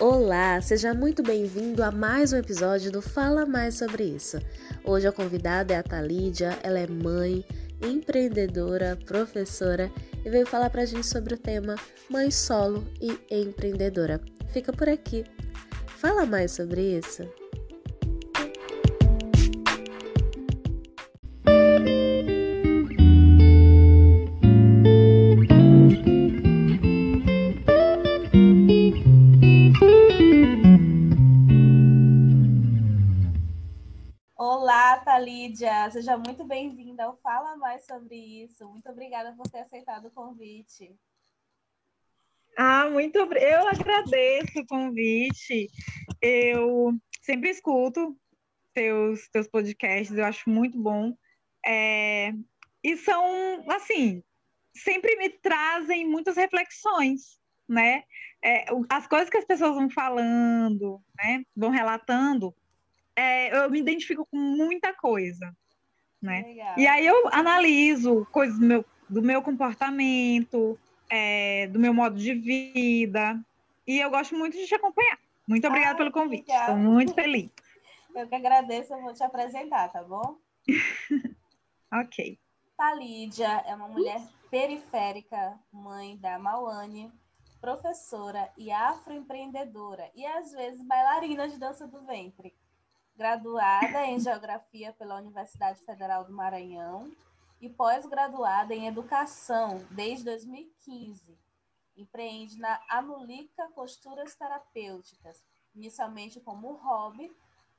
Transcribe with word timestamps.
Olá, 0.00 0.60
seja 0.60 0.94
muito 0.94 1.24
bem-vindo 1.24 1.82
a 1.82 1.90
mais 1.90 2.32
um 2.32 2.36
episódio 2.36 2.92
do 2.92 3.02
Fala 3.02 3.44
Mais 3.44 3.74
Sobre 3.74 4.04
Isso. 4.04 4.38
Hoje 4.84 5.08
a 5.08 5.12
convidada 5.12 5.74
é 5.74 5.76
a 5.76 5.82
Talídia, 5.82 6.56
ela 6.62 6.78
é 6.78 6.86
mãe, 6.86 7.44
empreendedora, 7.82 8.96
professora 9.04 9.90
e 10.24 10.30
veio 10.30 10.46
falar 10.46 10.70
pra 10.70 10.84
gente 10.84 11.04
sobre 11.04 11.34
o 11.34 11.38
tema 11.38 11.74
Mãe 12.08 12.30
Solo 12.30 12.86
e 13.00 13.18
Empreendedora. 13.28 14.20
Fica 14.52 14.72
por 14.72 14.88
aqui. 14.88 15.24
Fala 15.88 16.24
mais 16.24 16.52
sobre 16.52 16.80
isso. 16.96 17.28
Lídia, 35.28 35.90
seja 35.90 36.16
muito 36.16 36.42
bem-vinda 36.42 37.04
ao 37.04 37.18
Fala 37.18 37.54
Mais 37.58 37.84
Sobre 37.84 38.16
Isso. 38.16 38.66
Muito 38.66 38.88
obrigada 38.88 39.30
por 39.36 39.46
ter 39.46 39.58
aceitado 39.58 40.06
o 40.06 40.10
convite. 40.10 40.98
Ah, 42.56 42.88
muito 42.88 43.18
eu 43.18 43.68
agradeço 43.68 44.58
o 44.58 44.66
convite. 44.66 45.68
Eu 46.22 46.98
sempre 47.20 47.50
escuto 47.50 48.16
teus, 48.72 49.28
teus 49.28 49.46
podcasts, 49.46 50.16
eu 50.16 50.24
acho 50.24 50.48
muito 50.48 50.78
bom. 50.78 51.14
É, 51.62 52.32
e 52.82 52.96
são, 52.96 53.66
assim, 53.70 54.24
sempre 54.74 55.14
me 55.16 55.28
trazem 55.28 56.08
muitas 56.08 56.36
reflexões, 56.36 57.38
né? 57.68 58.02
É, 58.42 58.64
as 58.88 59.06
coisas 59.06 59.28
que 59.28 59.36
as 59.36 59.44
pessoas 59.44 59.74
vão 59.74 59.90
falando, 59.90 61.02
né? 61.18 61.44
Vão 61.54 61.68
relatando, 61.68 62.56
é, 63.18 63.64
eu 63.64 63.68
me 63.68 63.80
identifico 63.80 64.24
com 64.30 64.36
muita 64.36 64.94
coisa, 64.94 65.52
né? 66.22 66.42
Legal. 66.42 66.78
E 66.78 66.86
aí 66.86 67.04
eu 67.04 67.28
analiso 67.32 68.24
coisas 68.30 68.56
do 68.56 68.64
meu, 68.64 68.84
do 69.08 69.20
meu 69.20 69.42
comportamento, 69.42 70.78
é, 71.10 71.66
do 71.66 71.80
meu 71.80 71.92
modo 71.92 72.16
de 72.16 72.32
vida, 72.32 73.36
e 73.84 73.98
eu 73.98 74.08
gosto 74.08 74.36
muito 74.36 74.56
de 74.56 74.66
te 74.68 74.74
acompanhar. 74.76 75.18
Muito 75.48 75.66
obrigada 75.66 75.94
ah, 75.94 75.96
pelo 75.96 76.12
convite, 76.12 76.48
estou 76.48 76.76
muito 76.76 77.12
feliz. 77.12 77.50
Eu 78.14 78.26
que 78.26 78.34
agradeço, 78.34 78.92
eu 78.92 79.00
vou 79.02 79.12
te 79.12 79.22
apresentar, 79.22 79.90
tá 79.90 80.02
bom? 80.02 80.38
ok. 81.92 82.36
Talídia 82.76 83.62
é 83.64 83.72
uma 83.74 83.86
mulher 83.86 84.20
periférica, 84.50 85.56
mãe 85.70 86.16
da 86.16 86.36
Mauane, 86.36 87.12
professora 87.60 88.50
e 88.56 88.72
afroempreendedora, 88.72 90.10
e 90.16 90.26
às 90.26 90.50
vezes 90.50 90.84
bailarina 90.84 91.48
de 91.48 91.58
dança 91.58 91.86
do 91.86 92.04
ventre 92.06 92.52
graduada 93.18 94.06
em 94.06 94.20
Geografia 94.20 94.92
pela 94.92 95.16
Universidade 95.16 95.82
Federal 95.84 96.24
do 96.24 96.32
Maranhão 96.32 97.10
e 97.60 97.68
pós-graduada 97.68 98.72
em 98.72 98.86
Educação 98.86 99.84
desde 99.90 100.24
2015. 100.24 101.36
Empreende 101.96 102.56
na 102.60 102.80
Anulica 102.88 103.68
Costuras 103.74 104.36
Terapêuticas, 104.36 105.44
inicialmente 105.74 106.40
como 106.40 106.74
hobby, 106.74 107.36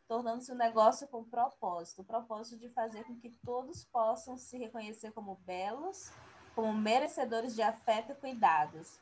tornando-se 0.10 0.52
um 0.52 0.56
negócio 0.56 1.08
com 1.08 1.24
propósito, 1.24 2.02
o 2.02 2.06
propósito 2.06 2.60
de 2.60 2.68
fazer 2.68 3.06
com 3.06 3.16
que 3.16 3.30
todos 3.46 3.86
possam 3.86 4.36
se 4.36 4.58
reconhecer 4.58 5.14
como 5.14 5.40
belos, 5.46 6.12
como 6.54 6.74
merecedores 6.74 7.56
de 7.56 7.62
afeto 7.62 8.12
e 8.12 8.16
cuidados, 8.16 9.00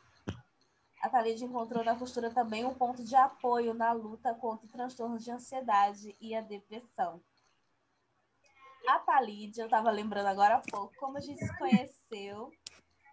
a 1.08 1.10
Thalide 1.10 1.46
encontrou 1.46 1.84
na 1.84 1.96
costura 1.96 2.30
também 2.30 2.66
um 2.66 2.74
ponto 2.74 3.04
de 3.04 3.16
apoio 3.16 3.74
na 3.74 3.94
luta 3.94 4.34
contra 4.34 4.68
transtornos 4.68 5.24
de 5.24 5.32
ansiedade 5.32 6.16
e 6.20 6.36
a 6.36 6.42
depressão. 6.42 7.22
A 8.88 9.00
Thalide, 9.00 9.60
eu 9.60 9.66
estava 9.66 9.90
lembrando 9.90 10.28
agora 10.28 10.56
há 10.56 10.62
pouco, 10.70 10.94
como 10.98 11.18
a 11.18 11.22
gente 11.22 11.44
se 11.44 11.58
conheceu. 11.58 12.52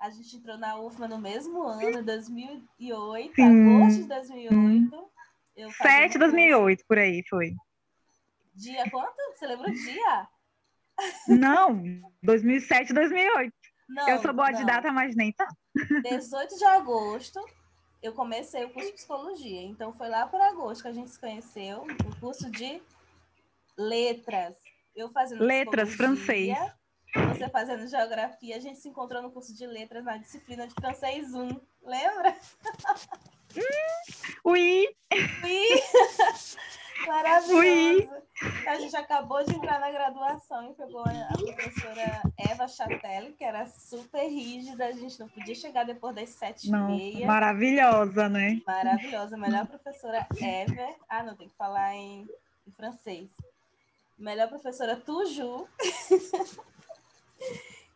A 0.01 0.11
gente 0.11 0.37
entrou 0.37 0.59
na 0.59 0.77
UFMA 0.79 1.09
no 1.09 1.19
mesmo 1.19 1.63
ano, 1.63 2.03
2008, 2.05 3.35
Sim. 3.35 3.43
agosto 3.43 4.03
de 4.03 4.09
2008. 4.09 5.11
Eu 5.57 5.71
7 5.71 6.13
de 6.13 6.19
2008, 6.19 6.85
por 6.87 6.99
aí 6.99 7.23
foi. 7.29 7.55
Dia 8.55 8.91
quanto? 8.91 9.17
Você 9.33 9.47
lembra 9.47 9.71
o 9.71 9.73
dia? 9.73 10.29
Não, 11.29 11.83
2007, 12.23 12.93
2008. 12.93 13.55
Não, 13.89 14.09
eu 14.09 14.19
sou 14.21 14.33
boa 14.33 14.51
não. 14.51 14.59
de 14.59 14.67
data, 14.67 14.93
mas 14.93 15.15
nem 15.15 15.33
tá. 15.33 15.47
18 16.03 16.57
de 16.57 16.65
agosto 16.65 17.41
eu 18.05 18.13
comecei 18.13 18.63
o 18.67 18.71
curso 18.71 18.91
de 18.91 18.97
psicologia. 18.97 19.63
Então 19.63 19.91
foi 19.95 20.09
lá 20.11 20.27
por 20.27 20.39
agosto 20.39 20.83
que 20.83 20.89
a 20.89 20.93
gente 20.93 21.11
se 21.11 21.19
conheceu, 21.19 21.87
o 22.07 22.21
curso 22.21 22.51
de 22.51 22.83
letras. 23.79 24.55
Eu 24.95 25.09
fazendo 25.09 25.43
letras 25.43 25.95
francês. 25.95 26.55
Você 27.31 27.49
fazendo 27.49 27.89
geografia, 27.89 28.57
a 28.57 28.61
gente 28.61 28.79
se 28.79 28.89
encontrou 28.91 29.23
no 29.23 29.31
curso 29.31 29.57
de 29.57 29.67
letras 29.67 30.05
na 30.05 30.19
disciplina 30.19 30.67
de 30.67 30.75
francês 30.75 31.33
1. 31.33 31.49
Lembra? 31.83 32.37
Hum, 33.57 34.13
oui. 34.45 34.95
Oui. 35.43 35.69
Maravilhoso. 37.07 38.25
A 38.67 38.75
gente 38.77 38.97
acabou 38.97 39.45
de 39.45 39.55
entrar 39.55 39.79
na 39.79 39.91
graduação 39.91 40.71
e 40.71 40.75
pegou 40.75 41.03
a 41.03 41.37
professora 41.37 42.23
Eva 42.37 42.67
Chatelli, 42.67 43.33
que 43.33 43.45
era 43.45 43.67
super 43.67 44.27
rígida, 44.27 44.87
a 44.87 44.93
gente 44.93 45.19
não 45.21 45.29
podia 45.29 45.55
chegar 45.55 45.85
depois 45.85 46.15
das 46.15 46.31
sete 46.31 46.71
não, 46.71 46.91
e 46.91 46.97
meia. 46.97 47.27
Maravilhosa, 47.27 48.29
né? 48.29 48.61
Maravilhosa, 48.67 49.37
melhor 49.37 49.67
professora 49.67 50.27
ever. 50.41 50.97
Ah, 51.09 51.23
não, 51.23 51.37
tem 51.37 51.49
que 51.49 51.57
falar 51.57 51.95
em, 51.95 52.27
em 52.67 52.73
francês. 52.73 53.31
Melhor 54.19 54.49
professora 54.49 54.97
Tuju. 54.97 55.69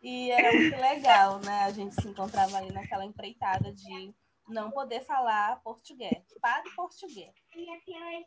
e 0.01 0.31
era 0.31 0.53
muito 0.53 0.77
legal, 0.77 1.39
né? 1.39 1.63
A 1.63 1.71
gente 1.71 2.01
se 2.01 2.07
encontrava 2.07 2.57
ali 2.57 2.71
naquela 2.71 3.05
empreitada 3.05 3.71
de 3.73 4.13
não 4.49 4.71
poder 4.71 5.01
falar 5.01 5.61
português. 5.61 6.23
Fale 6.41 6.69
português. 6.75 7.33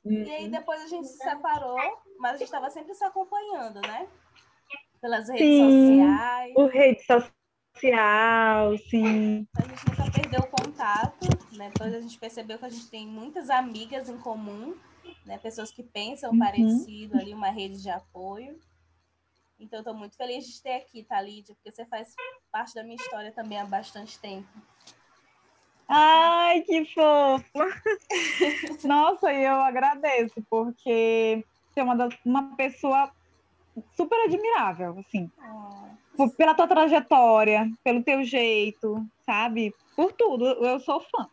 Uhum. 0.05 0.23
E 0.23 0.31
aí 0.31 0.49
depois 0.49 0.83
a 0.83 0.87
gente 0.87 1.09
se 1.09 1.19
separou, 1.19 1.79
mas 2.19 2.35
a 2.35 2.37
gente 2.39 2.47
estava 2.47 2.71
sempre 2.71 2.95
se 2.95 3.05
acompanhando, 3.05 3.81
né? 3.81 4.09
Pelas 5.01 5.29
redes 5.29 5.47
sim, 5.47 5.99
sociais. 5.99 6.55
Por 6.55 6.71
rede 6.71 7.03
social, 7.05 8.79
sim. 8.89 9.47
A 9.57 9.63
gente 9.63 9.89
nunca 9.89 10.11
perdeu 10.13 10.41
o 10.41 10.51
contato, 10.51 11.27
né? 11.57 11.71
Depois 11.71 11.95
a 11.95 12.01
gente 12.01 12.19
percebeu 12.19 12.59
que 12.59 12.65
a 12.65 12.71
gente 12.71 12.89
tem 12.89 13.07
muitas 13.07 13.51
amigas 13.51 14.09
em 14.09 14.19
comum, 14.19 14.77
né? 15.27 15.39
Pessoas 15.39 15.71
que 15.71 15.83
pensam 15.83 16.31
uhum. 16.33 16.39
parecido 16.39 17.19
ali, 17.19 17.35
uma 17.35 17.51
rede 17.51 17.83
de 17.83 17.91
apoio. 17.91 18.59
Então, 19.59 19.79
estou 19.79 19.95
muito 19.95 20.17
feliz 20.17 20.45
de 20.45 20.61
ter 20.61 20.75
aqui, 20.75 21.05
Thalídia, 21.05 21.55
porque 21.55 21.71
você 21.71 21.87
faz 21.87 22.15
parte 22.51 22.75
da 22.75 22.83
minha 22.83 22.97
história 22.97 23.31
também 23.31 23.59
há 23.59 23.65
bastante 23.65 24.19
tempo. 24.19 24.49
Ai, 25.95 26.63
que 26.63 26.87
fofo! 26.87 27.45
Nossa, 28.89 29.31
eu 29.31 29.57
agradeço, 29.57 30.43
porque 30.49 31.45
você 31.69 31.81
é 31.81 31.83
uma, 31.83 32.09
uma 32.25 32.57
pessoa 32.57 33.13
super 33.95 34.19
admirável, 34.25 34.99
assim. 34.99 35.31
Oh. 36.17 36.31
Pela 36.31 36.55
tua 36.55 36.67
trajetória, 36.67 37.71
pelo 37.85 38.03
teu 38.03 38.25
jeito, 38.25 39.07
sabe? 39.27 39.75
Por 39.95 40.13
tudo, 40.13 40.47
eu 40.65 40.81
sou 40.81 40.99
fã. 40.99 41.29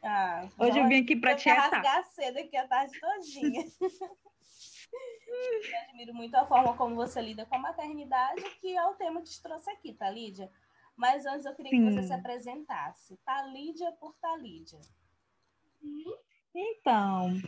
Ah, 0.00 0.46
Hoje 0.60 0.78
eu 0.78 0.86
vim 0.86 1.02
aqui 1.02 1.16
para 1.16 1.34
te 1.34 1.48
rasgar 1.48 2.04
cedo 2.04 2.38
aqui 2.38 2.56
a 2.56 2.68
tarde 2.68 2.92
todinha. 3.00 3.64
eu 4.92 5.80
admiro 5.88 6.14
muito 6.14 6.36
a 6.36 6.46
forma 6.46 6.76
como 6.76 6.94
você 6.94 7.20
lida 7.20 7.44
com 7.46 7.56
a 7.56 7.58
maternidade, 7.58 8.42
que 8.60 8.76
é 8.76 8.84
o 8.86 8.94
tema 8.94 9.22
que 9.22 9.30
te 9.30 9.42
trouxe 9.42 9.68
aqui, 9.72 9.92
tá, 9.92 10.08
Lídia? 10.08 10.48
Mas 11.02 11.26
antes 11.26 11.44
eu 11.44 11.52
queria 11.56 11.72
Sim. 11.72 11.84
que 11.84 11.94
você 11.94 12.02
se 12.04 12.12
apresentasse. 12.12 13.18
Talídia 13.24 13.90
por 13.98 14.14
Talídia. 14.20 14.78
Então, 16.54 17.40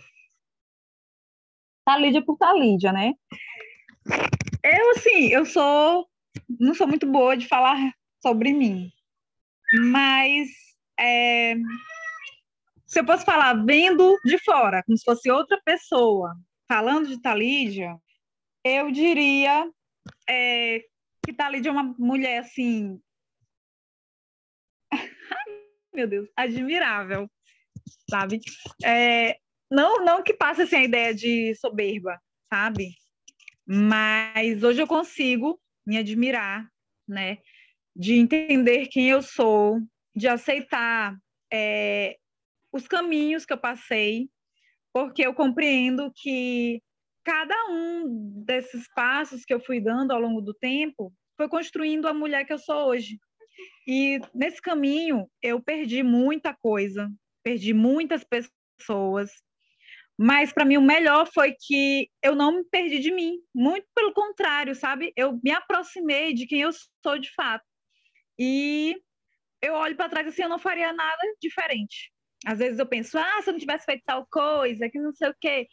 Talídia 1.84 2.20
por 2.24 2.36
Talídia, 2.36 2.92
né? 2.92 3.12
Eu, 4.60 4.90
assim, 4.90 5.28
eu 5.28 5.46
sou... 5.46 6.04
Não 6.58 6.74
sou 6.74 6.88
muito 6.88 7.06
boa 7.06 7.36
de 7.36 7.46
falar 7.46 7.78
sobre 8.20 8.52
mim. 8.52 8.90
Mas... 9.92 10.50
É, 10.98 11.54
se 12.86 12.98
eu 12.98 13.06
posso 13.06 13.24
falar 13.24 13.64
vendo 13.64 14.18
de 14.24 14.36
fora, 14.38 14.82
como 14.82 14.98
se 14.98 15.04
fosse 15.04 15.30
outra 15.30 15.60
pessoa, 15.64 16.34
falando 16.66 17.06
de 17.06 17.22
Talídia, 17.22 17.96
eu 18.64 18.90
diria 18.90 19.70
é, 20.28 20.80
que 21.24 21.32
Talídia 21.32 21.68
é 21.68 21.72
uma 21.72 21.94
mulher, 21.96 22.38
assim, 22.38 23.00
meu 25.94 26.08
Deus, 26.08 26.28
admirável, 26.36 27.30
sabe? 28.10 28.40
É, 28.84 29.38
não, 29.70 30.04
não 30.04 30.22
que 30.22 30.34
passe 30.34 30.62
assim, 30.62 30.76
a 30.76 30.84
ideia 30.84 31.14
de 31.14 31.54
soberba, 31.54 32.20
sabe? 32.52 32.90
Mas 33.66 34.62
hoje 34.62 34.82
eu 34.82 34.86
consigo 34.86 35.60
me 35.86 35.96
admirar, 35.96 36.68
né? 37.08 37.38
De 37.94 38.14
entender 38.14 38.88
quem 38.88 39.08
eu 39.08 39.22
sou, 39.22 39.80
de 40.14 40.28
aceitar 40.28 41.16
é, 41.52 42.16
os 42.72 42.88
caminhos 42.88 43.46
que 43.46 43.52
eu 43.52 43.58
passei, 43.58 44.28
porque 44.92 45.24
eu 45.24 45.34
compreendo 45.34 46.12
que 46.14 46.82
cada 47.24 47.54
um 47.70 48.42
desses 48.44 48.86
passos 48.94 49.44
que 49.44 49.54
eu 49.54 49.60
fui 49.60 49.80
dando 49.80 50.12
ao 50.12 50.20
longo 50.20 50.40
do 50.40 50.52
tempo 50.52 51.12
foi 51.36 51.48
construindo 51.48 52.06
a 52.06 52.14
mulher 52.14 52.44
que 52.44 52.52
eu 52.52 52.58
sou 52.58 52.88
hoje. 52.88 53.18
E 53.86 54.20
nesse 54.34 54.60
caminho 54.60 55.28
eu 55.42 55.62
perdi 55.62 56.02
muita 56.02 56.54
coisa, 56.54 57.10
perdi 57.42 57.74
muitas 57.74 58.24
pessoas, 58.24 59.30
mas 60.18 60.52
para 60.52 60.64
mim 60.64 60.76
o 60.76 60.82
melhor 60.82 61.28
foi 61.32 61.54
que 61.58 62.08
eu 62.22 62.34
não 62.34 62.58
me 62.58 62.64
perdi 62.64 63.00
de 63.00 63.12
mim, 63.12 63.38
muito 63.54 63.86
pelo 63.94 64.12
contrário, 64.12 64.74
sabe? 64.74 65.12
Eu 65.16 65.38
me 65.42 65.50
aproximei 65.50 66.32
de 66.32 66.46
quem 66.46 66.60
eu 66.60 66.70
sou 67.02 67.18
de 67.18 67.32
fato. 67.34 67.64
E 68.38 68.96
eu 69.60 69.74
olho 69.74 69.96
para 69.96 70.08
trás 70.08 70.26
assim, 70.28 70.42
eu 70.42 70.48
não 70.48 70.58
faria 70.58 70.92
nada 70.92 71.22
diferente. 71.40 72.12
Às 72.46 72.58
vezes 72.58 72.78
eu 72.78 72.86
penso, 72.86 73.18
ah, 73.18 73.42
se 73.42 73.50
eu 73.50 73.52
não 73.52 73.60
tivesse 73.60 73.86
feito 73.86 74.02
tal 74.04 74.26
coisa, 74.30 74.88
que 74.88 74.98
não 74.98 75.12
sei 75.12 75.30
o 75.30 75.36
quê. 75.40 75.66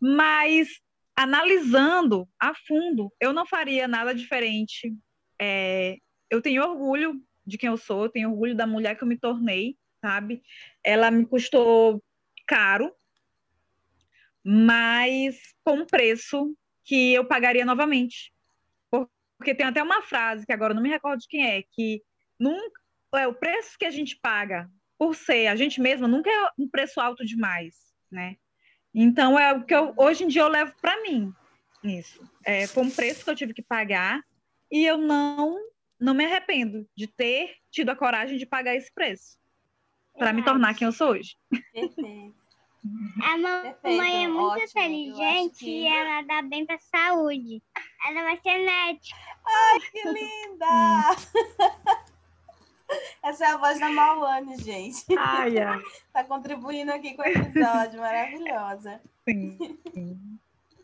Mas 0.00 0.68
analisando 1.16 2.28
a 2.40 2.54
fundo, 2.66 3.12
eu 3.20 3.32
não 3.32 3.46
faria 3.46 3.88
nada 3.88 4.14
diferente. 4.14 4.92
É, 5.40 5.96
eu 6.30 6.42
tenho 6.42 6.62
orgulho 6.62 7.22
de 7.46 7.56
quem 7.56 7.68
eu 7.68 7.76
sou, 7.76 8.04
eu 8.04 8.10
tenho 8.10 8.30
orgulho 8.30 8.54
da 8.54 8.66
mulher 8.66 8.96
que 8.96 9.02
eu 9.02 9.08
me 9.08 9.18
tornei, 9.18 9.76
sabe? 10.00 10.42
Ela 10.84 11.10
me 11.10 11.24
custou 11.26 12.02
caro, 12.46 12.92
mas 14.44 15.54
com 15.64 15.78
um 15.78 15.86
preço 15.86 16.54
que 16.84 17.12
eu 17.14 17.24
pagaria 17.24 17.64
novamente. 17.64 18.32
Porque 18.90 19.54
tem 19.54 19.66
até 19.66 19.82
uma 19.82 20.02
frase 20.02 20.44
que 20.44 20.52
agora 20.52 20.74
não 20.74 20.82
me 20.82 20.88
recordo 20.88 21.20
de 21.20 21.28
quem 21.28 21.46
é, 21.46 21.62
que 21.62 22.02
nunca 22.38 22.80
é 23.14 23.26
o 23.26 23.34
preço 23.34 23.78
que 23.78 23.84
a 23.84 23.90
gente 23.90 24.18
paga 24.20 24.68
por 24.98 25.14
ser 25.14 25.46
a 25.46 25.54
gente 25.54 25.80
mesma 25.80 26.08
nunca 26.08 26.28
é 26.28 26.48
um 26.58 26.68
preço 26.68 27.00
alto 27.00 27.24
demais, 27.24 27.76
né? 28.10 28.36
Então 28.92 29.38
é 29.38 29.52
o 29.52 29.64
que 29.64 29.74
eu, 29.74 29.94
hoje 29.96 30.24
em 30.24 30.28
dia 30.28 30.42
eu 30.42 30.48
levo 30.48 30.74
para 30.80 31.00
mim 31.02 31.32
isso. 31.84 32.28
É, 32.44 32.66
foi 32.66 32.82
um 32.82 32.90
preço 32.90 33.22
que 33.22 33.30
eu 33.30 33.36
tive 33.36 33.54
que 33.54 33.62
pagar 33.62 34.20
e 34.70 34.84
eu 34.84 34.98
não 34.98 35.56
não 36.00 36.14
me 36.14 36.24
arrependo 36.24 36.88
de 36.96 37.06
ter 37.06 37.56
tido 37.70 37.90
a 37.90 37.96
coragem 37.96 38.38
de 38.38 38.46
pagar 38.46 38.74
esse 38.74 38.92
preço 38.92 39.38
para 40.16 40.32
me 40.32 40.44
tornar 40.44 40.74
quem 40.74 40.86
eu 40.86 40.92
sou 40.92 41.10
hoje. 41.10 41.36
Perfeito. 41.72 42.34
A 43.22 43.36
mamãe 43.36 44.24
é 44.24 44.28
muito 44.28 44.62
Ótimo. 44.62 44.82
inteligente 44.82 45.58
que... 45.58 45.82
e 45.82 45.86
ela 45.86 46.22
dá 46.22 46.42
bem 46.42 46.64
para 46.64 46.78
saúde. 46.78 47.62
Ela 48.06 48.22
vai 48.22 48.40
ser 48.40 48.58
médica. 48.58 49.16
Ai, 49.44 49.80
que 49.90 50.02
linda! 50.08 51.16
Essa 53.22 53.44
é 53.44 53.48
a 53.48 53.56
voz 53.58 53.78
da 53.78 53.90
Maluane, 53.90 54.56
gente. 54.58 55.04
Ai, 55.18 55.58
ai. 55.58 55.82
tá 56.12 56.24
contribuindo 56.24 56.92
aqui 56.92 57.14
com 57.14 57.22
o 57.22 57.26
episódio, 57.26 58.00
maravilhosa. 58.00 59.00
Sim, 59.28 59.78
sim. 59.92 60.38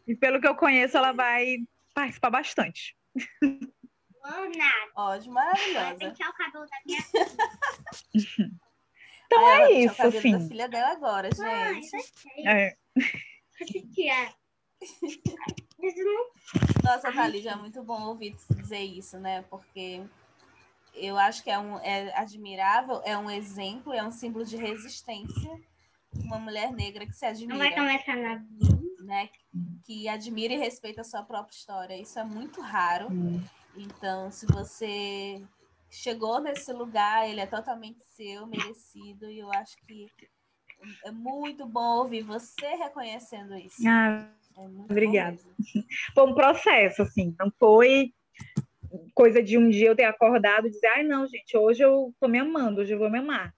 E 0.07 0.15
pelo 0.15 0.41
que 0.41 0.47
eu 0.47 0.55
conheço, 0.55 0.99
ela 0.99 1.13
vai 1.13 1.59
participar 1.95 2.31
bastante. 2.31 2.95
Ótimo, 4.97 5.35
maravilhosa. 5.35 5.91
Vou 5.91 5.99
pentear 5.99 6.31
o 6.31 6.35
cabelo 6.35 6.67
da 6.67 6.77
minha 6.87 7.03
filha. 7.03 8.51
Então 9.27 9.49
é 9.49 9.73
isso, 9.73 10.03
o 10.03 10.07
assim. 10.07 10.33
da 10.33 10.41
filha 10.41 10.69
dela 10.69 10.93
agora, 10.93 11.29
gente. 11.31 12.47
é. 12.47 12.77
Nossa, 16.85 17.13
Thalija, 17.13 17.51
é 17.51 17.57
muito 17.57 17.83
bom 17.83 18.01
ouvir 18.03 18.37
dizer 18.51 18.83
isso, 18.83 19.19
né? 19.19 19.43
Porque 19.51 20.03
eu 20.95 21.19
acho 21.19 21.43
que 21.43 21.51
é, 21.51 21.59
um, 21.59 21.79
é 21.81 22.17
admirável, 22.17 23.01
é 23.05 23.17
um 23.19 23.31
exemplo, 23.31 23.93
é 23.93 24.07
um 24.07 24.13
símbolo 24.13 24.45
de 24.45 24.57
resistência. 24.57 25.61
Uma 26.17 26.39
mulher 26.39 26.71
negra 26.73 27.05
que 27.05 27.13
se 27.13 27.27
admira. 27.27 27.55
Não 27.55 27.59
vai 27.59 27.75
começar 27.75 28.17
nada. 28.17 28.45
Né? 29.01 29.29
Que 29.85 30.09
admira 30.09 30.55
e 30.55 30.59
respeita 30.59 31.01
a 31.01 31.05
sua 31.05 31.23
própria 31.25 31.55
história. 31.55 32.01
Isso 32.01 32.19
é 32.19 32.25
muito 32.25 32.61
raro. 32.61 33.09
Hum. 33.11 33.43
Então, 33.77 34.31
se 34.31 34.47
você 34.47 35.43
chegou 35.91 36.41
nesse 36.41 36.73
lugar, 36.73 37.29
ele 37.29 37.41
é 37.41 37.47
totalmente 37.47 38.03
seu, 38.05 38.47
merecido, 38.47 39.31
e 39.31 39.39
eu 39.39 39.53
acho 39.53 39.77
que 39.87 40.09
é 41.05 41.11
muito 41.11 41.67
bom 41.67 41.99
ouvir 41.99 42.23
você 42.23 42.67
reconhecendo 42.75 43.57
isso. 43.57 43.87
Ah, 43.87 44.29
é 44.57 44.61
obrigada. 44.61 45.39
Foi 46.15 46.25
um 46.25 46.35
processo, 46.35 47.03
assim, 47.03 47.35
não 47.39 47.51
foi 47.59 48.13
coisa 49.13 49.43
de 49.43 49.59
um 49.59 49.69
dia 49.69 49.89
eu 49.89 49.97
ter 49.97 50.05
acordado 50.05 50.67
e 50.67 50.71
dizer, 50.71 50.87
ai, 50.89 51.03
não, 51.03 51.27
gente, 51.27 51.57
hoje 51.57 51.83
eu 51.83 52.15
tô 52.21 52.29
me 52.29 52.39
amando, 52.39 52.81
hoje 52.81 52.93
eu 52.93 52.99
vou 52.99 53.11
me 53.11 53.19
amar. 53.19 53.53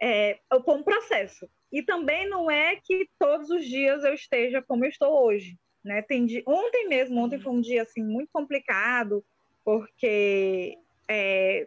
É, 0.00 0.40
foi 0.64 0.74
um 0.74 0.82
processo. 0.82 1.48
E 1.70 1.82
também 1.82 2.28
não 2.28 2.50
é 2.50 2.76
que 2.76 3.08
todos 3.18 3.50
os 3.50 3.64
dias 3.64 4.04
eu 4.04 4.14
esteja 4.14 4.62
como 4.62 4.84
eu 4.84 4.88
estou 4.88 5.24
hoje. 5.24 5.58
Né? 5.84 6.02
Tem 6.02 6.26
ontem 6.46 6.88
mesmo, 6.88 7.20
ontem 7.20 7.40
foi 7.40 7.52
um 7.52 7.60
dia 7.60 7.82
assim 7.82 8.02
muito 8.02 8.30
complicado, 8.32 9.24
porque 9.64 10.78
é, 11.08 11.66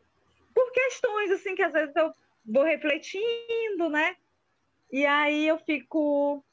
por 0.54 0.72
questões 0.72 1.32
assim 1.32 1.56
que 1.56 1.64
às 1.64 1.74
vezes 1.74 1.96
eu 1.96 2.12
vou 2.46 2.64
refletindo, 2.64 3.90
né? 3.90 4.16
E 4.92 5.06
aí 5.06 5.48
eu 5.48 5.58
fico, 5.60 6.44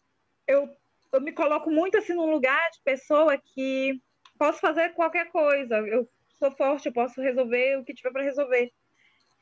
eu, 0.47 0.69
eu 1.13 1.21
me 1.21 1.33
coloco 1.33 1.71
muito 1.71 1.99
assim 1.99 2.15
num 2.15 2.31
lugar 2.31 2.71
de 2.71 2.81
pessoa 2.83 3.39
que 3.39 4.01
posso 4.39 4.59
fazer 4.59 4.95
qualquer 4.95 5.31
coisa. 5.31 5.77
Eu 5.79 6.09
sou 6.39 6.51
forte, 6.51 6.87
eu 6.87 6.93
posso 6.93 7.21
resolver 7.21 7.79
o 7.79 7.85
que 7.85 7.95
tiver 7.95 8.11
para 8.11 8.23
resolver. 8.23 8.73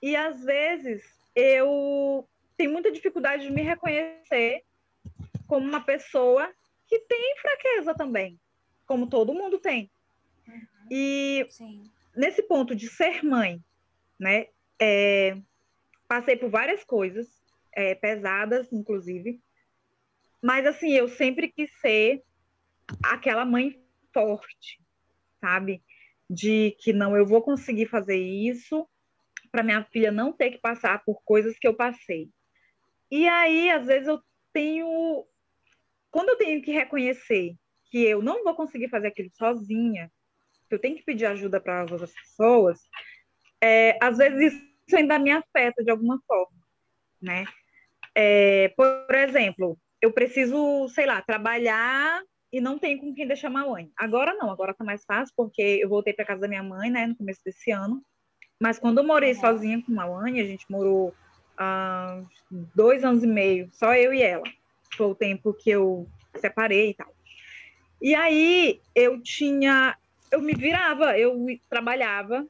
E 0.02 0.16
às 0.16 0.44
vezes 0.44 1.02
eu 1.34 2.28
tenho 2.56 2.72
muita 2.72 2.90
dificuldade 2.90 3.46
de 3.46 3.52
me 3.52 3.62
reconhecer 3.62 4.62
como 5.46 5.66
uma 5.66 5.80
pessoa 5.80 6.52
que 6.86 6.98
tem 7.00 7.36
fraqueza 7.38 7.94
também, 7.94 8.38
como 8.86 9.08
todo 9.08 9.34
mundo 9.34 9.58
tem. 9.58 9.90
E 10.90 11.46
Sim. 11.50 11.90
nesse 12.16 12.42
ponto 12.42 12.74
de 12.74 12.88
ser 12.88 13.24
mãe, 13.24 13.62
né, 14.18 14.46
é, 14.80 15.36
passei 16.08 16.36
por 16.36 16.50
várias 16.50 16.82
coisas, 16.84 17.26
é, 17.72 17.94
pesadas, 17.94 18.72
inclusive, 18.72 19.40
mas 20.42 20.66
assim, 20.66 20.90
eu 20.90 21.08
sempre 21.08 21.48
quis 21.48 21.70
ser 21.80 22.22
aquela 23.02 23.44
mãe 23.44 23.80
forte, 24.12 24.80
sabe? 25.40 25.82
de 26.30 26.76
que 26.78 26.92
não, 26.92 27.16
eu 27.16 27.26
vou 27.26 27.42
conseguir 27.42 27.86
fazer 27.86 28.16
isso 28.16 28.88
para 29.50 29.64
minha 29.64 29.82
filha 29.82 30.12
não 30.12 30.32
ter 30.32 30.52
que 30.52 30.58
passar 30.58 31.02
por 31.04 31.20
coisas 31.24 31.58
que 31.58 31.66
eu 31.66 31.74
passei. 31.74 32.30
E 33.10 33.26
aí, 33.26 33.68
às 33.68 33.84
vezes, 33.84 34.06
eu 34.06 34.22
tenho. 34.52 35.26
Quando 36.08 36.28
eu 36.28 36.36
tenho 36.36 36.62
que 36.62 36.70
reconhecer 36.70 37.56
que 37.86 37.98
eu 38.04 38.22
não 38.22 38.44
vou 38.44 38.54
conseguir 38.54 38.88
fazer 38.88 39.08
aquilo 39.08 39.30
sozinha, 39.32 40.10
eu 40.74 40.78
tenho 40.78 40.96
que 40.96 41.04
pedir 41.04 41.26
ajuda 41.26 41.60
para 41.60 41.82
as 41.82 41.90
outras 41.90 42.12
pessoas, 42.12 42.80
é, 43.62 43.98
às 44.00 44.18
vezes 44.18 44.54
isso 44.86 44.96
ainda 44.96 45.18
me 45.18 45.30
afeta 45.30 45.84
de 45.84 45.90
alguma 45.90 46.20
forma, 46.26 46.56
né? 47.20 47.44
É, 48.14 48.72
por 48.76 49.14
exemplo, 49.14 49.78
eu 50.00 50.12
preciso, 50.12 50.88
sei 50.88 51.06
lá, 51.06 51.20
trabalhar 51.22 52.22
e 52.52 52.60
não 52.60 52.78
tenho 52.78 52.98
com 52.98 53.14
quem 53.14 53.26
deixar 53.26 53.50
minha 53.50 53.66
mãe. 53.66 53.90
Agora 53.96 54.34
não, 54.34 54.50
agora 54.50 54.74
tá 54.74 54.84
mais 54.84 55.04
fácil, 55.04 55.32
porque 55.36 55.62
eu 55.62 55.88
voltei 55.88 56.12
para 56.12 56.24
casa 56.24 56.40
da 56.40 56.48
minha 56.48 56.62
mãe, 56.62 56.90
né, 56.90 57.06
no 57.06 57.14
começo 57.14 57.40
desse 57.44 57.70
ano. 57.70 58.02
Mas 58.60 58.78
quando 58.78 58.98
eu 58.98 59.04
morei 59.04 59.32
uhum. 59.32 59.40
sozinha 59.40 59.82
com 59.82 60.00
a 60.00 60.06
mãe, 60.06 60.40
a 60.40 60.44
gente 60.44 60.70
morou 60.70 61.14
há 61.56 62.22
dois 62.74 63.04
anos 63.04 63.22
e 63.22 63.26
meio, 63.26 63.70
só 63.72 63.94
eu 63.94 64.12
e 64.12 64.22
ela. 64.22 64.44
Foi 64.96 65.06
o 65.06 65.14
tempo 65.14 65.54
que 65.54 65.70
eu 65.70 66.08
separei 66.36 66.90
e 66.90 66.94
tal. 66.94 67.14
E 68.02 68.14
aí 68.14 68.80
eu 68.94 69.22
tinha, 69.22 69.96
eu 70.30 70.40
me 70.40 70.54
virava, 70.54 71.18
eu 71.18 71.36
trabalhava, 71.68 72.46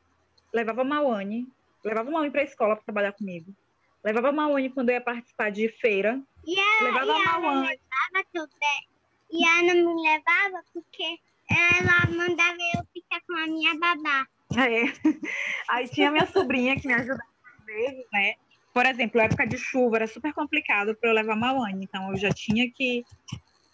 levava 0.53 0.83
a 0.83 0.85
Mauane, 0.85 1.49
levava 1.85 2.09
a 2.09 2.13
Mauane 2.13 2.31
para 2.31 2.43
a 2.43 2.45
escola 2.45 2.77
para 2.77 2.85
trabalhar 2.85 3.13
comigo. 3.13 3.55
Levava 4.03 4.29
a 4.29 4.33
Mauane 4.33 4.71
quando 4.71 4.91
eu 4.91 4.95
ia 4.95 5.01
participar 5.01 5.51
de 5.51 5.69
feira. 5.69 6.21
E 6.47 6.59
ela, 6.59 7.05
levava 7.05 7.07
e 7.07 7.11
a 7.11 7.41
Mauane. 7.41 7.61
Levava 7.69 8.27
também 8.33 8.91
e 9.33 9.45
a 9.45 9.61
Ana 9.61 9.75
me 9.75 10.03
levava 10.03 10.65
porque 10.73 11.19
ela 11.49 12.07
mandava 12.11 12.59
eu 12.75 12.85
ficar 12.93 13.21
com 13.27 13.37
a 13.37 13.47
minha 13.47 13.75
babá. 13.79 14.27
É. 14.57 14.85
Aí 15.69 15.89
tinha 15.89 16.11
minha 16.11 16.27
sobrinha 16.27 16.79
que 16.79 16.87
me 16.87 16.95
ajudava 16.95 17.23
às 17.59 17.65
vezes, 17.65 18.05
né? 18.13 18.35
Por 18.73 18.87
exemplo, 18.87 19.21
época 19.21 19.47
de 19.47 19.59
chuva 19.59 19.97
era 19.97 20.07
super 20.07 20.33
complicado 20.33 20.95
para 20.95 21.11
eu 21.11 21.15
levar 21.15 21.33
a 21.33 21.37
Mawane, 21.37 21.85
então 21.85 22.11
eu 22.11 22.17
já 22.17 22.31
tinha 22.31 22.71
que, 22.71 23.05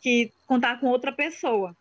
que 0.00 0.32
contar 0.46 0.80
com 0.80 0.86
outra 0.86 1.12
pessoa. 1.12 1.76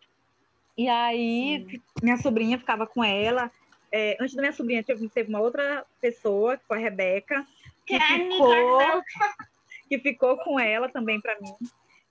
E 0.77 0.89
aí 0.89 1.65
Sim. 1.69 1.81
minha 2.01 2.17
sobrinha 2.17 2.57
ficava 2.59 2.85
com 2.85 3.03
ela. 3.03 3.51
É, 3.91 4.17
antes 4.19 4.35
da 4.35 4.41
minha 4.41 4.53
sobrinha 4.53 4.83
teve, 4.83 5.07
teve 5.09 5.29
uma 5.29 5.39
outra 5.39 5.85
pessoa, 6.01 6.57
que 6.57 6.65
foi 6.65 6.77
a 6.77 6.81
Rebeca, 6.81 7.45
que, 7.85 7.97
que 7.97 8.05
ficou, 8.05 9.03
que 9.87 9.99
ficou 9.99 10.37
com 10.37 10.59
ela 10.59 10.89
também 10.89 11.21
para 11.21 11.39
mim. 11.39 11.53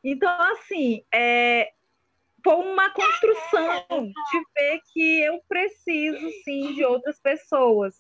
Então, 0.02 0.30
assim, 0.52 1.02
é, 1.12 1.72
foi 2.42 2.54
uma 2.54 2.90
construção 2.90 4.06
de 4.06 4.44
ver 4.54 4.80
que 4.92 5.20
eu 5.22 5.40
preciso, 5.48 6.30
sim, 6.44 6.74
de 6.74 6.84
outras 6.84 7.18
pessoas. 7.18 7.94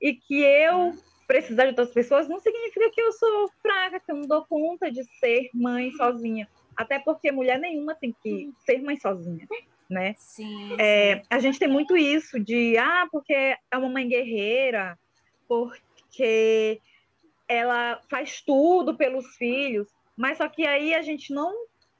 E 0.00 0.14
que 0.14 0.40
eu 0.40 0.92
precisar 1.26 1.64
de 1.64 1.70
outras 1.70 1.90
pessoas 1.90 2.28
não 2.28 2.38
significa 2.38 2.90
que 2.90 3.00
eu 3.00 3.12
sou 3.12 3.50
fraca, 3.62 4.00
que 4.00 4.10
eu 4.10 4.16
não 4.16 4.28
dou 4.28 4.44
conta 4.46 4.90
de 4.90 5.04
ser 5.18 5.48
mãe 5.54 5.90
sozinha. 5.92 6.48
Até 6.76 6.98
porque 6.98 7.30
mulher 7.30 7.58
nenhuma 7.58 7.94
tem 7.94 8.14
que 8.22 8.52
ser 8.66 8.82
mãe 8.82 8.96
sozinha, 8.96 9.46
né? 9.88 10.14
Sim. 10.16 10.76
É, 10.78 11.22
a 11.30 11.38
gente 11.38 11.58
tem 11.58 11.68
muito 11.68 11.96
isso 11.96 12.38
de, 12.40 12.76
ah, 12.78 13.06
porque 13.10 13.32
é 13.34 13.76
uma 13.76 13.88
mãe 13.88 14.08
guerreira, 14.08 14.98
porque 15.46 16.80
ela 17.48 18.00
faz 18.08 18.40
tudo 18.40 18.96
pelos 18.96 19.36
filhos, 19.36 19.88
mas 20.16 20.38
só 20.38 20.48
que 20.48 20.66
aí 20.66 20.94
a 20.94 21.02
gente 21.02 21.32
não, 21.32 21.54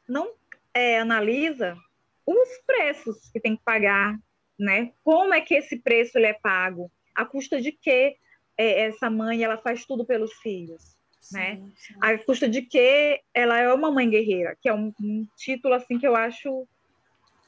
não 0.09 0.33
é, 0.73 0.99
analisa 0.99 1.77
os 2.27 2.49
preços 2.67 3.31
que 3.31 3.41
tem 3.41 3.57
que 3.57 3.63
pagar, 3.63 4.19
né? 4.59 4.93
Como 5.03 5.35
é 5.35 5.41
que 5.41 5.55
esse 5.55 5.79
preço 5.79 6.17
ele 6.17 6.27
é 6.27 6.33
pago? 6.33 6.91
A 7.15 7.25
custa 7.25 7.61
de 7.61 7.71
que 7.73 8.17
é, 8.57 8.81
essa 8.87 9.11
mãe 9.11 9.43
ela 9.43 9.59
faz 9.59 9.85
tudo 9.85 10.07
pelos 10.07 10.33
filhos, 10.35 10.97
sim, 11.21 11.37
né? 11.37 11.63
sim. 11.77 11.95
A 12.01 12.17
custa 12.19 12.49
de 12.49 12.63
que 12.63 13.21
ela 13.35 13.59
é 13.59 13.73
uma 13.73 13.91
mãe 13.91 14.09
guerreira, 14.09 14.57
que 14.61 14.69
é 14.69 14.75
um, 14.75 14.93
um 15.01 15.27
título 15.37 15.75
assim 15.75 15.99
que 15.99 16.07
eu 16.07 16.17
acho 16.17 16.67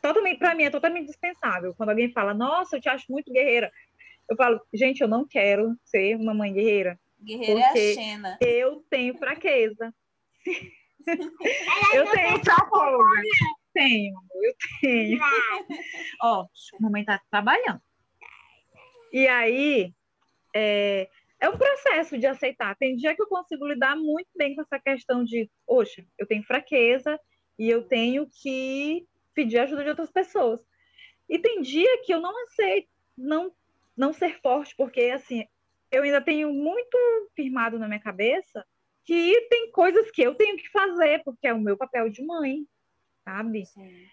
totalmente 0.07 0.39
para 0.39 0.55
mim 0.55 0.65
é 0.65 0.71
totalmente 0.71 1.07
dispensável. 1.07 1.75
Quando 1.75 1.91
alguém 1.91 2.13
fala, 2.13 2.35
nossa, 2.35 2.77
eu 2.77 2.81
te 2.81 2.89
acho 2.89 3.05
muito 3.11 3.33
guerreira, 3.33 3.71
eu 4.29 4.37
falo, 4.37 4.61
gente, 4.75 5.01
eu 5.01 5.09
não 5.09 5.27
quero 5.27 5.77
ser 5.85 6.17
uma 6.17 6.35
mãe 6.35 6.53
guerreira. 6.53 6.99
Guerreira 7.21 7.63
porque 7.63 7.79
é 7.79 7.91
a 7.91 7.95
Xena. 7.95 8.39
Eu 8.41 8.85
tenho 8.91 9.17
fraqueza. 9.17 9.95
eu 11.95 12.11
tenho 12.11 12.45
fraqueza. 12.45 13.57
Tenho, 13.73 14.15
eu 14.43 14.55
tenho. 14.81 15.21
Ó, 16.23 16.43
a 16.43 16.83
mamãe 16.83 17.05
tá 17.05 17.21
trabalhando. 17.31 17.81
E 19.13 19.29
aí, 19.29 19.93
é, 20.55 21.09
é 21.41 21.49
um 21.49 21.59
processo 21.59 22.19
de 22.19 22.27
aceitar. 22.27 22.75
Tem 22.77 22.97
dia 22.97 23.15
que 23.15 23.23
eu 23.23 23.29
consigo 23.29 23.67
lidar 23.67 23.95
muito 23.95 24.29
bem 24.35 24.55
com 24.55 24.63
essa 24.63 24.81
questão 24.81 25.23
de, 25.23 25.51
poxa, 25.67 26.05
eu 26.19 26.27
tenho 26.27 26.43
fraqueza 26.43 27.21
e 27.59 27.69
eu 27.69 27.87
tenho 27.87 28.27
que 28.43 29.07
pedir 29.37 29.59
ajuda 29.59 29.85
de 29.85 29.91
outras 29.91 30.11
pessoas. 30.11 30.61
E 31.29 31.39
tem 31.39 31.61
dia 31.61 32.03
que 32.03 32.13
eu 32.13 32.21
não 32.21 32.35
aceito 32.45 32.89
não, 33.17 33.53
não 33.97 34.13
ser 34.13 34.41
forte, 34.41 34.75
porque, 34.77 35.03
assim, 35.03 35.47
eu 35.93 36.03
ainda 36.03 36.21
tenho 36.21 36.53
muito 36.53 36.99
firmado 37.37 37.79
na 37.79 37.87
minha 37.87 38.01
cabeça 38.01 38.67
que 39.05 39.47
tem 39.49 39.71
coisas 39.71 40.11
que 40.11 40.23
eu 40.23 40.35
tenho 40.35 40.57
que 40.57 40.69
fazer, 40.71 41.23
porque 41.25 41.47
é 41.47 41.53
o 41.53 41.61
meu 41.61 41.77
papel 41.77 42.09
de 42.09 42.25
mãe, 42.25 42.67
sabe? 43.25 43.67
Sim. 43.67 44.09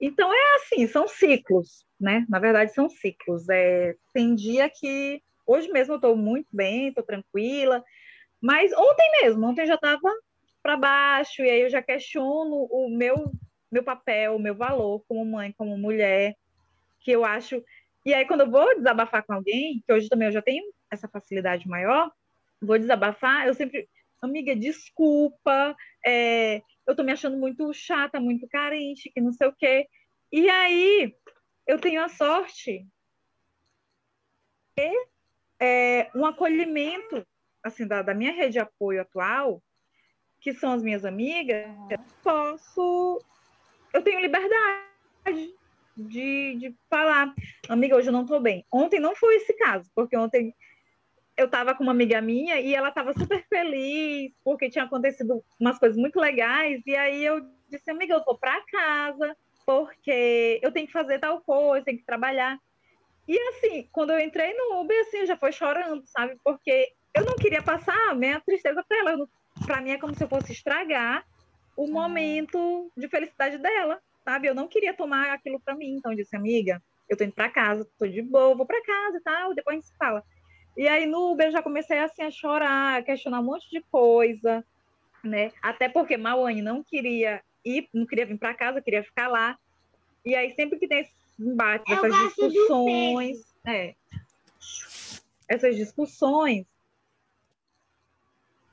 Então 0.00 0.32
é 0.34 0.56
assim, 0.56 0.86
são 0.88 1.06
ciclos, 1.06 1.86
né? 2.00 2.26
Na 2.28 2.38
verdade, 2.38 2.74
são 2.74 2.88
ciclos. 2.88 3.48
É, 3.48 3.94
tem 4.12 4.34
dia 4.34 4.68
que 4.68 5.22
hoje 5.46 5.70
mesmo 5.70 5.94
eu 5.94 5.96
estou 5.96 6.16
muito 6.16 6.48
bem, 6.52 6.88
estou 6.88 7.04
tranquila, 7.04 7.84
mas 8.40 8.72
ontem 8.72 9.22
mesmo, 9.22 9.46
ontem 9.46 9.62
eu 9.62 9.66
já 9.66 9.74
estava 9.76 10.10
para 10.62 10.76
baixo, 10.76 11.42
e 11.42 11.50
aí 11.50 11.60
eu 11.60 11.70
já 11.70 11.82
questiono 11.82 12.66
o 12.70 12.88
meu, 12.90 13.30
meu 13.74 13.82
papel, 13.82 14.38
meu 14.38 14.54
valor 14.54 15.04
como 15.08 15.26
mãe, 15.26 15.50
como 15.50 15.76
mulher, 15.76 16.36
que 17.00 17.10
eu 17.10 17.24
acho. 17.24 17.60
E 18.06 18.14
aí, 18.14 18.24
quando 18.24 18.42
eu 18.42 18.50
vou 18.50 18.76
desabafar 18.76 19.24
com 19.26 19.32
alguém, 19.32 19.82
que 19.84 19.92
hoje 19.92 20.08
também 20.08 20.28
eu 20.28 20.32
já 20.32 20.40
tenho 20.40 20.72
essa 20.88 21.08
facilidade 21.08 21.68
maior, 21.68 22.12
vou 22.62 22.78
desabafar, 22.78 23.48
eu 23.48 23.54
sempre, 23.54 23.88
amiga, 24.22 24.54
desculpa, 24.54 25.74
é, 26.06 26.62
eu 26.86 26.94
tô 26.94 27.02
me 27.02 27.10
achando 27.10 27.36
muito 27.36 27.72
chata, 27.72 28.20
muito 28.20 28.46
carente, 28.46 29.10
que 29.10 29.20
não 29.20 29.32
sei 29.32 29.48
o 29.48 29.52
quê. 29.52 29.88
E 30.30 30.48
aí, 30.48 31.12
eu 31.66 31.80
tenho 31.80 32.00
a 32.00 32.08
sorte 32.08 32.86
de 34.76 35.08
é, 35.58 36.10
um 36.14 36.24
acolhimento, 36.24 37.26
assim, 37.60 37.88
da, 37.88 38.02
da 38.02 38.14
minha 38.14 38.32
rede 38.32 38.52
de 38.52 38.58
apoio 38.60 39.02
atual, 39.02 39.60
que 40.40 40.54
são 40.54 40.74
as 40.74 40.82
minhas 40.82 41.04
amigas, 41.04 41.66
eu 41.90 41.98
posso... 42.22 43.20
Eu 43.94 44.02
tenho 44.02 44.20
liberdade 44.20 45.54
de, 45.96 46.56
de 46.56 46.74
falar, 46.90 47.32
amiga, 47.68 47.94
hoje 47.94 48.08
eu 48.08 48.12
não 48.12 48.26
tô 48.26 48.40
bem. 48.40 48.66
Ontem 48.72 48.98
não 48.98 49.14
foi 49.14 49.36
esse 49.36 49.52
caso, 49.54 49.88
porque 49.94 50.16
ontem 50.16 50.52
eu 51.36 51.46
estava 51.46 51.76
com 51.76 51.84
uma 51.84 51.92
amiga 51.92 52.20
minha 52.20 52.60
e 52.60 52.74
ela 52.74 52.88
estava 52.88 53.12
super 53.12 53.46
feliz 53.48 54.32
porque 54.44 54.68
tinha 54.68 54.84
acontecido 54.84 55.44
umas 55.60 55.78
coisas 55.78 55.96
muito 55.96 56.18
legais. 56.18 56.82
E 56.84 56.96
aí 56.96 57.24
eu 57.24 57.40
disse 57.70 57.88
amiga 57.88 58.14
eu 58.14 58.24
tô 58.24 58.36
para 58.36 58.60
casa 58.66 59.36
porque 59.64 60.60
eu 60.60 60.72
tenho 60.72 60.88
que 60.88 60.92
fazer 60.92 61.20
tal 61.20 61.40
coisa 61.40 61.84
tenho 61.84 61.98
que 61.98 62.04
trabalhar. 62.04 62.58
E 63.28 63.38
assim 63.50 63.88
quando 63.92 64.10
eu 64.10 64.18
entrei 64.18 64.54
no 64.54 64.80
Uber 64.80 65.00
assim 65.02 65.24
já 65.24 65.36
foi 65.36 65.52
chorando 65.52 66.02
sabe? 66.06 66.36
Porque 66.42 66.88
eu 67.14 67.24
não 67.24 67.36
queria 67.36 67.62
passar 67.62 68.10
a 68.10 68.14
minha 68.14 68.40
tristeza 68.40 68.84
para 68.88 68.98
ela. 68.98 69.26
Para 69.66 69.80
mim 69.80 69.90
é 69.90 69.98
como 69.98 70.14
se 70.16 70.24
eu 70.24 70.28
fosse 70.28 70.52
estragar 70.52 71.24
o 71.76 71.86
momento 71.86 72.90
de 72.96 73.08
felicidade 73.08 73.58
dela 73.58 74.00
sabe? 74.24 74.48
Eu 74.48 74.54
não 74.54 74.66
queria 74.66 74.94
tomar 74.94 75.32
aquilo 75.32 75.60
para 75.60 75.76
mim. 75.76 75.96
Então 75.96 76.12
eu 76.12 76.16
disse 76.16 76.34
amiga 76.34 76.82
eu 77.08 77.16
tô 77.18 77.24
indo 77.24 77.34
para 77.34 77.50
casa 77.50 77.86
tô 77.98 78.06
de 78.06 78.22
boa 78.22 78.56
vou 78.56 78.66
para 78.66 78.82
casa 78.82 79.18
e 79.18 79.20
tal 79.20 79.54
depois 79.54 79.74
a 79.74 79.76
gente 79.76 79.88
se 79.88 79.96
fala. 79.96 80.24
E 80.76 80.88
aí 80.88 81.06
no 81.06 81.32
Uber 81.32 81.48
eu 81.48 81.52
já 81.52 81.62
comecei 81.62 81.98
assim 81.98 82.22
a 82.22 82.30
chorar, 82.30 82.98
a 82.98 83.02
questionar 83.02 83.40
um 83.40 83.44
monte 83.44 83.68
de 83.70 83.82
coisa, 83.90 84.64
né? 85.22 85.52
Até 85.62 85.88
porque 85.88 86.16
Mauane 86.16 86.62
não 86.62 86.82
queria 86.82 87.42
ir, 87.64 87.88
não 87.92 88.06
queria 88.06 88.26
vir 88.26 88.38
para 88.38 88.54
casa, 88.54 88.82
queria 88.82 89.04
ficar 89.04 89.28
lá. 89.28 89.56
E 90.24 90.34
aí 90.34 90.52
sempre 90.52 90.78
que 90.78 90.88
tem 90.88 91.00
esses 91.00 91.14
embates, 91.38 91.86
Eu 91.88 91.96
essas 91.96 92.16
discussões, 92.16 93.36
é, 93.66 93.94
essas 95.48 95.76
discussões, 95.76 96.66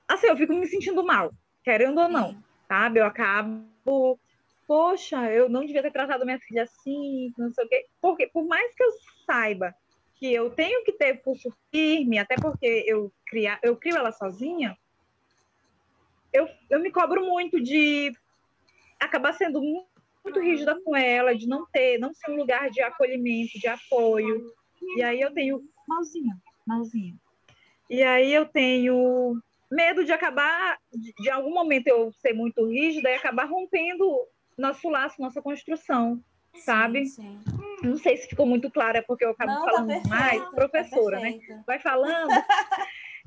assim, 0.07 0.27
eu 0.27 0.37
fico 0.37 0.53
me 0.53 0.65
sentindo 0.65 1.03
mal, 1.03 1.31
querendo 1.63 1.99
ou 1.99 2.07
não, 2.07 2.29
Sim. 2.29 2.43
Sabe? 2.71 3.01
Eu 3.01 3.05
acabo, 3.05 4.17
poxa, 4.65 5.29
eu 5.29 5.49
não 5.49 5.65
devia 5.65 5.81
ter 5.81 5.91
tratado 5.91 6.23
minha 6.23 6.39
filha 6.39 6.63
assim, 6.63 7.33
não 7.37 7.51
sei 7.51 7.65
o 7.65 7.67
quê. 7.67 7.85
Porque 7.99 8.27
por 8.27 8.45
mais 8.45 8.73
que 8.73 8.81
eu 8.81 8.91
saiba 9.25 9.75
que 10.15 10.33
eu 10.33 10.49
tenho 10.51 10.81
que 10.85 10.93
ter 10.93 11.21
pulso 11.21 11.53
firme, 11.69 12.17
até 12.17 12.35
porque 12.37 12.85
eu, 12.87 13.11
cria, 13.27 13.59
eu 13.61 13.75
crio 13.75 13.97
ela 13.97 14.13
sozinha, 14.13 14.77
eu, 16.31 16.47
eu 16.69 16.79
me 16.79 16.89
cobro 16.91 17.25
muito 17.25 17.61
de 17.61 18.13
acabar 18.97 19.33
sendo 19.33 19.61
muito, 19.61 19.89
muito 20.23 20.39
rígida 20.39 20.79
com 20.81 20.95
ela, 20.95 21.35
de 21.35 21.47
não 21.47 21.65
ter, 21.65 21.97
não 21.97 22.13
ser 22.13 22.31
um 22.31 22.37
lugar 22.37 22.69
de 22.69 22.81
acolhimento, 22.81 23.59
de 23.59 23.67
apoio. 23.67 24.49
E 24.95 25.03
aí 25.03 25.19
eu 25.19 25.33
tenho 25.33 25.61
malzinha, 25.85 26.37
malzinha. 26.65 27.15
E 27.89 28.01
aí 28.01 28.33
eu 28.33 28.45
tenho 28.45 29.41
medo 29.71 30.03
de 30.03 30.11
acabar, 30.11 30.77
de, 30.91 31.13
de 31.13 31.29
algum 31.29 31.53
momento 31.53 31.87
eu 31.87 32.11
ser 32.11 32.33
muito 32.33 32.65
rígida 32.65 33.09
e 33.09 33.15
acabar 33.15 33.45
rompendo 33.45 34.27
nosso 34.57 34.89
laço, 34.89 35.21
nossa 35.21 35.41
construção, 35.41 36.21
sabe? 36.65 37.05
Sim, 37.05 37.39
sim. 37.43 37.87
Não 37.87 37.97
sei 37.97 38.17
se 38.17 38.27
ficou 38.27 38.45
muito 38.45 38.69
claro, 38.69 38.97
é 38.97 39.01
porque 39.01 39.25
eu 39.25 39.31
acabo 39.31 39.53
Não, 39.53 39.65
tá 39.65 39.71
falando 39.71 39.87
perfeito, 39.87 40.03
demais, 40.03 40.41
tá 40.41 40.51
professora, 40.51 41.19
né? 41.19 41.31
perfeito. 41.31 41.63
Vai 41.65 41.79
falando 41.79 42.31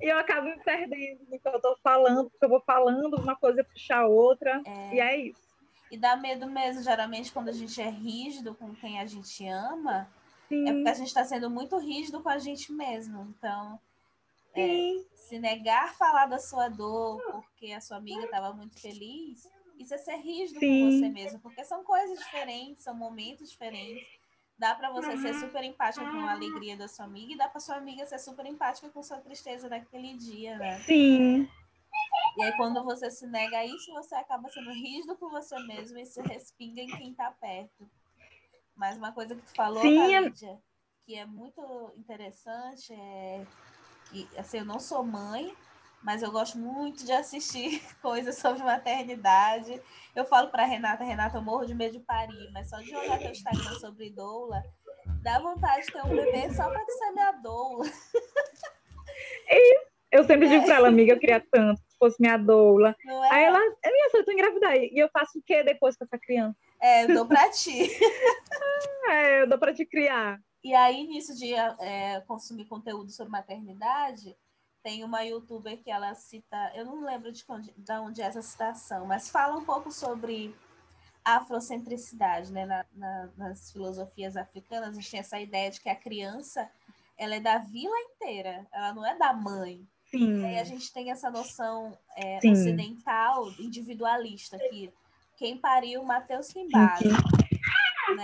e 0.01 0.07
eu 0.13 0.19
acabo 0.19 0.49
me 0.49 0.59
perdendo 0.63 1.25
no 1.29 1.41
que 1.41 1.49
eu 1.49 1.61
tô 1.61 1.77
falando, 1.83 2.31
porque 2.31 2.45
eu 2.45 2.51
vou 2.51 2.61
falando 2.61 3.15
uma 3.15 3.35
coisa 3.35 3.65
puxar 3.65 4.01
a 4.01 4.07
outra, 4.07 4.63
e 4.93 5.01
é 5.01 5.17
isso. 5.17 5.43
E 5.91 5.97
dá 5.97 6.17
medo 6.17 6.47
mesmo, 6.49 6.83
geralmente, 6.83 7.33
quando 7.33 7.49
a 7.49 7.53
gente 7.53 7.81
é 7.81 7.89
rígido 7.89 8.55
com 8.55 8.75
quem 8.75 9.01
a 9.01 9.07
gente 9.07 9.47
ama, 9.47 10.09
é 10.51 10.55
Sim, 10.55 10.75
porque 10.75 10.89
a 10.89 10.95
gente 10.95 11.09
está 11.09 11.25
sendo 11.25 11.49
muito 11.49 11.77
rígido 11.79 12.21
com 12.21 12.29
a 12.29 12.39
gente 12.39 12.73
mesmo. 12.73 13.35
Então, 13.37 13.79
é, 14.55 15.05
se 15.15 15.39
negar 15.39 15.95
falar 15.97 16.27
da 16.27 16.39
sua 16.39 16.69
dor 16.69 17.21
porque 17.33 17.73
a 17.73 17.81
sua 17.81 17.97
amiga 17.97 18.25
estava 18.25 18.53
muito 18.53 18.81
feliz, 18.81 19.49
isso 19.79 19.95
é 19.95 19.99
ser 19.99 20.17
rígido 20.17 20.61
com 20.61 20.67
Sim. 20.67 20.81
você 20.91 21.09
mesmo, 21.09 21.41
porque 21.41 21.65
são 21.65 21.83
coisas 21.85 22.19
diferentes, 22.19 22.85
são 22.85 22.95
momentos 22.95 23.51
diferentes. 23.51 24.07
Dá 24.57 24.75
para 24.75 24.91
você 24.93 25.17
ser 25.17 25.35
super 25.35 25.65
empática 25.65 26.05
com 26.07 26.19
a 26.19 26.33
alegria 26.33 26.77
da 26.77 26.87
sua 26.87 27.07
amiga 27.07 27.33
e 27.33 27.37
dá 27.37 27.49
para 27.49 27.61
sua 27.61 27.77
amiga 27.77 28.07
ser 28.07 28.21
super 28.21 28.47
empática 28.47 28.89
com 28.89 29.03
sua 29.03 29.19
tristeza 29.19 29.69
naquele 29.69 30.17
dia, 30.17 30.57
né? 30.59 30.79
sim, 30.83 31.49
E 32.37 32.43
aí, 32.43 32.53
quando 32.57 32.83
você 32.85 33.11
se 33.11 33.27
nega 33.27 33.59
a 33.59 33.67
isso, 33.67 33.93
você 33.93 34.15
acaba 34.15 34.49
sendo 34.49 34.71
rígido 34.71 35.17
com 35.17 35.31
você 35.31 35.59
mesmo 35.61 35.99
e 35.99 36.03
isso 36.03 36.21
respinga 36.23 36.81
em 36.81 36.87
quem 36.87 37.15
tá 37.15 37.31
perto. 37.33 37.89
Mas 38.77 38.97
uma 38.97 39.13
coisa 39.13 39.35
que 39.35 39.43
tu 39.43 39.55
falou, 39.55 39.85
é- 39.85 40.21
Lídia, 40.21 40.61
que 41.05 41.15
é 41.15 41.25
muito 41.25 41.93
interessante 41.97 42.93
é 42.93 43.47
que, 44.11 44.29
assim, 44.37 44.59
eu 44.59 44.65
não 44.65 44.79
sou 44.79 45.03
mãe, 45.03 45.55
mas 46.03 46.23
eu 46.23 46.31
gosto 46.31 46.59
muito 46.59 47.05
de 47.05 47.13
assistir 47.13 47.83
coisas 48.03 48.37
sobre 48.37 48.63
maternidade. 48.63 49.81
Eu 50.15 50.25
falo 50.25 50.49
pra 50.51 50.67
Renata, 50.67 51.03
Renata, 51.03 51.39
eu 51.39 51.43
morro 51.43 51.65
de 51.65 51.75
medo 51.75 51.99
de 51.99 52.05
parir, 52.05 52.51
mas 52.53 52.69
só 52.69 52.77
de 52.79 52.95
olhar 52.95 53.19
teu 53.19 53.31
Instagram 53.31 53.75
sobre 53.81 54.11
doula, 54.11 54.63
dá 55.23 55.39
vontade 55.39 55.87
de 55.87 55.93
ter 55.93 56.05
um 56.05 56.15
bebê 56.15 56.53
só 56.55 56.69
tu 56.69 56.93
ser 56.93 57.11
minha 57.13 57.33
doula. 57.33 57.87
eu 60.13 60.25
sempre 60.25 60.49
digo 60.49 60.65
pra 60.65 60.77
ela, 60.77 60.89
amiga, 60.89 61.13
eu 61.13 61.19
queria 61.19 61.45
tanto, 61.51 61.81
se 61.81 61.99
fosse 61.99 62.21
minha 62.21 62.37
doula. 62.37 62.95
É? 63.05 63.35
Aí 63.35 63.45
ela, 63.45 63.59
é 63.59 63.91
minha 63.91 64.11
eu 64.15 64.25
tô 64.25 64.31
engravidar, 64.31 64.77
e 64.77 64.97
eu 64.97 65.09
faço 65.09 65.39
o 65.39 65.43
quê 65.43 65.65
depois 65.65 65.97
com 65.97 66.05
essa 66.05 66.19
criança? 66.19 66.57
É, 66.81 67.05
eu 67.05 67.15
dou 67.15 67.27
pra 67.27 67.51
ti. 67.51 67.89
É, 69.07 69.43
eu 69.43 69.47
dou 69.47 69.59
pra 69.59 69.75
te 69.75 69.85
criar. 69.85 70.41
E 70.65 70.75
aí, 70.75 71.07
nisso 71.07 71.37
de 71.37 71.53
é, 71.53 72.23
consumir 72.23 72.65
conteúdo 72.65 73.11
sobre 73.11 73.31
maternidade, 73.31 74.35
tem 74.83 75.05
uma 75.05 75.23
youtuber 75.23 75.77
que 75.83 75.91
ela 75.91 76.15
cita, 76.15 76.73
eu 76.75 76.87
não 76.87 77.05
lembro 77.05 77.31
de 77.31 77.45
onde, 77.47 77.71
de 77.77 77.93
onde 77.93 78.23
é 78.23 78.25
essa 78.25 78.41
citação, 78.41 79.07
mas 79.07 79.29
fala 79.29 79.59
um 79.59 79.65
pouco 79.65 79.93
sobre 79.93 80.55
afrocentricidade, 81.23 82.51
né? 82.51 82.65
Na, 82.65 82.85
na, 82.95 83.29
nas 83.37 83.73
filosofias 83.73 84.37
africanas, 84.39 84.91
a 84.91 84.93
gente 84.93 85.11
tem 85.11 85.21
essa 85.21 85.39
ideia 85.39 85.71
de 85.71 85.81
que 85.81 85.89
a 85.89 85.97
criança 85.97 86.71
ela 87.17 87.35
é 87.35 87.41
da 87.41 87.59
vila 87.59 87.97
inteira, 88.11 88.67
ela 88.73 88.93
não 88.95 89.05
é 89.05 89.17
da 89.17 89.33
mãe. 89.33 89.87
Sim. 90.07 90.41
E 90.41 90.45
aí 90.47 90.59
a 90.59 90.65
gente 90.65 90.93
tem 90.93 91.11
essa 91.11 91.31
noção 91.31 91.97
é, 92.17 92.41
Sim. 92.41 92.53
ocidental, 92.53 93.51
individualista, 93.59 94.59
que 94.59 94.93
quem 95.37 95.59
pariu, 95.59 96.05
Mateus 96.05 96.49
Kimbali, 96.49 97.09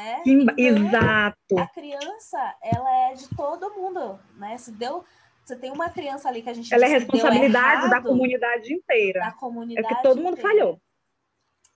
né? 0.00 0.22
Kimba- 0.22 0.54
Então, 0.56 0.88
Exato. 0.88 1.58
a 1.58 1.66
criança, 1.66 2.56
ela 2.62 2.90
é 3.10 3.14
de 3.14 3.28
todo 3.36 3.74
mundo, 3.74 4.18
né? 4.36 4.56
Se 4.56 4.72
deu, 4.72 5.04
você 5.44 5.56
tem 5.56 5.70
uma 5.70 5.90
criança 5.90 6.28
ali 6.28 6.42
que 6.42 6.48
a 6.48 6.54
gente 6.54 6.72
Ela 6.72 6.86
é 6.86 6.88
que 6.88 6.94
responsabilidade 6.94 7.88
da 7.90 7.96
errado, 7.96 8.08
comunidade 8.08 8.72
inteira. 8.72 9.20
da 9.20 9.28
É 9.28 9.32
comunidade 9.32 9.88
porque 9.88 10.02
todo 10.02 10.22
mundo 10.22 10.38
inteira. 10.38 10.48
falhou. 10.48 10.80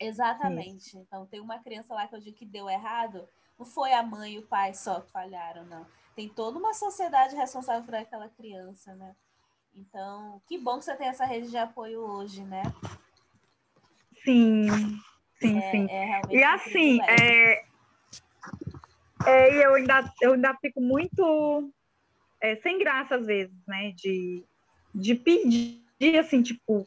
Exatamente. 0.00 0.96
Então, 0.96 1.26
tem 1.26 1.40
uma 1.40 1.58
criança 1.58 1.94
lá 1.94 2.06
que 2.08 2.14
eu 2.16 2.20
digo 2.20 2.36
que 2.36 2.46
deu 2.46 2.68
errado, 2.68 3.28
não 3.58 3.64
foi 3.66 3.92
a 3.92 4.02
mãe 4.02 4.34
e 4.34 4.38
o 4.38 4.46
pai 4.46 4.74
só 4.74 5.00
que 5.00 5.10
falharam, 5.10 5.64
não. 5.66 5.86
Tem 6.16 6.28
toda 6.28 6.58
uma 6.58 6.74
sociedade 6.74 7.36
responsável 7.36 7.84
por 7.84 7.94
aquela 7.94 8.28
criança, 8.28 8.94
né? 8.94 9.14
Então, 9.74 10.40
que 10.46 10.56
bom 10.58 10.78
que 10.78 10.84
você 10.84 10.94
tem 10.96 11.08
essa 11.08 11.24
rede 11.24 11.50
de 11.50 11.56
apoio 11.56 12.00
hoje, 12.00 12.42
né? 12.42 12.62
Sim, 14.24 14.66
sim, 15.40 15.60
É, 15.60 15.70
sim. 15.70 15.86
é 15.90 16.22
E 16.30 16.42
assim, 16.44 17.00
é, 17.02 17.64
é, 19.26 19.54
e 19.54 19.62
eu, 19.62 19.74
ainda, 19.74 20.12
eu 20.20 20.32
ainda 20.34 20.56
fico 20.60 20.80
muito 20.80 21.72
é, 22.40 22.56
sem 22.56 22.78
graça 22.78 23.16
às 23.16 23.26
vezes, 23.26 23.56
né? 23.66 23.92
De, 23.92 24.44
de 24.94 25.14
pedir, 25.14 26.18
assim, 26.18 26.42
tipo, 26.42 26.86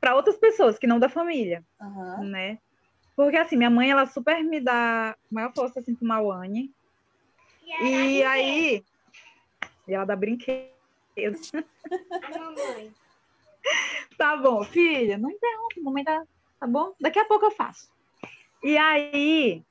para 0.00 0.14
outras 0.14 0.36
pessoas 0.36 0.78
que 0.78 0.86
não 0.86 0.98
da 0.98 1.08
família, 1.08 1.64
Aham. 1.80 2.24
né? 2.24 2.58
Porque 3.16 3.36
assim, 3.36 3.56
minha 3.56 3.70
mãe, 3.70 3.90
ela 3.90 4.06
super 4.06 4.42
me 4.44 4.60
dá 4.60 5.16
maior 5.30 5.52
força 5.52 5.80
assim 5.80 5.94
pro 5.94 6.06
Mauane. 6.06 6.72
E 7.82 8.22
aí, 8.22 8.84
e 9.86 9.94
ela 9.94 10.04
dá 10.04 10.14
brinquedos. 10.16 11.50
A 12.22 12.38
mamãe. 12.38 12.92
Tá 14.16 14.36
bom, 14.36 14.64
filha, 14.64 15.18
não 15.18 15.30
interrompe, 15.30 15.80
mamãe 15.80 16.04
tá, 16.04 16.22
tá 16.60 16.66
bom? 16.66 16.94
Daqui 17.00 17.18
a 17.18 17.24
pouco 17.24 17.46
eu 17.46 17.50
faço. 17.50 17.90
E 18.62 18.76
aí, 18.76 19.62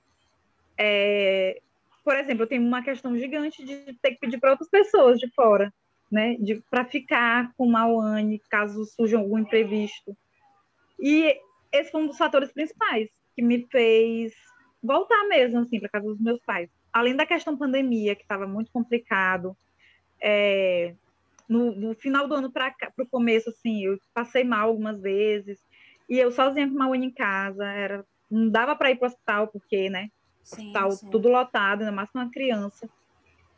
é, 0.77 1.61
por 2.07 2.15
exemplo, 2.15 2.43
eu 2.43 2.47
tenho 2.47 2.65
uma 2.65 2.81
questão 2.81 3.17
gigante 3.17 3.65
de 3.65 3.93
ter 4.01 4.11
que 4.11 4.19
pedir 4.21 4.39
para 4.39 4.51
outras 4.51 4.69
pessoas 4.69 5.19
de 5.19 5.29
fora, 5.31 5.73
né? 6.09 6.37
Para 6.69 6.85
ficar 6.85 7.51
com 7.57 7.69
Mauane, 7.69 8.41
caso 8.49 8.85
surja 8.85 9.17
algum 9.17 9.37
imprevisto. 9.37 10.15
E 10.97 11.37
esse 11.69 11.91
foi 11.91 12.01
um 12.01 12.07
dos 12.07 12.17
fatores 12.17 12.49
principais 12.53 13.09
que 13.35 13.41
me 13.41 13.67
fez 13.69 14.33
voltar 14.81 15.21
mesmo, 15.27 15.59
assim, 15.59 15.81
para 15.81 15.89
casa 15.89 16.07
dos 16.07 16.21
meus 16.21 16.39
pais. 16.45 16.69
Além 16.93 17.13
da 17.13 17.25
questão 17.25 17.57
pandemia, 17.57 18.15
que 18.15 18.21
estava 18.21 18.47
muito 18.47 18.71
complicado, 18.71 19.53
é, 20.21 20.95
no, 21.49 21.75
no 21.75 21.93
final 21.93 22.25
do 22.25 22.35
ano 22.35 22.49
para 22.49 22.73
o 23.01 23.05
começo, 23.05 23.49
assim, 23.49 23.83
eu 23.83 23.99
passei 24.13 24.45
mal 24.45 24.69
algumas 24.69 25.01
vezes, 25.01 25.59
e 26.07 26.17
eu 26.17 26.31
sozinha 26.31 26.69
com 26.69 26.73
uma 26.73 26.87
unha 26.87 27.05
em 27.05 27.11
casa, 27.11 27.65
era, 27.65 28.05
não 28.31 28.49
dava 28.49 28.77
para 28.77 28.91
ir 28.91 28.95
para 28.95 29.07
o 29.07 29.11
hospital, 29.11 29.49
porque, 29.49 29.89
né, 29.89 30.07
Sim, 30.47 30.63
hospital 30.63 30.91
sim. 30.91 31.09
tudo 31.09 31.29
lotado, 31.29 31.81
ainda 31.81 31.91
mais 31.91 32.09
com 32.09 32.19
uma 32.19 32.31
criança. 32.31 32.89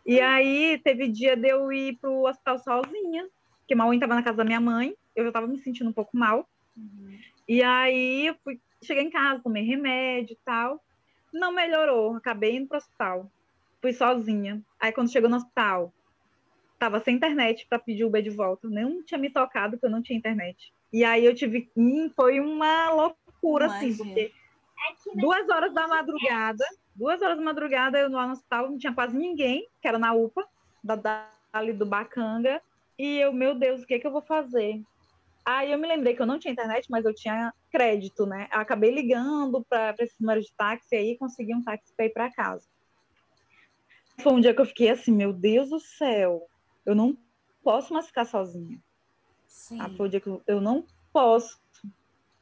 E 0.05 0.19
aí 0.19 0.79
teve 0.83 1.07
dia 1.07 1.35
de 1.35 1.47
eu 1.47 1.71
ir 1.71 1.97
para 1.99 2.09
o 2.09 2.27
hospital 2.27 2.57
sozinha, 2.59 3.27
porque 3.59 3.75
unha 3.75 3.93
estava 3.93 4.15
na 4.15 4.23
casa 4.23 4.37
da 4.37 4.45
minha 4.45 4.59
mãe, 4.59 4.95
eu 5.15 5.23
já 5.23 5.29
estava 5.29 5.47
me 5.47 5.59
sentindo 5.59 5.89
um 5.89 5.93
pouco 5.93 6.17
mal, 6.17 6.47
Uhum. 6.75 7.17
e 7.47 7.61
aí 7.61 8.27
eu 8.27 8.35
fui, 8.43 8.59
cheguei 8.83 9.03
em 9.03 9.09
casa, 9.09 9.43
tomei 9.43 9.63
remédio 9.63 10.33
e 10.33 10.39
tal. 10.45 10.81
Não 11.33 11.51
melhorou, 11.51 12.15
acabei 12.15 12.55
indo 12.55 12.67
pro 12.67 12.77
hospital. 12.77 13.29
Fui 13.81 13.93
sozinha. 13.93 14.61
Aí 14.79 14.91
quando 14.91 15.11
chegou 15.11 15.29
no 15.29 15.35
hospital, 15.35 15.93
tava 16.79 16.99
sem 17.01 17.15
internet 17.15 17.67
para 17.69 17.79
pedir 17.79 18.03
o 18.03 18.07
Uber 18.07 18.23
de 18.23 18.29
volta. 18.29 18.67
Nem 18.69 19.03
tinha 19.03 19.17
me 19.17 19.29
tocado 19.29 19.71
porque 19.73 19.85
eu 19.85 19.91
não 19.91 20.01
tinha 20.01 20.17
internet. 20.17 20.71
E 20.91 21.03
aí 21.03 21.25
eu 21.25 21.35
tive. 21.35 21.69
Foi 22.15 22.39
uma 22.39 22.91
loucura, 22.91 23.67
assim, 23.67 23.87
Imagino. 23.87 24.05
porque 24.05 24.31
duas 25.15 25.47
horas 25.49 25.73
da 25.73 25.87
madrugada, 25.87 26.65
duas 26.95 27.21
horas 27.21 27.37
da 27.37 27.43
madrugada, 27.43 27.99
eu 27.99 28.09
lá 28.09 28.25
no 28.25 28.33
hospital, 28.33 28.69
não 28.69 28.77
tinha 28.77 28.93
quase 28.93 29.15
ninguém, 29.17 29.67
que 29.81 29.87
era 29.87 29.97
na 29.99 30.13
UPA, 30.13 30.45
da, 30.83 30.95
da- 30.95 31.31
ali 31.53 31.73
do 31.73 31.85
Bacanga. 31.85 32.61
E 32.97 33.17
eu, 33.19 33.31
meu 33.33 33.55
Deus, 33.55 33.81
o 33.81 33.85
que, 33.87 33.97
que 33.99 34.05
eu 34.07 34.11
vou 34.11 34.21
fazer? 34.21 34.81
Aí 35.45 35.71
eu 35.71 35.79
me 35.79 35.87
lembrei 35.87 36.13
que 36.15 36.21
eu 36.21 36.25
não 36.25 36.37
tinha 36.37 36.51
internet, 36.51 36.85
mas 36.91 37.05
eu 37.05 37.13
tinha 37.15 37.53
crédito, 37.71 38.25
né? 38.25 38.47
Eu 38.53 38.59
acabei 38.59 38.91
ligando 38.91 39.63
para 39.67 39.95
esse 39.99 40.15
número 40.19 40.41
de 40.41 40.51
táxi 40.55 40.95
aí 40.95 41.17
consegui 41.17 41.55
um 41.55 41.63
táxi 41.63 41.93
para 41.95 42.05
ir 42.05 42.09
para 42.13 42.31
casa. 42.31 42.67
Foi 44.21 44.33
um 44.33 44.41
dia 44.41 44.53
que 44.53 44.61
eu 44.61 44.65
fiquei 44.65 44.89
assim, 44.89 45.11
meu 45.11 45.31
Deus 45.31 45.69
do 45.69 45.79
céu, 45.79 46.45
eu 46.85 46.93
não 46.93 47.17
posso 47.63 47.93
mais 47.93 48.05
ficar 48.07 48.25
sozinha. 48.25 48.77
Sim. 49.47 49.77
Tá? 49.77 49.89
Foi 49.91 50.07
o 50.07 50.09
dia 50.09 50.19
que 50.19 50.27
eu- 50.27 50.41
eu 50.45 50.61
não 50.61 50.85
posso. 51.13 51.57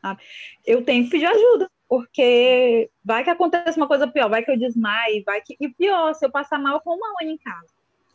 sabe? 0.01 0.21
Eu 0.65 0.83
tenho 0.85 1.03
que 1.05 1.09
pedir 1.11 1.25
ajuda, 1.25 1.69
porque 1.87 2.89
vai 3.03 3.23
que 3.23 3.29
acontece 3.29 3.77
uma 3.77 3.87
coisa 3.87 4.07
pior, 4.07 4.29
vai 4.29 4.43
que 4.43 4.51
eu 4.51 4.57
desmaie, 4.57 5.23
vai 5.23 5.41
que. 5.41 5.55
E 5.59 5.69
pior, 5.69 6.13
se 6.13 6.25
eu 6.25 6.31
passar 6.31 6.59
mal 6.59 6.81
com 6.81 6.95
uma 6.95 7.13
unha 7.21 7.31
em 7.31 7.37
casa, 7.37 7.67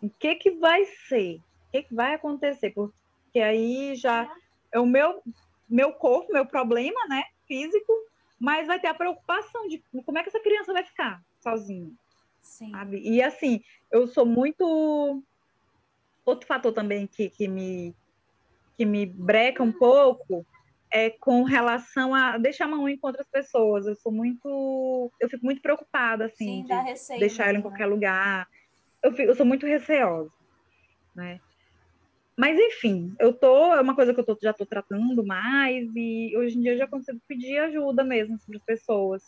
o 0.02 0.10
que 0.10 0.34
que 0.34 0.50
vai 0.52 0.84
ser? 1.08 1.36
O 1.36 1.72
que 1.72 1.82
que 1.84 1.94
vai 1.94 2.14
acontecer? 2.14 2.70
Porque 2.70 3.40
aí 3.40 3.94
já 3.94 4.30
é 4.70 4.78
o 4.78 4.86
meu, 4.86 5.22
meu 5.68 5.92
corpo, 5.92 6.32
meu 6.32 6.44
problema, 6.44 7.00
né? 7.08 7.24
Físico, 7.46 7.92
mas 8.38 8.66
vai 8.66 8.78
ter 8.78 8.88
a 8.88 8.94
preocupação 8.94 9.68
de 9.68 9.82
como 10.04 10.18
é 10.18 10.22
que 10.22 10.28
essa 10.28 10.40
criança 10.40 10.72
vai 10.72 10.84
ficar 10.84 11.22
sozinha 11.40 11.90
Sim. 12.42 12.70
sabe? 12.72 12.98
E 12.98 13.22
assim, 13.22 13.62
eu 13.90 14.06
sou 14.06 14.26
muito. 14.26 15.22
Outro 16.24 16.46
fator 16.46 16.72
também 16.72 17.06
que, 17.06 17.30
que, 17.30 17.48
me, 17.48 17.94
que 18.76 18.84
me 18.84 19.06
breca 19.06 19.62
um 19.62 19.72
pouco 19.72 20.46
é 20.92 21.10
com 21.10 21.42
relação 21.42 22.14
a 22.14 22.36
deixar 22.38 22.66
a 22.66 22.90
em 22.90 22.98
com 22.98 23.06
outras 23.06 23.26
pessoas. 23.30 23.86
Eu 23.86 23.94
sou 23.96 24.12
muito. 24.12 25.10
Eu 25.18 25.28
fico 25.28 25.44
muito 25.44 25.62
preocupada, 25.62 26.26
assim, 26.26 26.62
Sim, 26.62 26.64
de 26.64 26.74
receio. 26.74 27.18
deixar 27.20 27.48
ela 27.48 27.58
em 27.58 27.62
qualquer 27.62 27.86
lugar. 27.86 28.46
Eu, 29.02 29.10
fico- 29.12 29.30
eu 29.30 29.34
sou 29.34 29.46
muito 29.46 29.66
receosa, 29.66 30.30
né? 31.16 31.38
Mas 32.38 32.58
enfim, 32.58 33.14
eu 33.20 33.32
tô, 33.32 33.74
é 33.74 33.80
uma 33.80 33.94
coisa 33.94 34.14
que 34.14 34.20
eu 34.20 34.24
tô- 34.24 34.38
já 34.42 34.52
tô 34.52 34.64
tratando 34.64 35.24
mais 35.24 35.86
e 35.94 36.34
hoje 36.36 36.56
em 36.58 36.62
dia 36.62 36.72
eu 36.72 36.78
já 36.78 36.86
consigo 36.86 37.20
pedir 37.28 37.58
ajuda 37.58 38.02
mesmo 38.04 38.36
para 38.46 38.56
as 38.56 38.64
pessoas. 38.64 39.22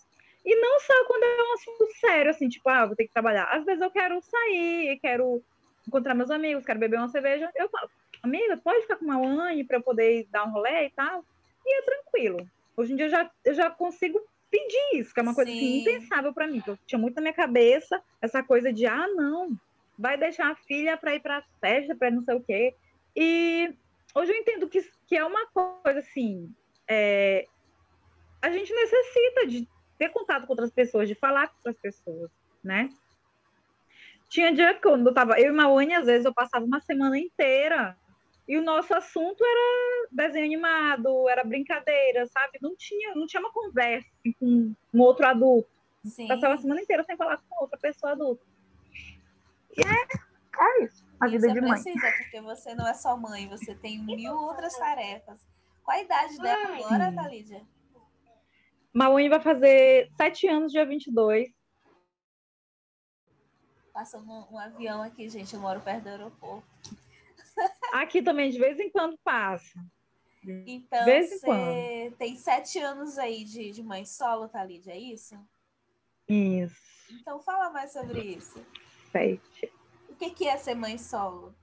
E 0.44 0.56
não 0.60 0.80
só 0.80 1.06
quando 1.06 1.22
é 1.22 1.42
um 1.42 1.54
assunto 1.54 1.86
sério, 2.00 2.30
assim, 2.30 2.48
tipo, 2.48 2.68
ah, 2.68 2.86
vou 2.86 2.96
ter 2.96 3.04
que 3.06 3.12
trabalhar. 3.12 3.44
Às 3.44 3.64
vezes 3.64 3.80
eu 3.82 3.90
quero 3.90 4.20
sair, 4.22 4.98
quero 5.00 5.42
encontrar 5.86 6.14
meus 6.14 6.30
amigos, 6.30 6.64
quero 6.64 6.78
beber 6.78 6.98
uma 6.98 7.08
cerveja. 7.08 7.50
Eu 7.56 7.68
falo, 7.68 7.88
amiga, 8.22 8.56
pode 8.58 8.82
ficar 8.82 8.96
com 8.96 9.04
uma 9.04 9.16
Anne 9.16 9.64
para 9.64 9.78
eu 9.78 9.82
poder 9.82 10.26
dar 10.30 10.44
um 10.46 10.50
rolê 10.52 10.86
e 10.86 10.90
tal? 10.90 11.24
E 11.64 11.78
é 11.78 11.82
tranquilo. 11.82 12.48
Hoje 12.76 12.92
em 12.92 12.96
dia 12.96 13.06
eu 13.06 13.10
já, 13.10 13.30
eu 13.44 13.54
já 13.54 13.70
consigo 13.70 14.20
pedir 14.50 15.00
isso, 15.00 15.12
que 15.12 15.20
é 15.20 15.22
uma 15.22 15.34
coisa 15.34 15.50
assim, 15.50 15.60
Sim. 15.60 15.80
impensável 15.80 16.32
para 16.32 16.46
mim. 16.46 16.60
que 16.60 16.70
Eu 16.70 16.78
tinha 16.86 16.98
muito 16.98 17.16
na 17.16 17.22
minha 17.22 17.34
cabeça 17.34 18.00
essa 18.20 18.42
coisa 18.42 18.72
de, 18.72 18.86
ah, 18.86 19.08
não, 19.08 19.58
vai 19.98 20.16
deixar 20.16 20.50
a 20.50 20.56
filha 20.56 20.96
para 20.96 21.14
ir 21.14 21.20
para 21.20 21.44
festa, 21.60 21.94
para 21.96 22.10
não 22.10 22.22
sei 22.22 22.34
o 22.34 22.40
quê. 22.40 22.74
E 23.16 23.74
hoje 24.14 24.32
eu 24.32 24.36
entendo 24.36 24.68
que, 24.68 24.80
que 25.06 25.16
é 25.16 25.24
uma 25.24 25.46
coisa 25.46 25.98
assim, 25.98 26.52
é, 26.88 27.46
a 28.42 28.50
gente 28.50 28.72
necessita 28.72 29.46
de 29.46 29.68
ter 29.98 30.10
contato 30.10 30.46
com 30.46 30.52
outras 30.52 30.70
pessoas, 30.70 31.08
de 31.08 31.14
falar 31.14 31.48
com 31.48 31.54
outras 31.56 31.78
pessoas, 31.78 32.30
né? 32.62 32.90
Tinha 34.28 34.52
dia 34.52 34.74
que 34.74 34.82
quando 34.82 35.06
eu 35.08 35.14
tava, 35.14 35.38
eu 35.40 35.52
e 35.52 35.56
Maone, 35.56 35.94
às 35.94 36.06
vezes 36.06 36.24
eu 36.24 36.34
passava 36.34 36.64
uma 36.64 36.80
semana 36.80 37.18
inteira 37.18 37.96
e 38.46 38.58
o 38.58 38.62
nosso 38.62 38.94
assunto 38.94 39.42
era 39.44 40.08
desenho 40.12 40.44
animado, 40.44 41.28
era 41.28 41.42
brincadeira, 41.44 42.26
sabe? 42.26 42.58
Não 42.60 42.76
tinha, 42.76 43.14
não 43.14 43.26
tinha 43.26 43.40
uma 43.40 43.52
conversa 43.52 44.06
assim, 44.20 44.32
com 44.38 44.74
um 44.92 45.00
outro 45.00 45.26
adulto. 45.26 45.68
Sim. 46.04 46.28
Passava 46.28 46.54
a 46.54 46.58
semana 46.58 46.82
inteira 46.82 47.02
sem 47.04 47.16
falar 47.16 47.38
com 47.38 47.62
outra 47.64 47.78
pessoa 47.78 48.12
adulta. 48.12 48.44
E 49.76 49.80
é, 49.80 50.60
é 50.62 50.84
isso, 50.84 51.04
a 51.18 51.26
E 51.26 51.30
vida 51.30 51.48
você 51.48 51.52
de 51.54 51.60
mãe. 51.60 51.70
precisa, 51.70 52.12
porque 52.18 52.40
você 52.42 52.74
não 52.74 52.86
é 52.86 52.94
só 52.94 53.16
mãe, 53.16 53.48
você 53.48 53.74
tem 53.74 53.98
mil 53.98 54.34
outras 54.34 54.76
tarefas. 54.76 55.46
Qual 55.82 55.96
a 55.96 56.00
idade 56.00 56.38
dela 56.38 56.68
Mãe. 56.68 56.84
agora. 56.84 57.12
Thalídia? 57.12 57.62
Maone 58.92 59.28
vai 59.28 59.40
fazer 59.40 60.10
sete 60.16 60.46
anos, 60.46 60.70
dia 60.70 60.86
22. 60.86 61.48
Passando 63.92 64.30
um, 64.30 64.54
um 64.54 64.58
avião 64.58 65.02
aqui, 65.02 65.28
gente. 65.28 65.54
Eu 65.54 65.60
moro 65.60 65.80
perto 65.80 66.04
do 66.04 66.08
aeroporto. 66.10 66.66
Aqui 67.92 68.22
também, 68.22 68.50
de 68.50 68.58
vez 68.58 68.78
em 68.78 68.90
quando, 68.90 69.18
passa. 69.22 69.78
Então, 70.66 71.04
vez 71.04 71.32
em 71.32 71.38
você 71.38 72.12
tem 72.18 72.36
sete 72.36 72.78
anos 72.78 73.18
aí 73.18 73.44
de, 73.44 73.70
de 73.70 73.82
mãe 73.82 74.04
solo, 74.04 74.48
Thalídia, 74.48 74.92
é 74.92 74.98
isso? 74.98 75.34
Isso, 76.28 76.76
Então, 77.10 77.40
fala 77.40 77.70
mais 77.70 77.92
sobre 77.92 78.20
isso. 78.20 78.64
sete. 79.10 79.72
O 80.08 80.14
que, 80.16 80.30
que 80.30 80.48
é 80.48 80.56
ser 80.56 80.74
mãe 80.74 80.98
solo? 80.98 81.54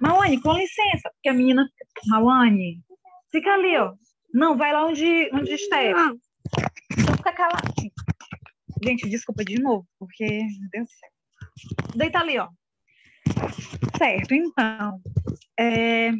Mauane, 0.00 0.40
com 0.40 0.52
licença, 0.52 1.10
porque 1.12 1.28
a 1.28 1.34
menina, 1.34 1.68
Mauane, 2.06 2.82
fica 3.30 3.52
ali, 3.52 3.76
ó. 3.76 3.94
Não, 4.32 4.56
vai 4.56 4.72
lá 4.72 4.86
onde, 4.86 5.30
onde 5.34 5.52
estiver. 5.52 5.90
Então 5.90 7.16
fica 7.16 7.32
calado. 7.32 7.74
Gente, 8.82 9.08
desculpa 9.10 9.44
de 9.44 9.60
novo, 9.60 9.86
porque, 9.98 10.26
meu 10.26 10.68
Deus 10.72 10.88
do 10.88 10.92
céu. 10.92 11.10
Deita 11.94 12.20
ali, 12.20 12.38
ó. 12.38 12.48
Certo, 13.96 14.34
então, 14.34 15.00
é, 15.58 16.10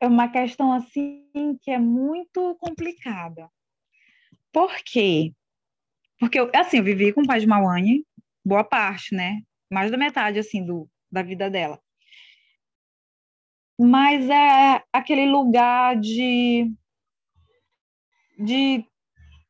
é 0.00 0.06
uma 0.06 0.28
questão 0.28 0.72
assim 0.72 1.58
que 1.62 1.70
é 1.70 1.78
muito 1.78 2.56
complicada. 2.56 3.50
Por 4.52 4.74
quê? 4.84 5.32
Porque, 6.18 6.38
eu, 6.38 6.50
assim, 6.54 6.78
eu 6.78 6.84
vivi 6.84 7.12
com 7.12 7.22
o 7.22 7.26
pai 7.26 7.40
de 7.40 7.46
Mauane 7.46 8.04
boa 8.44 8.64
parte, 8.64 9.14
né? 9.14 9.42
Mais 9.70 9.90
da 9.90 9.96
metade, 9.96 10.38
assim, 10.38 10.64
do, 10.64 10.88
da 11.10 11.22
vida 11.22 11.50
dela. 11.50 11.80
Mas 13.78 14.28
é 14.28 14.82
aquele 14.92 15.26
lugar 15.26 15.96
de, 16.00 16.72
de 18.36 18.84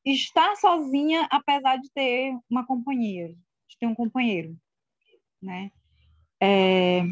estar 0.05 0.55
sozinha, 0.57 1.27
apesar 1.31 1.77
de 1.79 1.91
ter 1.93 2.37
uma 2.51 2.67
companheira, 2.67 3.33
de 3.69 3.79
ter 3.79 3.87
um 3.87 3.95
companheiro, 3.95 4.55
né? 5.41 5.71
É, 6.41 7.03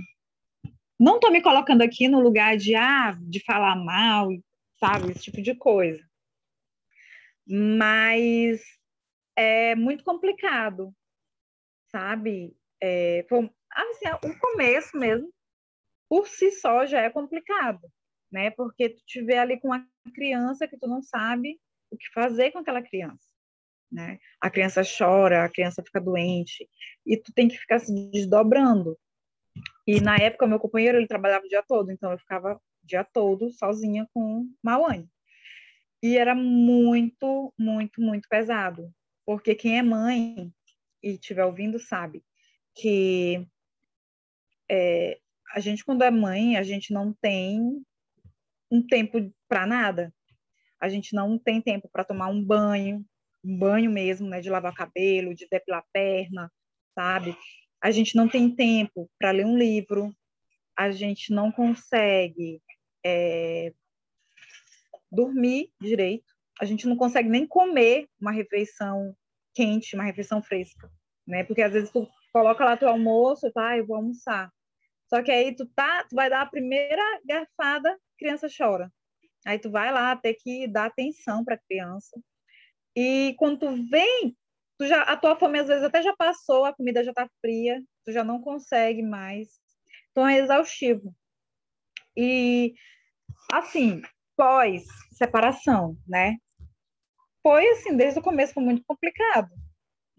não 0.99 1.17
estou 1.17 1.31
me 1.31 1.43
colocando 1.43 1.83
aqui 1.83 2.09
no 2.09 2.21
lugar 2.21 2.57
de, 2.57 2.75
ah, 2.75 3.17
de 3.21 3.41
falar 3.45 3.77
mal, 3.77 4.29
sabe, 4.79 5.11
esse 5.11 5.25
tipo 5.25 5.43
de 5.43 5.55
coisa. 5.55 6.03
Mas 7.47 8.61
é 9.37 9.75
muito 9.75 10.03
complicado, 10.03 10.95
sabe? 11.91 12.57
É, 12.83 13.25
foi, 13.29 13.51
assim, 13.71 14.07
o 14.25 14.39
começo 14.39 14.97
mesmo, 14.97 15.31
por 16.09 16.27
si 16.27 16.51
só, 16.51 16.87
já 16.87 17.03
é 17.03 17.11
complicado, 17.11 17.81
né? 18.33 18.51
Porque 18.51 18.91
tu 18.91 19.25
vê 19.25 19.39
ali 19.39 19.61
com 19.61 19.69
uma 19.69 19.87
criança 20.15 20.67
que 20.67 20.79
tu 20.79 20.87
não 20.87 21.03
sabe 21.03 21.61
o 21.91 21.97
que 21.97 22.09
fazer 22.12 22.51
com 22.53 22.59
aquela 22.59 22.83
criança, 22.83 23.27
né? 23.91 24.19
A 24.41 24.51
criança 24.51 24.83
chora, 24.83 25.45
a 25.45 25.49
criança 25.49 25.83
fica 25.83 26.01
doente, 26.01 26.69
e 27.05 27.17
tu 27.17 27.33
tem 27.33 27.49
que 27.49 27.59
ficar 27.59 27.79
se 27.79 27.93
desdobrando, 28.11 28.99
e 29.87 30.01
na 30.01 30.16
época, 30.16 30.47
meu 30.47 30.59
companheiro, 30.59 30.99
ele 30.99 31.07
trabalhava 31.07 31.45
o 31.45 31.49
dia 31.49 31.62
todo, 31.62 31.92
então 31.92 32.11
eu 32.11 32.19
ficava 32.19 32.55
o 32.55 32.87
dia 32.87 33.05
todo 33.05 33.51
sozinha 33.53 34.09
com 34.12 34.49
Mauane. 34.62 35.09
E 36.03 36.16
era 36.16 36.35
muito, 36.35 37.53
muito, 37.59 38.01
muito 38.01 38.29
pesado. 38.29 38.92
Porque 39.25 39.55
quem 39.55 39.79
é 39.79 39.83
mãe 39.83 40.53
e 41.03 41.11
estiver 41.11 41.45
ouvindo 41.45 41.79
sabe 41.79 42.23
que 42.75 43.47
é, 44.71 45.19
a 45.53 45.61
gente, 45.61 45.85
quando 45.85 46.03
é 46.03 46.11
mãe, 46.11 46.57
a 46.57 46.62
gente 46.62 46.92
não 46.92 47.12
tem 47.12 47.83
um 48.71 48.85
tempo 48.85 49.33
para 49.49 49.66
nada. 49.66 50.12
A 50.81 50.88
gente 50.88 51.14
não 51.14 51.38
tem 51.38 51.61
tempo 51.62 51.88
para 51.88 52.05
tomar 52.05 52.29
um 52.29 52.42
banho, 52.42 53.05
um 53.45 53.59
banho 53.59 53.90
mesmo, 53.90 54.29
né, 54.29 54.40
de 54.40 54.51
lavar 54.51 54.75
cabelo, 54.75 55.35
de 55.35 55.47
depilar 55.49 55.85
perna, 55.92 56.53
sabe? 56.95 57.37
A 57.87 57.92
gente 57.92 58.16
não 58.16 58.29
tem 58.29 58.51
tempo 58.51 59.09
para 59.16 59.31
ler 59.31 59.46
um 59.46 59.57
livro, 59.57 60.12
a 60.77 60.90
gente 60.90 61.33
não 61.33 61.53
consegue 61.53 62.61
é, 63.05 63.72
dormir 65.09 65.70
direito, 65.81 66.27
a 66.61 66.64
gente 66.64 66.85
não 66.88 66.96
consegue 66.96 67.29
nem 67.29 67.46
comer 67.46 68.09
uma 68.20 68.33
refeição 68.33 69.14
quente, 69.55 69.94
uma 69.94 70.03
refeição 70.03 70.42
fresca, 70.42 70.90
né? 71.25 71.44
Porque 71.44 71.62
às 71.62 71.72
vezes 71.72 71.88
tu 71.92 72.09
coloca 72.33 72.64
lá 72.64 72.77
teu 72.77 72.88
almoço, 72.88 73.53
tá? 73.53 73.79
Eu 73.79 73.87
vou 73.87 73.94
almoçar. 73.94 74.51
Só 75.09 75.22
que 75.22 75.31
aí 75.31 75.55
tu 75.55 75.64
tá, 75.66 76.03
tu 76.09 76.16
vai 76.16 76.29
dar 76.29 76.40
a 76.40 76.46
primeira 76.46 77.20
garfada, 77.25 77.96
criança 78.18 78.49
chora. 78.49 78.92
Aí 79.46 79.61
tu 79.61 79.70
vai 79.70 79.92
lá 79.92 80.16
ter 80.16 80.35
que 80.35 80.66
dar 80.66 80.87
atenção 80.87 81.44
para 81.44 81.55
a 81.55 81.61
criança. 81.68 82.20
E 82.96 83.33
quando 83.38 83.61
tu 83.61 83.88
vem 83.88 84.37
tu 84.79 84.87
já, 84.87 85.03
a 85.03 85.17
tua 85.17 85.37
fome 85.37 85.59
às 85.59 85.69
vezes 85.69 85.85
até 85.85 86.03
já 86.03 86.15
passou, 86.17 86.65
a 86.65 86.75
comida 86.75 87.05
já 87.05 87.11
está 87.11 87.29
fria, 87.41 87.83
tu 88.05 88.12
já 88.12 88.25
não 88.25 88.41
consegue 88.41 89.03
mais. 89.03 89.49
Então 90.11 90.27
é 90.27 90.39
exaustivo. 90.39 91.15
E 92.17 92.75
assim, 93.53 94.03
pós 94.37 94.85
separação, 95.12 95.97
né? 96.09 96.37
Foi 97.43 97.67
assim, 97.71 97.97
desde 97.97 98.19
o 98.19 98.23
começo 98.23 98.55
foi 98.55 98.62
muito 98.62 98.83
complicado, 98.85 99.51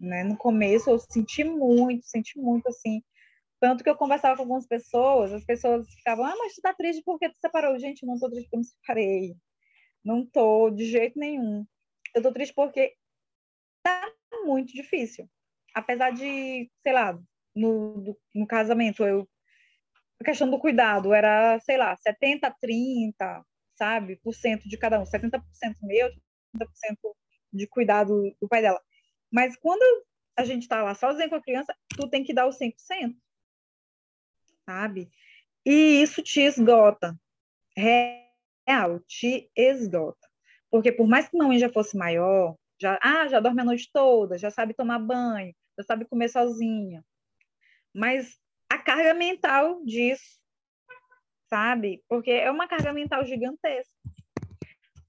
né? 0.00 0.24
No 0.24 0.36
começo 0.36 0.90
eu 0.90 0.98
senti 0.98 1.44
muito, 1.44 2.06
senti 2.06 2.38
muito 2.38 2.68
assim, 2.68 3.02
tanto 3.60 3.84
que 3.84 3.90
eu 3.90 3.96
conversava 3.96 4.36
com 4.36 4.42
algumas 4.42 4.66
pessoas, 4.66 5.32
as 5.32 5.44
pessoas 5.44 5.88
ficavam: 5.94 6.24
"Ah, 6.24 6.34
mas 6.38 6.54
tu 6.54 6.62
tá 6.62 6.74
triste 6.74 7.02
porque 7.04 7.28
tu 7.28 7.36
separou". 7.40 7.78
Gente, 7.78 8.06
não 8.06 8.18
tô 8.18 8.30
triste 8.30 8.46
porque 8.50 8.56
eu 8.56 8.60
me 8.60 8.66
separei. 8.66 9.36
Não 10.04 10.26
tô 10.26 10.70
de 10.70 10.86
jeito 10.86 11.18
nenhum. 11.18 11.66
Eu 12.14 12.22
tô 12.22 12.32
triste 12.32 12.54
porque 12.54 12.94
tá 13.82 14.12
muito 14.48 14.72
difícil. 14.72 15.28
Apesar 15.74 16.10
de, 16.10 16.70
sei 16.82 16.92
lá, 16.92 17.18
no, 17.54 18.16
no 18.34 18.46
casamento, 18.46 19.04
eu, 19.04 19.28
a 20.20 20.24
questão 20.24 20.50
do 20.50 20.58
cuidado 20.58 21.12
era, 21.12 21.58
sei 21.60 21.76
lá, 21.76 21.96
70, 21.96 22.54
30, 22.60 23.44
sabe, 23.76 24.16
por 24.16 24.34
cento 24.34 24.68
de 24.68 24.76
cada 24.76 25.00
um, 25.00 25.04
70% 25.04 25.42
meu, 25.82 26.10
30% 26.56 26.96
de 27.52 27.66
cuidado 27.66 28.34
do 28.40 28.48
pai 28.48 28.62
dela. 28.62 28.80
Mas 29.30 29.56
quando 29.56 29.82
a 30.36 30.44
gente 30.44 30.62
está 30.62 30.82
lá 30.82 30.94
sozinha 30.94 31.28
com 31.28 31.36
a 31.36 31.42
criança, 31.42 31.74
tu 31.96 32.08
tem 32.08 32.24
que 32.24 32.34
dar 32.34 32.46
o 32.46 32.50
100%, 32.50 33.14
sabe? 34.64 35.10
E 35.64 36.02
isso 36.02 36.22
te 36.22 36.40
esgota. 36.40 37.18
Real, 37.76 39.00
te 39.06 39.50
esgota. 39.56 40.28
Porque 40.70 40.92
por 40.92 41.06
mais 41.06 41.28
que 41.28 41.40
a 41.40 41.46
mãe 41.46 41.58
já 41.58 41.70
fosse 41.70 41.96
maior, 41.96 42.56
já, 42.80 42.98
ah, 43.02 43.28
já 43.28 43.40
dorme 43.40 43.60
a 43.62 43.64
noite 43.64 43.90
toda, 43.92 44.38
já 44.38 44.50
sabe 44.50 44.74
tomar 44.74 44.98
banho, 44.98 45.54
já 45.78 45.84
sabe 45.84 46.04
comer 46.04 46.28
sozinha. 46.28 47.04
Mas 47.94 48.38
a 48.70 48.78
carga 48.78 49.14
mental 49.14 49.84
disso, 49.84 50.38
sabe? 51.48 52.02
Porque 52.08 52.30
é 52.30 52.50
uma 52.50 52.68
carga 52.68 52.92
mental 52.92 53.24
gigantesca. 53.24 53.92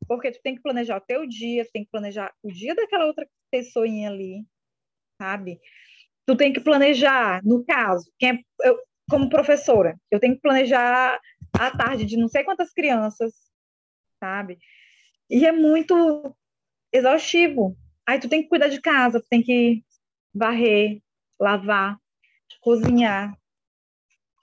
Porque 0.08 0.32
tu 0.32 0.40
tem 0.42 0.56
que 0.56 0.62
planejar 0.62 0.98
o 0.98 1.02
teu 1.02 1.28
dia, 1.28 1.66
tu 1.66 1.72
tem 1.72 1.84
que 1.84 1.92
planejar 1.92 2.34
o 2.42 2.52
dia 2.52 2.74
daquela 2.74 3.06
outra 3.06 3.28
pessoinha 3.52 4.10
ali, 4.10 4.44
sabe? 5.22 5.60
Tu 6.26 6.36
tem 6.36 6.52
que 6.52 6.60
planejar, 6.60 7.44
no 7.44 7.64
caso, 7.64 8.12
quem 8.18 8.32
é, 8.32 8.44
eu, 8.64 8.80
como 9.10 9.30
professora, 9.30 10.00
eu 10.10 10.20
tenho 10.20 10.36
que 10.36 10.42
planejar 10.42 11.20
a 11.54 11.78
tarde 11.78 12.06
de 12.06 12.18
não 12.18 12.28
sei 12.28 12.44
quantas 12.44 12.72
crianças, 12.72 13.34
sabe? 14.20 14.58
E 15.30 15.46
é 15.46 15.52
muito 15.52 16.36
exaustivo. 16.92 17.76
Aí 18.08 18.20
tu 18.20 18.30
tem 18.30 18.42
que 18.42 18.50
cuidar 18.50 18.70
de 18.70 18.82
casa, 18.82 19.22
tu 19.22 19.28
tem 19.30 19.42
que 19.42 19.84
varrer, 20.34 21.02
lavar, 21.40 21.98
cozinhar. 22.62 23.38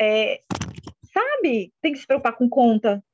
É, 0.01 0.43
sabe? 1.13 1.73
Tem 1.81 1.93
que 1.93 1.99
se 1.99 2.07
preocupar 2.07 2.37
com 2.37 2.49
conta, 2.49 3.05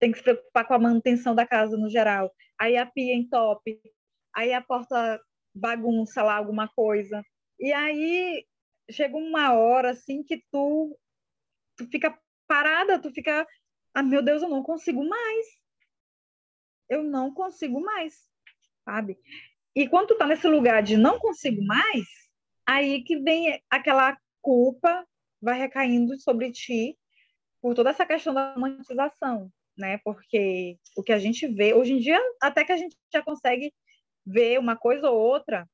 tem 0.00 0.10
que 0.10 0.18
se 0.18 0.24
preocupar 0.24 0.66
com 0.66 0.74
a 0.74 0.78
manutenção 0.78 1.34
da 1.34 1.46
casa 1.46 1.76
no 1.76 1.88
geral. 1.88 2.32
Aí 2.58 2.76
a 2.76 2.86
pia 2.86 3.14
entope, 3.14 3.80
aí 4.34 4.52
a 4.52 4.62
porta 4.62 5.20
bagunça 5.54 6.22
lá 6.22 6.36
alguma 6.36 6.68
coisa. 6.68 7.22
E 7.58 7.72
aí 7.72 8.44
chega 8.90 9.16
uma 9.16 9.54
hora 9.54 9.90
assim 9.90 10.22
que 10.22 10.42
tu, 10.50 10.98
tu 11.76 11.86
fica 11.88 12.18
parada, 12.46 13.00
tu 13.00 13.10
fica, 13.12 13.46
ah, 13.94 14.02
meu 14.02 14.22
Deus, 14.22 14.42
eu 14.42 14.48
não 14.48 14.62
consigo 14.62 15.04
mais. 15.06 15.46
Eu 16.88 17.02
não 17.02 17.32
consigo 17.32 17.80
mais 17.80 18.26
sabe? 18.86 19.18
E 19.74 19.88
quando 19.88 20.08
tu 20.08 20.14
tá 20.16 20.26
nesse 20.26 20.46
lugar 20.46 20.82
de 20.82 20.96
não 20.96 21.18
consigo 21.18 21.62
mais, 21.66 22.06
aí 22.64 23.02
que 23.02 23.18
vem 23.18 23.60
aquela 23.68 24.16
culpa 24.40 25.04
vai 25.42 25.58
recaindo 25.58 26.18
sobre 26.20 26.52
ti 26.52 26.96
por 27.60 27.74
toda 27.74 27.90
essa 27.90 28.06
questão 28.06 28.32
da 28.32 28.54
romantização, 28.54 29.50
né? 29.76 29.98
Porque 29.98 30.78
o 30.96 31.02
que 31.02 31.12
a 31.12 31.18
gente 31.18 31.46
vê 31.48 31.74
hoje 31.74 31.92
em 31.92 31.98
dia, 31.98 32.18
até 32.40 32.64
que 32.64 32.72
a 32.72 32.76
gente 32.76 32.96
já 33.12 33.22
consegue 33.22 33.74
ver 34.24 34.58
uma 34.58 34.76
coisa 34.76 35.10
ou 35.10 35.18
outra 35.18 35.68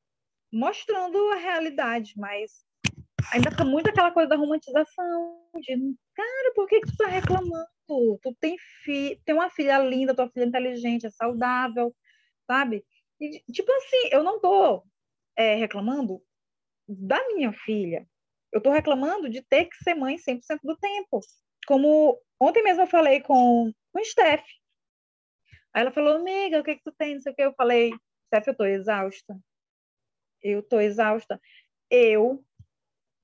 mostrando 0.53 1.16
a 1.31 1.37
realidade, 1.37 2.14
mas 2.16 2.64
ainda 3.33 3.55
tá 3.55 3.64
muito 3.64 3.88
aquela 3.88 4.11
coisa 4.11 4.29
da 4.29 4.37
romantização, 4.37 5.38
de 5.61 5.94
cara, 6.14 6.53
por 6.55 6.66
que, 6.66 6.81
que 6.81 6.87
tu 6.88 6.96
tá 6.96 7.07
reclamando? 7.07 7.66
Tu 7.87 8.37
tem, 8.40 8.57
fi 8.85 9.20
tem 9.25 9.35
uma 9.35 9.51
filha 9.51 9.79
linda, 9.79 10.14
tua 10.14 10.29
filha 10.29 10.44
é 10.44 10.48
inteligente, 10.48 11.07
é 11.07 11.11
saudável, 11.11 11.94
sabe? 12.46 12.85
E, 13.22 13.40
tipo 13.52 13.70
assim, 13.70 14.08
eu 14.11 14.24
não 14.24 14.40
tô 14.40 14.85
é, 15.37 15.54
reclamando 15.54 16.20
da 16.88 17.24
minha 17.28 17.52
filha. 17.52 18.04
Eu 18.52 18.61
tô 18.61 18.70
reclamando 18.70 19.30
de 19.30 19.40
ter 19.42 19.66
que 19.66 19.76
ser 19.76 19.94
mãe 19.94 20.16
100% 20.16 20.58
do 20.64 20.76
tempo. 20.76 21.20
Como 21.64 22.20
ontem 22.40 22.64
mesmo 22.64 22.82
eu 22.82 22.88
falei 22.88 23.20
com, 23.20 23.72
com 23.92 24.00
o 24.00 24.04
Steph. 24.04 24.44
Aí 25.72 25.82
ela 25.82 25.92
falou, 25.92 26.16
amiga, 26.16 26.58
o 26.58 26.64
que 26.64 26.74
que 26.74 26.82
tu 26.82 26.92
tem? 26.98 27.14
Não 27.14 27.20
sei 27.20 27.32
o 27.32 27.37
que. 27.37 27.42
Eu 27.42 27.54
falei, 27.54 27.92
Steph, 28.26 28.48
eu 28.48 28.56
tô 28.56 28.64
exausta. 28.64 29.38
Eu 30.42 30.61
tô 30.61 30.80
exausta. 30.80 31.40
Eu 31.88 32.44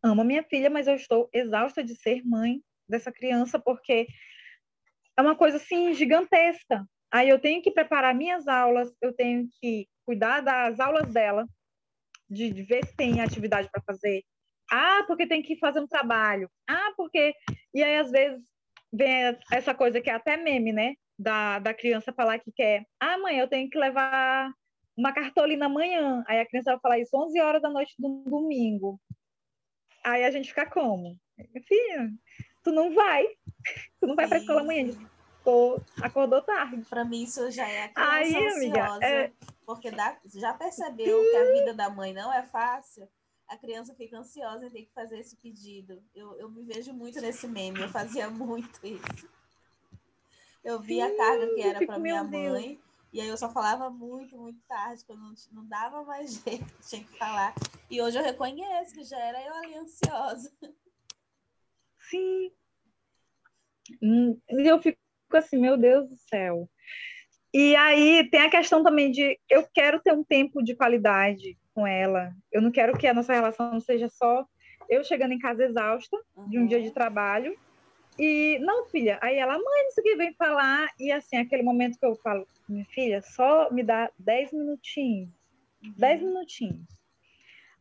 amo 0.01 0.21
a 0.21 0.25
minha 0.25 0.45
filha, 0.45 0.71
mas 0.71 0.87
eu 0.87 0.95
estou 0.95 1.29
exausta 1.33 1.83
de 1.83 1.97
ser 1.97 2.23
mãe 2.25 2.63
dessa 2.89 3.11
criança, 3.11 3.59
porque 3.59 4.07
é 5.17 5.21
uma 5.21 5.37
coisa 5.37 5.57
assim 5.57 5.93
gigantesca. 5.93 6.89
Aí 7.11 7.29
eu 7.29 7.39
tenho 7.39 7.63
que 7.63 7.71
preparar 7.71 8.15
minhas 8.15 8.47
aulas, 8.47 8.93
eu 9.01 9.13
tenho 9.13 9.49
que 9.61 9.89
cuidar 10.05 10.41
das 10.41 10.79
aulas 10.79 11.13
dela, 11.13 11.47
de, 12.29 12.51
de 12.51 12.63
ver 12.63 12.85
se 12.85 12.95
tem 12.95 13.21
atividade 13.21 13.69
para 13.71 13.83
fazer. 13.83 14.23
Ah, 14.71 15.03
porque 15.07 15.27
tem 15.27 15.43
que 15.43 15.57
fazer 15.59 15.81
um 15.81 15.87
trabalho. 15.87 16.51
Ah, 16.69 16.93
porque. 16.97 17.35
E 17.75 17.83
aí, 17.83 17.97
às 17.97 18.11
vezes, 18.11 18.45
vem 18.93 19.37
essa 19.51 19.75
coisa 19.75 20.01
que 20.01 20.11
é 20.11 20.15
até 20.15 20.37
meme, 20.37 20.73
né? 20.73 20.95
Da, 21.19 21.59
da 21.59 21.75
criança 21.75 22.13
falar 22.13 22.39
que 22.39 22.53
quer. 22.53 22.85
Ah, 23.01 23.19
mãe, 23.19 23.39
eu 23.39 23.49
tenho 23.49 23.69
que 23.71 23.79
levar 23.79 24.53
uma 24.97 25.13
cartolina 25.13 25.67
amanhã. 25.67 26.23
Aí 26.27 26.39
a 26.41 26.47
criança 26.47 26.73
vai 26.73 26.81
falar 26.81 26.99
isso 26.99 27.17
11 27.17 27.41
horas 27.41 27.63
da 27.63 27.71
noite 27.71 27.95
do 27.99 28.25
domingo. 28.27 29.01
Aí 30.05 30.25
a 30.25 30.31
gente 30.31 30.49
fica 30.49 30.67
como? 30.67 31.17
Filha, 31.67 32.11
tu 32.63 32.73
não 32.73 32.95
vai. 32.95 33.27
Tu 34.01 34.07
não 34.07 34.15
vai 34.15 34.27
para 34.27 34.39
a 34.39 34.41
escola 34.41 34.61
amanhã. 34.61 34.93
Pô, 35.49 35.81
acordou 36.03 36.43
tarde. 36.43 36.85
Para 36.91 37.07
mim 37.07 37.23
isso 37.23 37.51
já 37.51 37.67
é 37.67 37.85
a 37.85 37.89
criança 37.89 38.39
Aí, 38.39 38.49
amiga, 38.49 38.99
é... 39.01 39.33
porque 39.65 39.91
dá, 39.91 40.15
já 40.35 40.53
percebeu 40.53 41.23
que 41.23 41.37
a 41.37 41.53
vida 41.55 41.73
da 41.73 41.89
mãe 41.89 42.13
não 42.13 42.31
é 42.31 42.43
fácil. 42.43 43.09
A 43.49 43.57
criança 43.57 43.95
fica 43.95 44.19
ansiosa 44.19 44.67
e 44.67 44.71
tem 44.71 44.85
que 44.85 44.93
fazer 44.93 45.19
esse 45.19 45.37
pedido. 45.37 46.03
Eu, 46.15 46.39
eu 46.39 46.51
me 46.51 46.65
vejo 46.65 46.93
muito 46.93 47.19
nesse 47.23 47.49
meme, 47.49 47.81
eu 47.81 47.89
fazia 47.89 48.29
muito 48.29 48.79
isso. 48.87 49.27
Eu 50.63 50.81
vi 50.81 51.01
a 51.01 51.17
carga 51.17 51.55
que 51.55 51.63
era 51.63 51.87
para 51.87 51.99
minha 51.99 52.23
mãe 52.23 52.79
e 53.11 53.19
aí 53.19 53.29
eu 53.29 53.39
só 53.39 53.49
falava 53.51 53.89
muito, 53.89 54.37
muito 54.37 54.61
tarde, 54.69 55.03
quando 55.07 55.21
não, 55.21 55.35
não 55.53 55.67
dava 55.67 56.05
mais 56.05 56.31
jeito, 56.45 56.67
tinha 56.87 57.03
que 57.03 57.17
falar. 57.17 57.55
E 57.91 58.03
hoje 58.03 58.19
eu 58.19 58.23
reconheço 58.23 58.93
que 58.93 59.03
já 59.03 59.19
era 59.19 59.43
eu 59.43 59.55
ali 59.55 59.77
ansiosa. 59.77 60.53
Sim. 62.11 62.53
Hum, 64.03 64.39
e 64.51 64.67
eu 64.71 64.79
fico 64.83 65.08
assim, 65.37 65.59
meu 65.59 65.77
Deus 65.77 66.09
do 66.09 66.17
céu. 66.17 66.69
E 67.53 67.75
aí 67.77 68.29
tem 68.31 68.41
a 68.41 68.51
questão 68.51 68.83
também 68.83 69.11
de 69.11 69.39
eu 69.49 69.67
quero 69.73 70.01
ter 70.01 70.13
um 70.13 70.23
tempo 70.23 70.63
de 70.63 70.75
qualidade 70.75 71.57
com 71.75 71.87
ela. 71.87 72.31
Eu 72.53 72.61
não 72.61 72.71
quero 72.71 72.97
que 72.97 73.07
a 73.07 73.15
nossa 73.15 73.33
relação 73.33 73.81
seja 73.81 74.09
só 74.09 74.45
eu 74.89 75.05
chegando 75.05 75.33
em 75.33 75.39
casa 75.39 75.65
exausta 75.65 76.17
uhum. 76.37 76.49
de 76.49 76.59
um 76.59 76.67
dia 76.67 76.83
de 76.83 76.91
trabalho. 76.91 77.57
E 78.19 78.59
não, 78.61 78.87
filha, 78.87 79.19
aí 79.23 79.37
ela, 79.37 79.53
mãe, 79.53 79.85
não 79.85 79.91
sei 79.93 80.03
o 80.03 80.07
que 80.07 80.17
vem 80.17 80.35
falar. 80.35 80.89
E 80.99 81.13
assim, 81.13 81.37
aquele 81.37 81.63
momento 81.63 81.99
que 81.99 82.05
eu 82.05 82.17
falo, 82.17 82.47
minha 82.69 82.85
filha, 82.87 83.23
só 83.23 83.71
me 83.71 83.83
dá 83.83 84.11
10 84.19 84.53
minutinhos. 84.53 85.31
10 85.97 86.21
uhum. 86.21 86.29
minutinhos. 86.29 86.87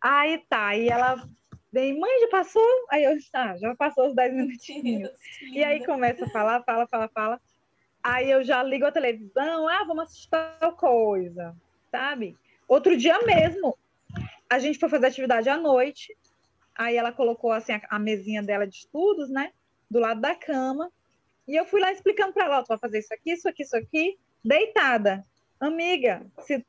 Aí 0.02 0.38
tá, 0.48 0.76
e 0.76 0.90
ela 0.90 1.28
vem, 1.71 1.99
mãe, 1.99 2.21
já 2.21 2.27
passou? 2.30 2.67
Aí 2.89 3.03
eu, 3.03 3.17
tá, 3.32 3.58
já 3.58 3.75
passou 3.75 4.08
os 4.08 4.15
10 4.15 4.34
minutinhos. 4.34 5.10
e 5.53 5.63
aí 5.63 5.86
começa 5.86 6.25
a 6.25 6.30
falar, 6.30 6.63
fala, 6.63 6.88
fala, 6.88 7.10
fala. 7.10 7.41
Aí 8.03 8.30
eu 8.30 8.43
já 8.43 8.63
ligo 8.63 8.86
a 8.86 8.91
televisão, 8.91 9.67
ah, 9.67 9.84
vamos 9.84 10.06
assistir 10.06 10.30
tal 10.30 10.75
coisa, 10.75 11.56
sabe? 11.91 12.38
Outro 12.67 12.95
dia 12.95 13.19
mesmo, 13.23 13.77
a 14.49 14.60
gente 14.60 14.80
foi 14.80 14.88
fazer 14.88 15.08
atividade 15.08 15.49
à 15.49 15.58
noite, 15.58 16.15
aí 16.75 16.95
ela 16.95 17.12
colocou 17.12 17.51
assim 17.51 17.73
a, 17.73 17.82
a 17.89 17.99
mesinha 17.99 18.41
dela 18.41 18.65
de 18.65 18.75
estudos, 18.75 19.30
né, 19.30 19.51
do 19.89 19.99
lado 19.99 20.21
da 20.21 20.36
cama, 20.36 20.91
e 21.47 21.56
eu 21.56 21.65
fui 21.65 21.80
lá 21.80 21.91
explicando 21.91 22.34
para 22.34 22.45
ela, 22.45 22.63
tu 22.63 22.67
vai 22.67 22.77
fazer 22.77 22.99
isso 22.99 23.13
aqui, 23.13 23.32
isso 23.32 23.47
aqui, 23.47 23.63
isso 23.63 23.75
aqui, 23.75 24.17
deitada. 24.43 25.25
Amiga, 25.60 26.25
se 26.41 26.65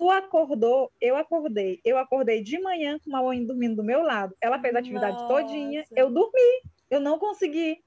tu 0.00 0.10
acordou, 0.10 0.90
eu 0.98 1.14
acordei. 1.14 1.78
Eu 1.84 1.98
acordei 1.98 2.42
de 2.42 2.58
manhã 2.58 2.98
com 2.98 3.10
uma 3.10 3.22
mãe 3.22 3.44
dormindo 3.44 3.76
do 3.76 3.84
meu 3.84 4.02
lado. 4.02 4.34
Ela 4.40 4.58
fez 4.58 4.74
a 4.74 4.78
atividade 4.78 5.12
Nossa. 5.12 5.28
todinha. 5.28 5.84
Eu 5.94 6.10
dormi. 6.10 6.62
Eu 6.88 7.00
não 7.00 7.18
consegui 7.18 7.84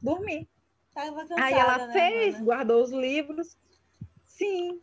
dormir. 0.00 0.48
Cansada, 0.94 1.42
Aí 1.42 1.54
ela 1.54 1.88
né, 1.88 1.92
fez, 1.92 2.34
mana? 2.34 2.44
guardou 2.44 2.82
os 2.84 2.92
livros. 2.92 3.56
Sim. 4.24 4.80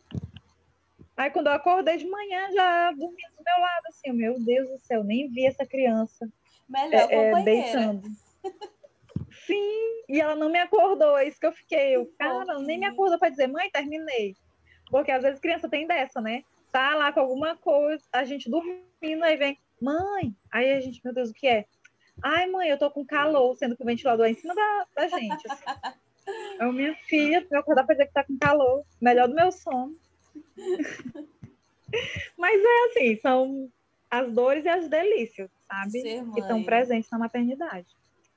Aí 1.16 1.30
quando 1.30 1.46
eu 1.46 1.54
acordei 1.54 1.96
de 1.96 2.06
manhã, 2.06 2.52
já 2.52 2.92
dormindo 2.92 3.36
do 3.36 3.42
meu 3.44 3.60
lado, 3.60 3.86
assim, 3.88 4.12
meu 4.12 4.38
Deus 4.38 4.68
do 4.68 4.78
céu, 4.78 5.02
nem 5.02 5.26
vi 5.30 5.46
essa 5.46 5.66
criança. 5.66 6.30
Melhor 6.68 7.10
é, 7.10 7.30
é, 7.30 7.42
deitando. 7.42 8.06
Sim, 9.46 10.02
e 10.06 10.20
ela 10.20 10.36
não 10.36 10.50
me 10.50 10.58
acordou, 10.58 11.16
é 11.16 11.26
isso 11.26 11.40
que 11.40 11.46
eu 11.46 11.52
fiquei. 11.52 11.96
Eu, 11.96 12.12
cara, 12.18 12.58
nem 12.58 12.78
me 12.78 12.84
acordou 12.84 13.18
para 13.18 13.30
dizer, 13.30 13.46
mãe, 13.46 13.70
terminei. 13.70 14.36
Porque 14.90 15.10
às 15.10 15.22
vezes 15.22 15.40
criança 15.40 15.68
tem 15.68 15.86
dessa, 15.86 16.20
né? 16.20 16.42
Tá 16.70 16.94
lá 16.94 17.12
com 17.12 17.20
alguma 17.20 17.56
coisa, 17.56 18.02
a 18.12 18.24
gente 18.24 18.50
dormindo, 18.50 19.22
aí 19.22 19.36
vem, 19.36 19.58
mãe, 19.80 20.36
aí 20.52 20.72
a 20.72 20.80
gente, 20.80 21.00
meu 21.04 21.14
Deus, 21.14 21.30
o 21.30 21.34
que 21.34 21.46
é? 21.46 21.64
Ai, 22.22 22.46
mãe, 22.46 22.68
eu 22.68 22.78
tô 22.78 22.90
com 22.90 23.04
calor, 23.04 23.56
sendo 23.56 23.76
que 23.76 23.82
o 23.82 23.86
ventilador 23.86 24.26
é 24.26 24.30
em 24.30 24.34
cima 24.34 24.54
da, 24.54 24.86
da 24.94 25.08
gente. 25.08 25.46
Assim. 25.50 25.64
É 26.58 26.66
minha 26.72 26.94
filha, 27.06 27.46
me 27.50 27.56
acordar 27.56 27.84
para 27.84 27.94
dizer 27.94 28.06
que 28.06 28.12
tá 28.12 28.24
com 28.24 28.36
calor, 28.38 28.84
melhor 29.00 29.28
do 29.28 29.34
meu 29.34 29.50
sono. 29.52 29.96
Mas 32.36 32.60
é 32.62 32.86
assim, 32.86 33.16
são 33.20 33.72
as 34.10 34.32
dores 34.32 34.64
e 34.64 34.68
as 34.68 34.88
delícias, 34.88 35.50
sabe? 35.66 36.02
Que 36.02 36.40
estão 36.40 36.62
presentes 36.62 37.10
na 37.10 37.18
maternidade. 37.18 37.86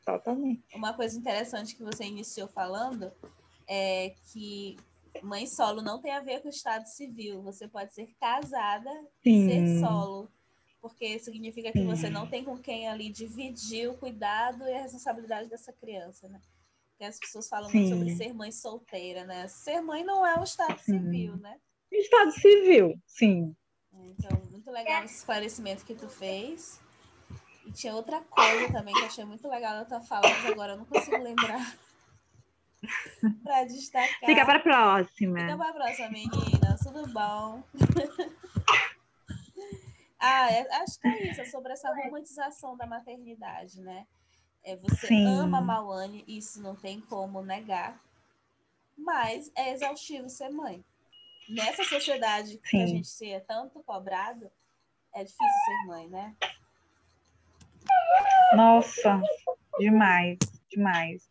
Totalmente. 0.06 0.64
Uma 0.74 0.94
coisa 0.94 1.18
interessante 1.18 1.76
que 1.76 1.84
você 1.84 2.04
iniciou 2.06 2.48
falando 2.48 3.12
é 3.68 4.14
que 4.32 4.78
mãe 5.24 5.46
solo 5.46 5.82
não 5.82 6.02
tem 6.02 6.12
a 6.12 6.22
ver 6.22 6.42
com 6.42 6.48
o 6.48 6.52
estado 6.52 6.86
civil. 6.86 7.42
Você 7.44 7.68
pode 7.68 7.94
ser 7.94 8.08
casada 8.20 8.92
Sim. 9.24 9.46
e 9.46 9.50
ser 9.50 9.80
solo. 9.80 10.30
Porque 10.82 11.20
significa 11.20 11.72
que 11.72 11.80
Sim. 11.80 11.86
você 11.86 12.10
não 12.10 12.28
tem 12.28 12.44
com 12.44 12.58
quem 12.58 12.88
ali 12.88 13.10
dividir 13.10 13.90
o 13.90 13.98
cuidado 13.98 14.64
e 14.64 14.74
a 14.74 14.82
responsabilidade 14.82 15.48
dessa 15.50 15.72
criança, 15.72 16.28
né? 16.28 16.42
Porque 16.92 17.04
as 17.04 17.20
pessoas 17.20 17.48
falam 17.48 17.70
Sim. 17.70 17.80
muito 17.80 17.96
sobre 17.96 18.16
ser 18.16 18.34
mãe 18.34 18.52
solteira, 18.52 19.26
né? 19.26 19.48
Ser 19.48 19.82
mãe 19.82 20.04
não 20.04 20.26
é 20.26 20.40
o 20.40 20.44
estado 20.44 20.80
civil, 20.80 21.38
né? 21.38 21.60
Estado 21.92 22.32
civil, 22.32 22.96
sim. 23.06 23.56
Então, 23.94 24.32
muito 24.50 24.72
legal 24.72 25.04
esse 25.04 25.18
esclarecimento 25.18 25.86
que 25.86 25.94
tu 25.94 26.08
fez. 26.08 26.80
E 27.66 27.72
tinha 27.72 27.94
outra 27.94 28.22
coisa 28.22 28.72
também 28.72 28.94
que 28.94 29.02
eu 29.02 29.06
achei 29.06 29.26
muito 29.26 29.48
legal 29.48 29.76
na 29.76 29.86
tua 29.86 30.02
fala, 30.02 30.28
mas 30.30 30.46
agora 30.46 30.74
eu 30.74 30.78
não 30.78 30.86
consigo 30.86 31.18
lembrar. 31.22 31.78
Para 33.44 33.64
destacar. 33.66 34.26
Fica 34.26 34.46
para 34.46 34.58
a 34.58 34.62
próxima. 34.62 35.40
Fica 35.40 35.58
para 35.58 35.70
a 35.70 35.74
próxima, 35.74 36.10
meninas. 36.10 36.80
Tudo 36.84 37.08
bom? 37.08 37.64
ah, 40.20 40.52
é, 40.52 40.68
acho 40.82 41.00
que 41.00 41.08
é 41.08 41.32
isso, 41.32 41.42
é 41.42 41.46
sobre 41.46 41.74
essa 41.74 41.94
romantização 41.94 42.76
da 42.76 42.86
maternidade, 42.86 43.82
né? 43.82 44.06
É, 44.64 44.76
você 44.76 45.08
Sim. 45.08 45.26
ama 45.26 45.58
a 45.58 45.62
Mawane, 45.62 46.24
isso 46.28 46.62
não 46.62 46.76
tem 46.76 47.02
como 47.02 47.42
negar, 47.42 48.00
mas 48.98 49.52
é 49.56 49.72
exaustivo 49.72 50.30
ser 50.30 50.50
mãe. 50.50 50.84
Nessa 51.50 51.84
sociedade 51.84 52.52
Sim. 52.52 52.60
que 52.64 52.78
a 52.78 52.86
gente 52.86 53.08
se 53.08 53.30
é 53.30 53.40
tanto 53.40 53.82
cobrado, 53.84 54.50
é 55.14 55.24
difícil 55.24 55.48
ser 55.66 55.88
mãe, 55.88 56.08
né? 56.08 56.36
Nossa, 58.56 59.20
demais, 59.80 60.38
demais. 60.70 61.30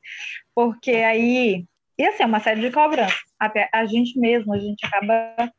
Porque 0.60 0.90
aí, 0.90 1.66
e 1.98 2.06
assim, 2.06 2.22
é 2.22 2.26
uma 2.26 2.38
série 2.38 2.60
de 2.60 2.70
cobranças. 2.70 3.18
Até 3.38 3.70
a 3.72 3.86
gente 3.86 4.20
mesmo, 4.20 4.52
a 4.52 4.58
gente 4.58 4.84
acaba 4.84 5.50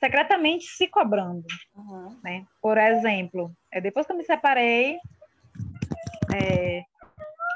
secretamente 0.00 0.64
se 0.64 0.88
cobrando. 0.88 1.44
Uhum. 1.74 2.18
Né? 2.24 2.46
Por 2.62 2.78
exemplo, 2.78 3.54
é, 3.70 3.82
depois 3.82 4.06
que 4.06 4.12
eu 4.12 4.16
me 4.16 4.24
separei, 4.24 4.96
é, 6.34 6.82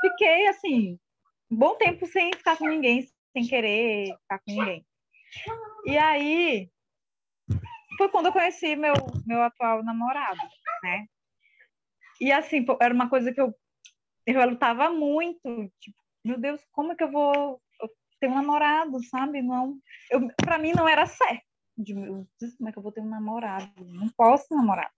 fiquei 0.03 0.47
assim, 0.49 0.99
um 1.51 1.57
bom 1.57 1.75
tempo 1.77 2.07
sem 2.07 2.35
ficar 2.35 2.59
com 2.59 2.69
ninguém, 2.69 3.09
sem 3.33 3.49
querer 3.49 4.15
ficar 4.19 4.39
com 4.41 4.53
ninguém. 4.53 4.85
E 5.87 5.97
aí 5.97 6.71
foi 7.97 8.11
quando 8.11 8.27
eu 8.27 8.33
conheci 8.33 8.77
meu, 8.77 8.93
meu 9.27 9.43
atual 9.43 9.83
namorado, 9.83 10.41
né? 10.83 11.07
E 12.21 12.31
assim, 12.31 12.67
era 12.79 12.93
uma 12.93 13.09
coisa 13.09 13.33
que 13.33 13.41
eu, 13.41 13.55
eu 14.27 14.51
lutava 14.51 14.91
muito, 14.91 15.73
tipo, 15.81 15.97
meu 16.29 16.39
Deus, 16.39 16.61
como 16.73 16.93
é 16.93 16.95
que 16.95 17.03
eu 17.03 17.11
vou 17.11 17.61
ter 18.21 18.29
um 18.29 18.35
namorado, 18.35 19.03
sabe? 19.05 19.41
Não, 19.41 19.79
eu, 20.11 20.29
para 20.37 20.59
mim 20.59 20.73
não 20.73 20.89
era 20.89 21.07
certo. 21.07 21.43
De, 21.77 21.95
como 21.95 22.69
é 22.69 22.73
que 22.73 22.79
eu 22.79 22.83
vou 22.83 22.93
ter 22.93 23.01
um 23.01 23.09
namorado? 23.09 23.73
Não 23.87 24.09
posso 24.11 24.55
namorar. 24.55 24.91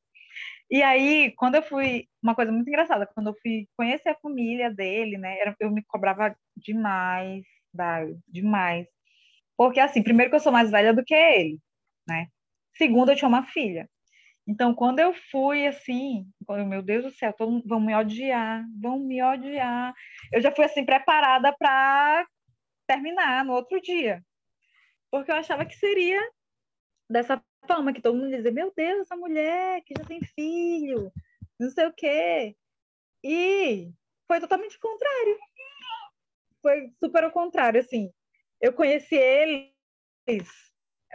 E 0.70 0.82
aí, 0.82 1.32
quando 1.36 1.56
eu 1.56 1.62
fui, 1.62 2.08
uma 2.22 2.34
coisa 2.34 2.50
muito 2.50 2.68
engraçada, 2.68 3.06
quando 3.06 3.28
eu 3.28 3.36
fui 3.42 3.68
conhecer 3.76 4.08
a 4.08 4.18
família 4.20 4.70
dele, 4.70 5.18
né, 5.18 5.36
eu 5.60 5.70
me 5.70 5.82
cobrava 5.84 6.34
demais, 6.56 7.44
demais. 8.26 8.86
Porque, 9.56 9.78
assim, 9.78 10.02
primeiro 10.02 10.30
que 10.30 10.36
eu 10.36 10.40
sou 10.40 10.52
mais 10.52 10.70
velha 10.70 10.94
do 10.94 11.04
que 11.04 11.14
ele, 11.14 11.58
né? 12.08 12.28
Segundo, 12.76 13.10
eu 13.10 13.16
tinha 13.16 13.28
uma 13.28 13.44
filha. 13.44 13.88
Então, 14.50 14.74
quando 14.74 14.98
eu 14.98 15.14
fui 15.30 15.64
assim, 15.64 16.26
meu 16.66 16.82
Deus 16.82 17.04
do 17.04 17.10
céu, 17.12 17.32
todo 17.32 17.62
vão 17.64 17.78
me 17.78 17.94
odiar, 17.94 18.64
vão 18.82 18.98
me 18.98 19.22
odiar. 19.22 19.94
Eu 20.32 20.40
já 20.40 20.50
fui 20.50 20.64
assim 20.64 20.84
preparada 20.84 21.54
para 21.56 22.26
terminar 22.84 23.44
no 23.44 23.52
outro 23.52 23.80
dia. 23.80 24.20
Porque 25.08 25.30
eu 25.30 25.36
achava 25.36 25.64
que 25.64 25.76
seria 25.76 26.20
dessa 27.08 27.40
forma 27.64 27.92
que 27.92 28.02
todo 28.02 28.16
mundo 28.18 28.34
dizia: 28.34 28.50
"Meu 28.50 28.72
Deus, 28.76 29.02
essa 29.02 29.16
mulher 29.16 29.82
que 29.86 29.94
já 29.96 30.04
tem 30.04 30.20
filho, 30.20 31.12
não 31.58 31.70
sei 31.70 31.86
o 31.86 31.92
quê". 31.92 32.56
E 33.22 33.92
foi 34.26 34.40
totalmente 34.40 34.76
o 34.76 34.80
contrário. 34.80 35.38
foi 36.60 36.92
super 36.98 37.22
ao 37.22 37.30
contrário, 37.30 37.80
assim. 37.80 38.10
Eu 38.60 38.72
conheci 38.72 39.14
eles 39.14 39.70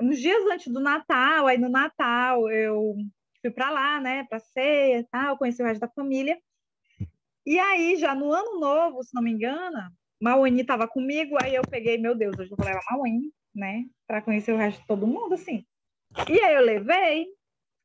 uns 0.02 0.20
dias 0.20 0.42
antes 0.52 0.72
do 0.72 0.80
Natal, 0.80 1.48
aí 1.48 1.58
no 1.58 1.70
Natal 1.70 2.50
eu 2.50 2.96
fui 3.46 3.52
para 3.52 3.70
lá, 3.70 4.02
né, 4.02 4.24
para 4.24 4.40
ceia 4.40 5.00
e 5.00 5.04
tal, 5.04 5.38
conheci 5.38 5.62
o 5.62 5.66
resto 5.66 5.82
da 5.82 5.88
família. 5.88 6.40
E 7.46 7.60
aí, 7.60 7.96
já 7.96 8.16
no 8.16 8.34
ano 8.34 8.60
novo, 8.60 9.04
se 9.04 9.14
não 9.14 9.22
me 9.22 9.32
engano, 9.32 9.78
Mauani 10.20 10.62
estava 10.62 10.88
comigo, 10.88 11.38
aí 11.40 11.54
eu 11.54 11.62
peguei, 11.62 11.98
meu 12.00 12.16
Deus, 12.16 12.36
hoje 12.40 12.50
eu 12.50 12.58
vou 12.58 12.66
levar 12.66 12.82
Mauani, 12.90 13.32
né, 13.54 13.86
para 14.08 14.22
conhecer 14.22 14.52
o 14.52 14.58
resto 14.58 14.82
de 14.82 14.88
todo 14.88 15.06
mundo, 15.06 15.36
assim. 15.36 15.64
E 16.28 16.40
aí 16.40 16.56
eu 16.56 16.62
levei, 16.62 17.28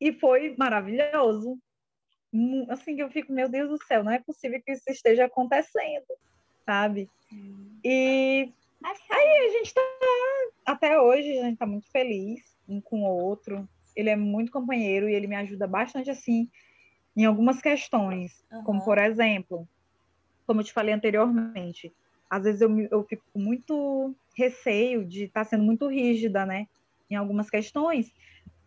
e 0.00 0.12
foi 0.14 0.54
maravilhoso. 0.56 1.58
Assim 2.70 2.96
que 2.96 3.02
eu 3.02 3.10
fico, 3.10 3.32
meu 3.32 3.48
Deus 3.48 3.68
do 3.68 3.86
céu, 3.86 4.02
não 4.02 4.12
é 4.12 4.18
possível 4.18 4.62
que 4.64 4.72
isso 4.72 4.84
esteja 4.88 5.26
acontecendo, 5.26 6.06
sabe? 6.64 7.06
E 7.84 8.50
aí 9.10 9.46
a 9.46 9.48
gente 9.50 9.66
está 9.66 9.80
até 10.64 10.98
hoje 10.98 11.38
a 11.38 11.42
gente 11.42 11.54
está 11.54 11.66
muito 11.66 11.90
feliz 11.90 12.40
um 12.68 12.80
com 12.80 13.02
o 13.02 13.08
outro. 13.08 13.68
Ele 14.00 14.10
é 14.10 14.16
muito 14.16 14.52
companheiro 14.52 15.08
e 15.08 15.14
ele 15.14 15.26
me 15.26 15.36
ajuda 15.36 15.66
bastante 15.66 16.10
assim 16.10 16.48
em 17.16 17.24
algumas 17.24 17.60
questões, 17.60 18.44
uhum. 18.50 18.62
como 18.64 18.84
por 18.84 18.98
exemplo, 18.98 19.68
como 20.46 20.60
eu 20.60 20.64
te 20.64 20.72
falei 20.72 20.94
anteriormente, 20.94 21.92
às 22.28 22.44
vezes 22.44 22.60
eu, 22.60 22.78
eu 22.90 23.04
fico 23.04 23.24
com 23.32 23.40
muito 23.40 24.14
receio 24.36 25.04
de 25.04 25.24
estar 25.24 25.44
tá 25.44 25.50
sendo 25.50 25.64
muito 25.64 25.88
rígida, 25.88 26.46
né, 26.46 26.66
em 27.10 27.16
algumas 27.16 27.50
questões, 27.50 28.12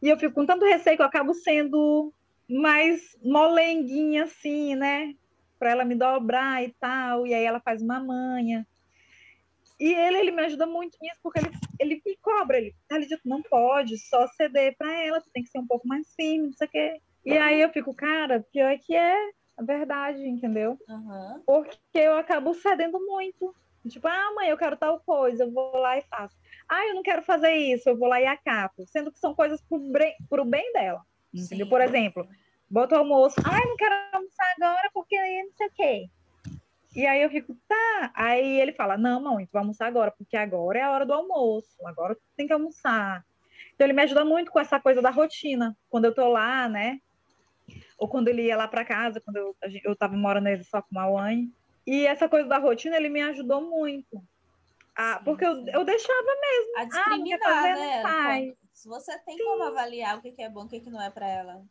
e 0.01 0.09
eu 0.09 0.19
fico 0.19 0.33
com 0.33 0.45
tanto 0.45 0.65
receio 0.65 0.97
que 0.97 1.01
eu 1.01 1.07
acabo 1.07 1.33
sendo 1.33 2.13
mais 2.49 3.17
molenguinha 3.23 4.25
assim, 4.25 4.75
né, 4.75 5.15
para 5.57 5.71
ela 5.71 5.85
me 5.85 5.95
dobrar 5.95 6.61
e 6.63 6.75
tal, 6.79 7.25
e 7.25 7.33
aí 7.33 7.45
ela 7.45 7.61
faz 7.61 7.81
uma 7.81 7.99
manha. 7.99 8.67
E 9.79 9.93
ele, 9.93 10.17
ele 10.17 10.31
me 10.31 10.43
ajuda 10.43 10.65
muito 10.65 10.97
nisso, 11.01 11.19
porque 11.23 11.39
ele, 11.39 11.49
ele 11.79 12.01
me 12.05 12.17
cobra, 12.17 12.57
ele, 12.57 12.75
Thalita, 12.87 13.19
não 13.25 13.41
pode 13.41 13.97
só 13.97 14.27
ceder 14.27 14.75
para 14.77 14.91
ela, 15.03 15.21
tu 15.21 15.29
tem 15.33 15.43
que 15.43 15.49
ser 15.49 15.59
um 15.59 15.67
pouco 15.67 15.87
mais 15.87 16.13
firme, 16.15 16.47
não 16.47 16.53
sei 16.53 16.67
o 16.67 16.71
quê. 16.71 17.01
E 17.25 17.37
aí 17.37 17.61
eu 17.61 17.69
fico, 17.69 17.93
cara, 17.93 18.45
pior 18.51 18.69
é 18.69 18.77
que 18.77 18.95
é 18.95 19.15
a 19.57 19.63
verdade, 19.63 20.27
entendeu? 20.27 20.77
Uhum. 20.89 21.41
Porque 21.45 21.77
eu 21.93 22.17
acabo 22.17 22.53
cedendo 22.53 22.99
muito. 22.99 23.55
Tipo, 23.87 24.07
ah, 24.07 24.33
mãe, 24.35 24.49
eu 24.49 24.57
quero 24.57 24.77
tal 24.77 24.99
coisa, 25.01 25.43
eu 25.43 25.51
vou 25.51 25.75
lá 25.77 25.97
e 25.97 26.01
faço. 26.03 26.35
Ah, 26.69 26.87
eu 26.87 26.95
não 26.95 27.03
quero 27.03 27.21
fazer 27.21 27.51
isso, 27.53 27.89
eu 27.89 27.97
vou 27.97 28.07
lá 28.07 28.21
e 28.21 28.25
acato. 28.25 28.85
Sendo 28.87 29.11
que 29.11 29.19
são 29.19 29.35
coisas 29.35 29.61
pro 29.61 29.79
bem, 29.79 30.15
pro 30.29 30.45
bem 30.45 30.71
dela. 30.73 31.01
Por 31.69 31.81
exemplo, 31.81 32.27
bota 32.69 32.95
o 32.95 32.99
almoço, 32.99 33.35
ah, 33.43 33.59
eu 33.61 33.69
não 33.69 33.75
quero 33.75 33.95
almoçar 34.13 34.53
agora 34.57 34.89
porque 34.93 35.15
não 35.15 35.53
sei 35.57 35.67
o 35.67 35.71
quê. 35.71 36.09
E 36.95 37.07
aí 37.07 37.21
eu 37.21 37.29
fico, 37.29 37.55
tá. 37.67 38.11
Aí 38.13 38.59
ele 38.59 38.73
fala, 38.73 38.97
não, 38.97 39.21
mãe, 39.21 39.45
tu 39.45 39.51
vai 39.51 39.61
almoçar 39.61 39.87
agora, 39.87 40.11
porque 40.11 40.37
agora 40.37 40.79
é 40.79 40.81
a 40.83 40.91
hora 40.91 41.05
do 41.05 41.13
almoço, 41.13 41.75
agora 41.85 42.15
tu 42.15 42.21
tem 42.37 42.45
que 42.45 42.53
almoçar. 42.53 43.25
Então 43.73 43.85
ele 43.85 43.93
me 43.93 44.03
ajuda 44.03 44.23
muito 44.23 44.51
com 44.51 44.59
essa 44.59 44.79
coisa 44.79 45.01
da 45.01 45.09
rotina. 45.09 45.75
Quando 45.89 46.05
eu 46.05 46.13
tô 46.13 46.27
lá, 46.27 46.69
né? 46.69 46.99
Ou 47.97 48.07
quando 48.07 48.27
ele 48.27 48.43
ia 48.43 48.55
lá 48.55 48.67
para 48.67 48.85
casa, 48.85 49.21
quando 49.21 49.37
eu, 49.37 49.55
eu 49.83 49.95
tava 49.95 50.15
morando 50.15 50.47
aí 50.47 50.63
só 50.63 50.81
com 50.81 50.99
a 50.99 51.09
mãe. 51.09 51.51
E 51.85 52.05
essa 52.05 52.29
coisa 52.29 52.47
da 52.47 52.59
rotina, 52.59 52.95
ele 52.95 53.09
me 53.09 53.21
ajudou 53.21 53.61
muito. 53.61 54.23
Ah, 54.95 55.19
porque 55.25 55.43
eu, 55.43 55.65
eu 55.67 55.83
deixava 55.83 56.35
mesmo. 56.41 56.77
A 56.77 56.85
discriminar, 56.85 57.39
ah, 57.43 57.49
fazer, 57.49 57.75
né? 57.75 58.01
Faz. 58.01 58.53
Se 58.73 58.87
você 58.87 59.17
tem 59.19 59.37
Sim. 59.37 59.43
como 59.43 59.63
avaliar 59.63 60.17
o 60.17 60.21
que 60.21 60.41
é 60.41 60.49
bom, 60.49 60.65
o 60.65 60.69
que 60.69 60.89
não 60.89 61.01
é 61.01 61.09
para 61.09 61.27
ela. 61.27 61.63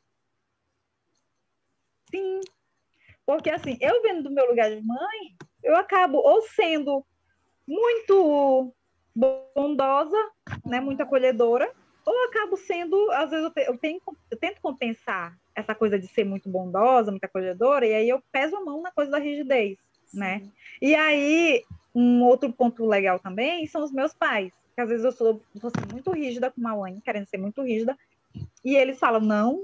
Sim. 2.10 2.40
Porque 3.36 3.50
assim, 3.50 3.78
eu 3.80 4.02
vendo 4.02 4.24
do 4.24 4.30
meu 4.30 4.48
lugar 4.48 4.70
de 4.70 4.80
mãe, 4.82 5.34
eu 5.62 5.76
acabo 5.76 6.18
ou 6.18 6.42
sendo 6.42 7.04
muito 7.66 8.74
bondosa, 9.14 10.16
né, 10.64 10.80
muito 10.80 11.02
acolhedora, 11.02 11.70
ou 12.04 12.24
acabo 12.26 12.56
sendo, 12.56 13.10
às 13.12 13.30
vezes 13.30 13.44
eu, 13.44 13.50
te, 13.50 13.60
eu, 13.62 13.78
tenho, 13.78 14.00
eu 14.30 14.38
tento 14.38 14.60
compensar 14.60 15.36
essa 15.54 15.74
coisa 15.74 15.98
de 15.98 16.08
ser 16.08 16.24
muito 16.24 16.48
bondosa, 16.48 17.10
muito 17.10 17.24
acolhedora, 17.24 17.86
e 17.86 17.94
aí 17.94 18.08
eu 18.08 18.22
peso 18.32 18.56
a 18.56 18.60
mão 18.64 18.82
na 18.82 18.90
coisa 18.90 19.10
da 19.10 19.18
rigidez, 19.18 19.78
Sim. 20.06 20.18
né? 20.18 20.42
E 20.80 20.94
aí, 20.94 21.62
um 21.94 22.22
outro 22.24 22.52
ponto 22.52 22.84
legal 22.86 23.18
também 23.18 23.66
são 23.66 23.84
os 23.84 23.92
meus 23.92 24.12
pais, 24.12 24.52
que 24.74 24.80
às 24.80 24.88
vezes 24.88 25.04
eu 25.04 25.12
sou, 25.12 25.40
sou 25.60 25.70
muito 25.90 26.10
rígida 26.10 26.50
com 26.50 26.66
a 26.66 26.76
mãe, 26.76 27.00
querendo 27.04 27.26
ser 27.26 27.38
muito 27.38 27.62
rígida, 27.62 27.96
e 28.64 28.74
eles 28.74 28.98
falam, 28.98 29.20
não, 29.20 29.62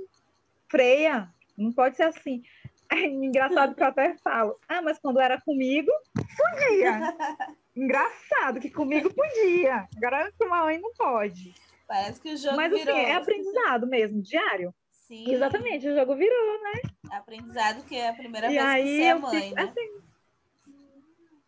freia, 0.69 1.29
não 1.57 1.73
pode 1.73 1.97
ser 1.97 2.05
assim. 2.05 2.43
É 2.91 3.01
engraçado 3.07 3.75
que 3.75 3.83
eu 3.83 3.87
até 3.87 4.17
falo, 4.19 4.59
ah, 4.69 4.83
mas 4.83 4.99
quando 4.99 5.21
era 5.21 5.41
comigo, 5.41 5.91
podia. 6.15 7.01
Engraçado 7.77 8.59
que 8.61 8.71
comigo 8.71 9.09
podia, 9.15 9.87
agora 9.97 10.33
com 10.37 10.53
a 10.53 10.65
mãe 10.65 10.81
não 10.81 10.93
pode. 10.95 11.55
Parece 11.87 12.21
que 12.21 12.33
o 12.33 12.37
jogo 12.37 12.57
Mas, 12.57 12.73
assim, 12.73 12.85
virou. 12.85 12.97
Mas 12.97 13.05
assim, 13.05 13.13
é 13.13 13.17
aprendizado 13.17 13.87
mesmo, 13.87 14.21
diário. 14.21 14.75
Sim. 14.91 15.33
Exatamente, 15.33 15.89
o 15.89 15.95
jogo 15.95 16.17
virou, 16.17 16.63
né? 16.63 16.81
Aprendizado 17.11 17.85
que 17.85 17.97
é 17.97 18.09
a 18.09 18.13
primeira 18.13 18.51
e 18.51 18.57
vez 18.57 18.65
aí, 18.65 18.83
que 18.83 18.97
você 18.97 19.03
é 19.05 19.15
mãe, 19.15 19.43
fico, 19.43 19.55
né? 19.55 19.63
Assim, 19.63 20.01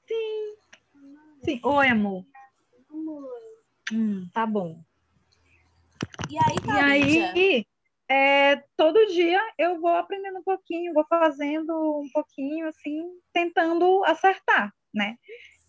sim. 0.06 0.54
Sim. 1.44 1.60
Oi, 1.64 1.88
amor. 1.88 2.24
Hum, 3.92 4.28
tá 4.32 4.46
bom. 4.46 4.80
E 6.30 6.38
aí, 6.38 6.56
tá, 6.64 6.74
E 6.74 6.78
aí, 6.80 7.66
é, 8.10 8.56
todo 8.76 9.06
dia 9.06 9.40
eu 9.56 9.80
vou 9.80 9.94
aprendendo 9.96 10.40
um 10.40 10.42
pouquinho, 10.42 10.92
vou 10.92 11.06
fazendo 11.08 11.72
um 12.00 12.08
pouquinho, 12.12 12.66
assim, 12.66 13.08
tentando 13.32 14.04
acertar, 14.04 14.74
né? 14.92 15.16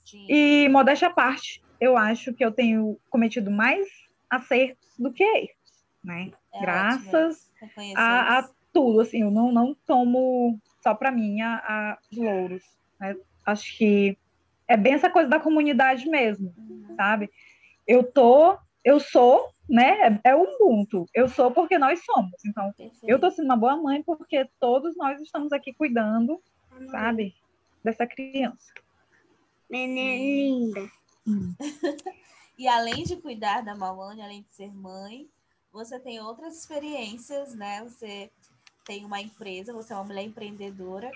Sim. 0.04 0.26
E, 0.28 0.68
modéstia 0.70 1.08
à 1.08 1.12
parte, 1.12 1.62
eu 1.80 1.96
acho 1.96 2.34
que 2.34 2.44
eu 2.44 2.52
tenho 2.52 3.00
cometido 3.12 3.52
mais 3.52 3.88
acertos 4.28 4.98
do 4.98 5.14
que 5.14 5.24
erros, 5.24 5.86
né? 6.04 6.32
É 6.52 6.62
Graças 6.62 7.52
a, 7.96 8.40
a, 8.40 8.50
tudo, 8.74 9.02
assim, 9.02 9.22
eu 9.22 9.30
não, 9.30 9.52
não 9.52 9.76
tomo 9.86 10.60
só 10.82 10.96
para 10.96 11.12
mim 11.12 11.42
a, 11.42 11.58
a, 11.58 11.98
os 12.12 12.18
louros, 12.18 12.64
né? 13.00 13.16
Acho 13.46 13.78
que 13.78 14.18
é 14.68 14.76
bem 14.76 14.94
essa 14.94 15.12
coisa 15.12 15.30
da 15.30 15.40
comunidade 15.40 16.10
mesmo, 16.10 16.52
uhum. 16.58 16.96
sabe? 16.96 17.30
Eu 17.86 18.04
tô, 18.04 18.58
eu 18.84 19.00
sou, 19.00 19.52
né? 19.72 20.20
É, 20.24 20.32
é 20.32 20.36
o 20.36 20.44
Ubuntu. 20.44 21.06
Eu 21.14 21.30
sou 21.30 21.50
porque 21.50 21.78
nós 21.80 22.04
somos. 22.04 22.44
Então, 22.46 22.74
Perfeito. 22.74 23.08
eu 23.08 23.18
tô 23.18 23.32
sendo 23.32 23.46
uma 23.46 23.56
boa 23.56 23.78
mãe 23.78 24.04
porque 24.04 24.48
todos 24.60 24.96
nós 24.98 25.20
estamos 25.22 25.54
aqui 25.54 25.74
cuidando, 25.74 26.42
uhum. 26.72 26.90
sabe? 26.90 27.34
Dessa 27.84 28.06
criança. 28.06 28.74
Neném 29.70 30.66
linda. 30.68 30.92
Hum. 31.26 31.56
E 32.58 32.68
além 32.68 33.04
de 33.04 33.16
cuidar 33.16 33.62
da 33.62 33.74
Malane, 33.74 34.22
além 34.22 34.44
de 34.44 34.54
ser 34.54 34.72
mãe, 34.72 35.28
você 35.72 36.00
tem 36.00 36.22
outras 36.22 36.60
experiências, 36.60 37.56
né? 37.56 37.84
Você 37.84 38.30
tem 38.86 39.04
uma 39.04 39.20
empresa, 39.20 39.74
você 39.74 39.94
é 39.94 39.96
uma 39.96 40.04
mulher 40.04 40.22
empreendedora. 40.22 41.10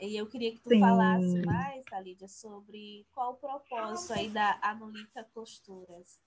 E 0.00 0.16
eu 0.16 0.26
queria 0.26 0.50
que 0.50 0.58
tu 0.58 0.70
Sim. 0.70 0.80
falasse 0.80 1.46
mais, 1.46 1.84
Thalídia, 1.84 2.26
sobre 2.26 3.06
qual 3.14 3.34
o 3.34 3.36
propósito 3.36 4.14
aí 4.14 4.28
da 4.28 4.58
Anulica 4.60 5.24
Costuras. 5.32 6.18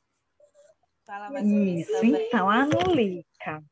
Fala 1.08 1.32
mais 1.32 1.50
sobre 1.50 1.80
isso, 1.80 2.06
Então, 2.06 2.50
a 2.50 2.63
Anulica. 2.63 3.63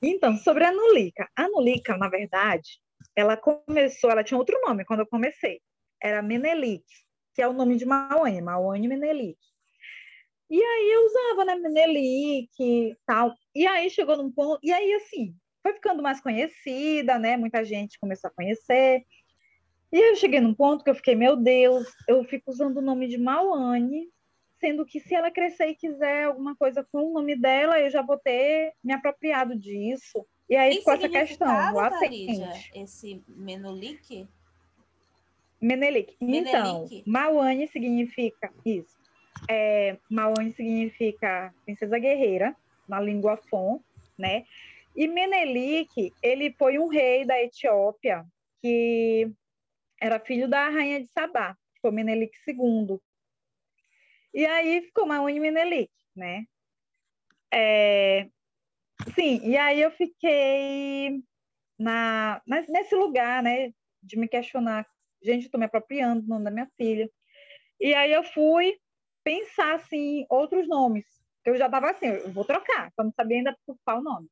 Então, 0.00 0.36
sobre 0.38 0.64
a 0.64 0.68
Anulica. 0.68 1.28
A 1.36 1.42
Anulica, 1.42 1.96
na 1.98 2.08
verdade, 2.08 2.80
ela 3.14 3.36
começou, 3.36 4.10
ela 4.10 4.24
tinha 4.24 4.38
outro 4.38 4.58
nome 4.62 4.86
quando 4.86 5.00
eu 5.00 5.06
comecei. 5.06 5.60
Era 6.02 6.22
Menelique 6.22 6.86
que 7.34 7.42
é 7.42 7.48
o 7.48 7.52
nome 7.52 7.76
de 7.76 7.86
Mauane, 7.86 8.40
Mauane 8.40 8.88
Menelik. 8.88 9.38
E 10.48 10.60
aí 10.62 10.90
eu 10.90 11.06
usava, 11.06 11.44
né, 11.44 11.54
Menelik 11.54 12.50
e 12.60 12.96
tal. 13.06 13.32
E 13.54 13.66
aí 13.66 13.88
chegou 13.88 14.16
num 14.16 14.30
ponto, 14.30 14.58
e 14.62 14.72
aí 14.72 14.92
assim, 14.94 15.34
foi 15.62 15.74
ficando 15.74 16.02
mais 16.02 16.20
conhecida, 16.20 17.18
né? 17.18 17.36
Muita 17.36 17.64
gente 17.64 17.98
começou 18.00 18.28
a 18.28 18.34
conhecer. 18.34 19.04
E 19.92 19.96
aí 19.96 20.10
eu 20.10 20.16
cheguei 20.16 20.40
num 20.40 20.54
ponto 20.54 20.82
que 20.84 20.90
eu 20.90 20.94
fiquei, 20.94 21.14
meu 21.14 21.36
Deus, 21.36 21.86
eu 22.08 22.24
fico 22.24 22.50
usando 22.50 22.78
o 22.78 22.82
nome 22.82 23.08
de 23.08 23.16
Mauane, 23.16 24.08
sendo 24.60 24.84
que 24.84 25.00
se 25.00 25.14
ela 25.14 25.30
crescer 25.30 25.68
e 25.68 25.74
quiser 25.74 26.24
alguma 26.24 26.54
coisa 26.54 26.86
com 26.92 27.06
o 27.06 27.12
nome 27.12 27.34
dela, 27.34 27.80
eu 27.80 27.90
já 27.90 28.02
vou 28.02 28.18
ter 28.18 28.72
me 28.84 28.92
apropriado 28.92 29.56
disso. 29.58 30.24
E 30.48 30.54
aí 30.54 30.76
ficou 30.76 30.94
essa 30.94 31.08
questão, 31.08 31.74
latente. 31.74 32.70
Esse 32.74 33.22
Menelik? 33.28 34.28
Menelik. 35.60 36.16
Então, 36.20 36.86
Mauane 37.06 37.66
significa 37.68 38.52
isso. 38.64 38.98
É, 39.48 39.96
Mauane 40.10 40.52
significa 40.52 41.54
princesa 41.64 41.98
guerreira, 41.98 42.54
na 42.88 43.00
língua 43.00 43.36
Fon, 43.36 43.80
né? 44.18 44.44
E 44.94 45.06
Menelik, 45.06 46.12
ele 46.22 46.52
foi 46.58 46.78
um 46.78 46.88
rei 46.88 47.24
da 47.24 47.40
Etiópia 47.40 48.26
que 48.60 49.30
era 50.00 50.18
filho 50.18 50.48
da 50.48 50.68
rainha 50.68 51.00
de 51.00 51.06
Sabá, 51.08 51.54
que 51.74 51.80
foi 51.80 51.90
Menelik 51.90 52.36
II. 52.46 52.98
E 54.32 54.46
aí 54.46 54.82
ficou 54.82 55.06
Mauane 55.06 55.40
Menelik, 55.40 55.90
né? 56.14 56.44
É, 57.52 58.28
sim, 59.14 59.40
e 59.44 59.56
aí 59.56 59.80
eu 59.80 59.90
fiquei 59.90 61.22
na, 61.78 62.40
nesse 62.46 62.94
lugar, 62.94 63.42
né, 63.42 63.72
de 64.02 64.16
me 64.16 64.28
questionar 64.28 64.86
gente, 65.22 65.44
estou 65.44 65.58
me 65.58 65.66
apropriando 65.66 66.22
do 66.22 66.28
nome 66.28 66.44
da 66.44 66.50
minha 66.50 66.68
filha. 66.76 67.10
E 67.80 67.94
aí 67.94 68.12
eu 68.12 68.22
fui 68.24 68.76
pensar 69.22 69.74
assim 69.74 70.26
outros 70.28 70.68
nomes. 70.68 71.06
Eu 71.44 71.56
já 71.56 71.66
estava 71.66 71.90
assim, 71.90 72.06
eu 72.06 72.32
vou 72.32 72.44
trocar, 72.44 72.90
só 72.94 73.02
não 73.04 73.12
sabia 73.12 73.38
ainda 73.38 73.56
qual 73.84 73.98
o 73.98 74.02
nome. 74.02 74.28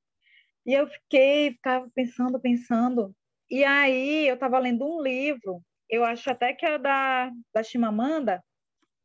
E 0.66 0.74
eu 0.74 0.86
fiquei, 0.86 1.52
ficava 1.52 1.88
pensando, 1.94 2.40
pensando. 2.40 3.14
E 3.50 3.64
aí 3.64 4.28
eu 4.28 4.34
estava 4.34 4.58
lendo 4.58 4.84
um 4.86 5.00
livro, 5.00 5.62
eu 5.88 6.04
acho 6.04 6.30
até 6.30 6.52
que 6.52 6.66
é 6.66 6.78
da, 6.78 7.30
da 7.54 7.62
Chimamanda, 7.62 8.42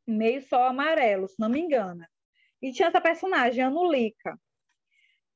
Meio 0.07 0.41
Sol 0.41 0.63
Amarelo, 0.63 1.27
se 1.27 1.39
não 1.39 1.49
me 1.49 1.59
engano. 1.59 2.05
E 2.61 2.71
tinha 2.71 2.87
essa 2.87 3.01
personagem, 3.01 3.63
Anulica. 3.63 4.39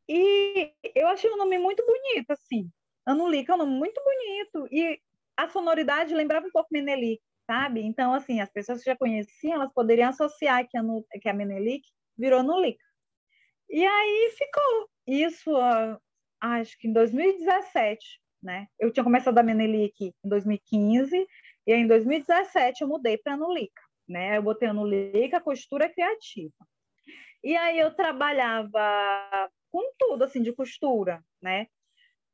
E 0.08 0.72
eu 0.96 1.08
achei 1.08 1.30
o 1.30 1.38
nome 1.38 1.58
muito 1.58 1.86
bonito, 1.86 2.32
assim. 2.32 2.70
Anulica 3.06 3.52
é 3.52 3.56
um 3.56 3.60
nome 3.60 3.74
muito 3.74 4.02
bonito. 4.04 4.68
E 4.72 5.00
a 5.36 5.48
sonoridade 5.50 6.14
lembrava 6.14 6.48
um 6.48 6.52
pouco 6.52 6.70
Menelik, 6.72 7.22
sabe? 7.46 7.82
Então, 7.82 8.14
assim, 8.14 8.40
as 8.40 8.50
pessoas 8.50 8.80
que 8.80 8.90
já 8.90 8.96
conheciam, 8.96 9.56
elas 9.56 9.74
poderiam 9.74 10.10
associar 10.10 10.68
que 10.68 10.78
a, 10.78 10.82
que 11.22 11.30
a 11.30 11.34
Menelik 11.34 11.88
virou 12.18 12.40
Anulica. 12.40 12.84
E 13.70 13.86
aí 13.86 14.34
ficou. 14.38 14.90
Isso, 15.06 15.52
uh, 15.52 16.00
acho 16.42 16.78
que 16.80 16.88
em 16.88 16.94
2017, 16.94 18.22
né? 18.42 18.68
Eu 18.80 18.92
tinha 18.92 19.04
começado 19.04 19.38
a 19.38 19.44
Menelik 19.44 20.14
em 20.24 20.30
2015 20.30 21.28
e 21.68 21.74
em 21.74 21.88
2017 21.88 22.82
eu 22.82 22.88
mudei 22.88 23.18
para 23.18 23.34
Anulica, 23.34 23.82
né? 24.08 24.38
Eu 24.38 24.44
botei 24.44 24.68
Anulica 24.68 25.42
costura 25.42 25.90
criativa. 25.90 26.54
E 27.44 27.56
aí 27.56 27.80
eu 27.80 27.94
trabalhava 27.94 29.50
com 29.72 29.92
tudo 29.98 30.24
assim 30.24 30.42
de 30.42 30.54
costura, 30.54 31.24
né? 31.42 31.68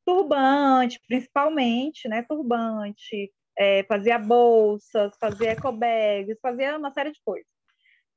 Turbante, 0.05 0.99
principalmente, 1.07 2.07
né? 2.07 2.23
Turbante, 2.23 3.31
é, 3.57 3.83
fazia 3.83 4.17
bolsas, 4.17 5.15
fazia 5.19 5.51
ecobags, 5.51 6.37
fazia 6.41 6.77
uma 6.77 6.91
série 6.91 7.11
de 7.11 7.19
coisas. 7.23 7.47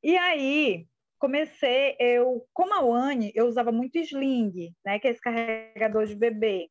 E 0.03 0.17
aí 0.17 0.87
comecei, 1.19 1.97
eu, 1.99 2.47
como 2.53 2.75
a 2.75 2.81
Wani, 2.81 3.33
eu 3.35 3.47
usava 3.47 3.73
muito 3.73 3.99
sling, 3.99 4.73
né? 4.85 4.99
Que 4.99 5.09
é 5.09 5.11
esse 5.11 5.21
carregador 5.21 6.07
de 6.07 6.15
bebê. 6.15 6.69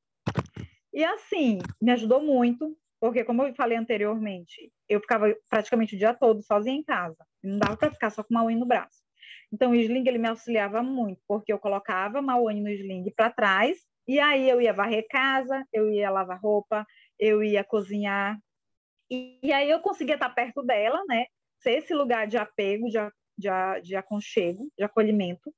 E 0.93 1.03
assim, 1.03 1.59
me 1.81 1.91
ajudou 1.91 2.21
muito, 2.21 2.77
porque 2.99 3.23
como 3.23 3.43
eu 3.43 3.53
falei 3.55 3.77
anteriormente, 3.77 4.71
eu 4.87 4.99
ficava 4.99 5.35
praticamente 5.49 5.95
o 5.95 5.97
dia 5.97 6.13
todo 6.13 6.41
sozinha 6.41 6.75
em 6.75 6.83
casa. 6.83 7.17
Não 7.43 7.59
dava 7.59 7.77
para 7.77 7.91
ficar 7.91 8.09
só 8.09 8.23
com 8.23 8.33
uma 8.33 8.43
unha 8.43 8.57
no 8.57 8.65
braço. 8.65 9.05
Então, 9.51 9.71
o 9.71 9.75
sling 9.75 10.07
ele 10.07 10.17
me 10.17 10.27
auxiliava 10.27 10.81
muito, 10.81 11.21
porque 11.27 11.53
eu 11.53 11.59
colocava 11.59 12.19
a 12.19 12.21
Mauane 12.21 12.61
no 12.61 12.69
sling 12.69 13.09
para 13.15 13.29
trás, 13.29 13.77
e 14.07 14.19
aí 14.19 14.49
eu 14.49 14.61
ia 14.61 14.73
varrer 14.73 15.05
casa, 15.09 15.65
eu 15.73 15.89
ia 15.89 16.09
lavar 16.09 16.39
roupa, 16.39 16.85
eu 17.19 17.43
ia 17.43 17.63
cozinhar. 17.63 18.37
E, 19.09 19.39
e 19.41 19.53
aí 19.53 19.69
eu 19.69 19.79
conseguia 19.79 20.15
estar 20.15 20.29
perto 20.29 20.63
dela, 20.63 21.03
né? 21.07 21.25
Ser 21.61 21.77
esse 21.77 21.93
lugar 21.93 22.27
de 22.27 22.37
apego, 22.37 22.87
de, 22.87 22.97
de, 23.37 23.49
de 23.81 23.95
aconchego, 23.95 24.69
de 24.77 24.83
acolhimento. 24.83 25.53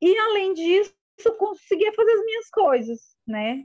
E, 0.00 0.16
além 0.18 0.52
disso, 0.52 0.92
conseguia 1.38 1.92
fazer 1.92 2.12
as 2.12 2.24
minhas 2.24 2.48
coisas, 2.50 3.16
né? 3.26 3.64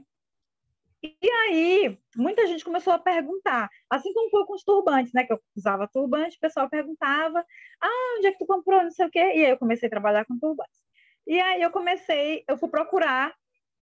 E 1.02 1.30
aí, 1.30 1.98
muita 2.16 2.46
gente 2.46 2.64
começou 2.64 2.92
a 2.92 2.98
perguntar, 2.98 3.68
assim 3.88 4.12
como 4.12 4.30
foi 4.30 4.44
com 4.46 4.54
os 4.54 4.64
turbantes, 4.64 5.12
né? 5.12 5.24
Que 5.24 5.32
eu 5.32 5.40
usava 5.56 5.88
turbante, 5.88 6.36
o 6.36 6.40
pessoal 6.40 6.68
perguntava, 6.68 7.44
ah, 7.80 8.16
onde 8.18 8.26
é 8.26 8.32
que 8.32 8.38
tu 8.38 8.46
comprou, 8.46 8.82
não 8.82 8.90
sei 8.90 9.06
o 9.06 9.10
quê. 9.10 9.20
E 9.20 9.44
aí 9.44 9.50
eu 9.50 9.58
comecei 9.58 9.86
a 9.86 9.90
trabalhar 9.90 10.24
com 10.24 10.38
turbantes. 10.38 10.80
E 11.26 11.38
aí 11.40 11.62
eu 11.62 11.70
comecei, 11.70 12.44
eu 12.48 12.58
fui 12.58 12.68
procurar 12.68 13.34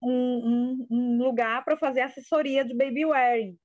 um, 0.01 0.09
um, 0.11 0.87
um 0.89 1.23
lugar 1.23 1.63
para 1.63 1.77
fazer 1.77 2.01
assessoria 2.01 2.65
de 2.65 2.73
baby 2.73 3.05
wearing. 3.05 3.51
O 3.51 3.57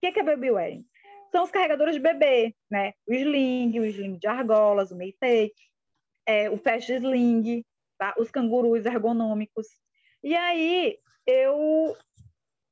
que, 0.00 0.12
que 0.12 0.20
é 0.20 0.22
baby 0.22 0.50
wearing? 0.50 0.86
São 1.30 1.44
os 1.44 1.50
carregadores 1.50 1.94
de 1.94 2.00
bebê, 2.00 2.54
né? 2.70 2.94
O 3.06 3.12
sling, 3.12 3.78
o 3.78 3.84
sling 3.84 4.18
de 4.18 4.26
argolas, 4.26 4.90
o 4.90 4.96
Maytake, 4.96 5.54
é, 6.26 6.48
o 6.50 6.56
fast 6.56 6.90
sling, 6.92 7.64
tá? 7.98 8.14
os 8.18 8.30
cangurus 8.30 8.86
ergonômicos. 8.86 9.66
E 10.22 10.34
aí 10.34 10.98
eu 11.26 11.96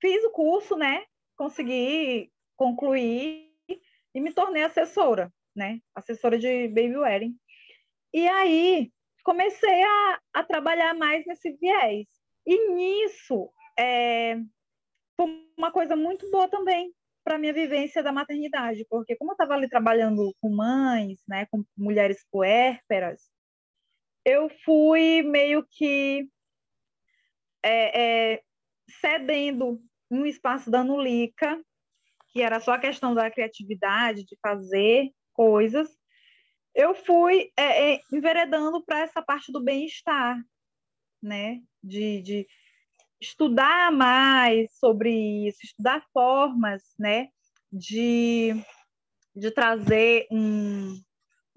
fiz 0.01 0.25
o 0.25 0.31
curso, 0.31 0.77
né? 0.77 1.05
Consegui 1.37 2.31
concluir 2.57 3.53
e 4.15 4.21
me 4.21 4.33
tornei 4.33 4.63
assessora, 4.63 5.33
né? 5.55 5.81
Assessora 5.95 6.39
de 6.39 6.69
baby 6.69 6.97
wearing. 6.97 7.37
E 8.13 8.27
aí 8.27 8.91
comecei 9.23 9.83
a, 9.83 10.21
a 10.35 10.45
trabalhar 10.45 10.95
mais 10.95 11.25
nesse 11.27 11.53
viés. 11.53 12.07
E 12.47 12.71
nisso 12.71 13.53
é, 13.79 14.37
foi 15.17 15.47
uma 15.57 15.71
coisa 15.71 15.95
muito 15.95 16.31
boa 16.31 16.49
também 16.49 16.93
para 17.23 17.37
minha 17.37 17.53
vivência 17.53 18.03
da 18.03 18.11
maternidade, 18.11 18.87
porque 18.89 19.15
como 19.15 19.33
eu 19.33 19.35
estava 19.35 19.53
ali 19.53 19.69
trabalhando 19.69 20.35
com 20.41 20.49
mães, 20.49 21.19
né, 21.29 21.45
com 21.51 21.63
mulheres 21.77 22.25
puérperas, 22.31 23.21
eu 24.25 24.49
fui 24.65 25.23
meio 25.23 25.63
que 25.71 26.27
é, 27.63 28.33
é, 28.33 28.43
cedendo 29.01 29.79
um 30.11 30.27
espaço 30.27 30.71
da 30.71 30.83
Nulica, 30.83 31.61
que 32.29 32.43
era 32.43 32.61
só 32.61 32.73
a 32.73 32.79
questão 32.79 33.15
da 33.15 33.31
criatividade, 33.31 34.25
de 34.25 34.37
fazer 34.43 35.11
coisas, 35.33 35.89
eu 36.75 36.95
fui 36.95 37.51
é, 37.57 37.95
é, 37.95 38.01
enveredando 38.13 38.83
para 38.85 39.01
essa 39.01 39.23
parte 39.23 39.51
do 39.51 39.63
bem-estar, 39.63 40.41
né? 41.23 41.61
De, 41.83 42.23
de 42.23 42.47
estudar 43.21 43.91
mais 43.91 44.73
sobre 44.79 45.11
isso, 45.49 45.59
estudar 45.65 46.05
formas, 46.13 46.83
né? 46.99 47.29
De, 47.73 48.55
de 49.35 49.51
trazer 49.51 50.27
um, 50.31 51.01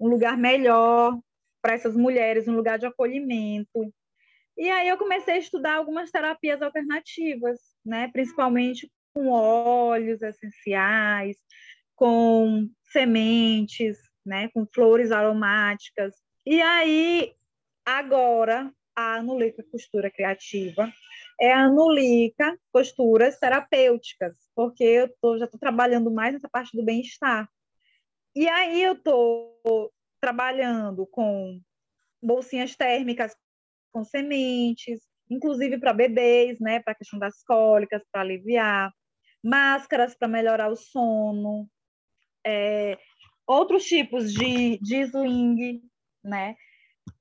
um 0.00 0.08
lugar 0.08 0.36
melhor 0.36 1.18
para 1.60 1.74
essas 1.74 1.96
mulheres, 1.96 2.48
um 2.48 2.56
lugar 2.56 2.78
de 2.78 2.86
acolhimento. 2.86 3.94
E 4.62 4.70
aí 4.70 4.86
eu 4.86 4.96
comecei 4.96 5.34
a 5.34 5.38
estudar 5.38 5.74
algumas 5.74 6.12
terapias 6.12 6.62
alternativas, 6.62 7.58
né? 7.84 8.06
principalmente 8.12 8.88
com 9.12 9.26
óleos 9.26 10.22
essenciais, 10.22 11.36
com 11.96 12.70
sementes, 12.84 13.98
né? 14.24 14.48
com 14.50 14.64
flores 14.64 15.10
aromáticas. 15.10 16.14
E 16.46 16.62
aí, 16.62 17.34
agora, 17.84 18.72
a 18.94 19.16
Anulica 19.16 19.64
Costura 19.64 20.08
Criativa 20.08 20.92
é 21.40 21.52
a 21.52 21.64
Anulica 21.64 22.56
Costuras 22.72 23.40
Terapêuticas, 23.40 24.36
porque 24.54 24.84
eu 24.84 25.12
tô, 25.20 25.38
já 25.38 25.46
estou 25.46 25.58
trabalhando 25.58 26.08
mais 26.08 26.34
nessa 26.34 26.48
parte 26.48 26.76
do 26.76 26.84
bem-estar. 26.84 27.48
E 28.32 28.48
aí 28.48 28.80
eu 28.80 28.92
estou 28.92 29.92
trabalhando 30.20 31.04
com 31.04 31.60
bolsinhas 32.22 32.76
térmicas 32.76 33.34
com 33.92 34.04
sementes, 34.04 35.00
inclusive 35.30 35.78
para 35.78 35.92
bebês, 35.92 36.58
né, 36.60 36.80
para 36.80 36.92
a 36.92 36.96
questão 36.96 37.18
das 37.18 37.42
cólicas, 37.44 38.02
para 38.10 38.22
aliviar, 38.22 38.92
máscaras 39.42 40.16
para 40.16 40.28
melhorar 40.28 40.70
o 40.70 40.76
sono, 40.76 41.68
é, 42.44 42.98
outros 43.46 43.84
tipos 43.84 44.32
de, 44.32 44.78
de 44.78 45.02
sling, 45.02 45.82
né, 46.24 46.56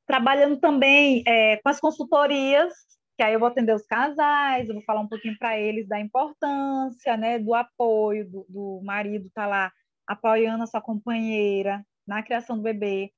trabalhando 0.05 0.59
também 0.59 1.23
é, 1.27 1.57
com 1.57 1.69
as 1.69 1.79
consultorias, 1.79 2.73
que 3.17 3.23
aí 3.23 3.33
eu 3.33 3.39
vou 3.39 3.47
atender 3.47 3.73
os 3.73 3.85
casais, 3.85 4.67
eu 4.67 4.75
vou 4.75 4.83
falar 4.83 5.01
um 5.01 5.07
pouquinho 5.07 5.37
para 5.37 5.59
eles 5.59 5.87
da 5.87 5.99
importância, 5.99 7.15
né, 7.17 7.39
do 7.39 7.53
apoio 7.53 8.29
do, 8.29 8.45
do 8.49 8.81
marido 8.83 9.27
estar 9.27 9.43
tá 9.43 9.47
lá 9.47 9.71
apoiando 10.07 10.63
a 10.63 10.67
sua 10.67 10.81
companheira 10.81 11.85
na 12.05 12.23
criação 12.23 12.57
do 12.57 12.63
bebê, 12.63 13.11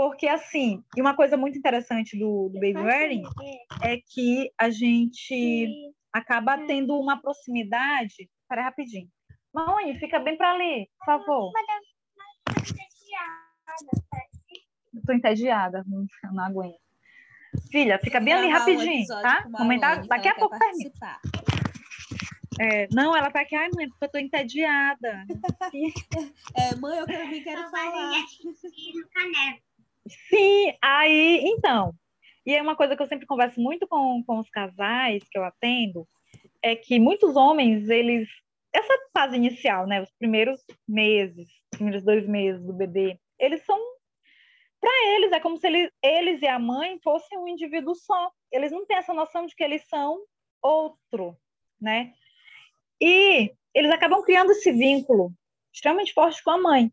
porque, 0.00 0.26
assim, 0.26 0.82
e 0.96 1.00
uma 1.02 1.14
coisa 1.14 1.36
muito 1.36 1.58
interessante 1.58 2.18
do, 2.18 2.48
do 2.48 2.54
Baby 2.54 2.78
Wearing 2.78 3.22
é 3.82 3.98
que 3.98 4.50
a 4.56 4.70
gente 4.70 5.92
acaba 6.10 6.56
tendo 6.66 6.98
uma 6.98 7.20
proximidade. 7.20 8.30
Espera 8.40 8.62
rapidinho. 8.62 9.10
Mãe, 9.52 9.94
fica 9.98 10.18
bem 10.18 10.38
para 10.38 10.54
ali, 10.54 10.88
por 10.98 11.04
favor. 11.04 11.52
Estou 14.94 15.14
entediada, 15.14 15.84
não, 15.86 16.06
não 16.32 16.44
aguento. 16.44 16.80
Filha, 17.70 17.98
fica 17.98 18.20
bem 18.20 18.32
ali 18.32 18.48
rapidinho, 18.48 19.06
tá? 19.06 19.46
Comentar, 19.54 20.06
daqui 20.06 20.28
a 20.28 20.34
pouco 20.34 20.58
termina. 20.58 20.92
É, 22.58 22.88
não, 22.90 23.14
ela 23.14 23.30
tá 23.30 23.42
aqui, 23.42 23.54
ai, 23.54 23.68
mãe, 23.74 23.86
porque 23.90 24.04
eu 24.06 24.10
tô 24.12 24.18
entediada. 24.18 25.26
é, 26.56 26.74
mãe, 26.76 26.98
eu 26.98 27.06
também 27.06 27.44
quero 27.44 27.70
falar. 27.70 28.12
Sim, 30.08 30.72
aí, 30.82 31.42
então. 31.44 31.94
E 32.46 32.54
é 32.54 32.62
uma 32.62 32.76
coisa 32.76 32.96
que 32.96 33.02
eu 33.02 33.06
sempre 33.06 33.26
converso 33.26 33.60
muito 33.60 33.86
com, 33.86 34.22
com 34.24 34.38
os 34.38 34.48
casais 34.48 35.22
que 35.30 35.38
eu 35.38 35.44
atendo, 35.44 36.08
é 36.62 36.74
que 36.74 36.98
muitos 36.98 37.36
homens, 37.36 37.88
eles. 37.88 38.28
Essa 38.72 38.94
fase 39.12 39.36
inicial, 39.36 39.86
né? 39.86 40.00
Os 40.00 40.10
primeiros 40.12 40.64
meses, 40.88 41.48
os 41.72 41.78
primeiros 41.78 42.04
dois 42.04 42.26
meses 42.26 42.64
do 42.64 42.72
bebê, 42.72 43.18
eles 43.38 43.64
são. 43.64 43.78
Para 44.80 45.14
eles, 45.16 45.32
é 45.32 45.40
como 45.40 45.58
se 45.58 45.66
eles, 45.66 45.90
eles 46.02 46.40
e 46.40 46.46
a 46.46 46.58
mãe 46.58 46.98
fossem 47.02 47.38
um 47.38 47.48
indivíduo 47.48 47.94
só. 47.94 48.30
Eles 48.50 48.72
não 48.72 48.86
têm 48.86 48.96
essa 48.96 49.12
noção 49.12 49.44
de 49.44 49.54
que 49.54 49.62
eles 49.62 49.86
são 49.88 50.18
outro, 50.62 51.36
né? 51.80 52.12
E 53.00 53.52
eles 53.74 53.90
acabam 53.90 54.22
criando 54.22 54.52
esse 54.52 54.72
vínculo 54.72 55.32
extremamente 55.72 56.12
forte 56.12 56.42
com 56.42 56.50
a 56.50 56.58
mãe. 56.58 56.92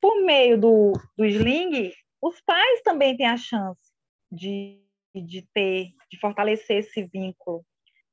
Por 0.00 0.22
meio 0.22 0.58
do, 0.60 0.92
do 1.16 1.24
sling, 1.24 1.92
os 2.20 2.40
pais 2.40 2.82
também 2.82 3.16
têm 3.16 3.26
a 3.26 3.36
chance 3.36 3.92
de, 4.30 4.80
de 5.14 5.42
ter, 5.52 5.90
de 6.10 6.18
fortalecer 6.18 6.78
esse 6.78 7.04
vínculo, 7.04 7.64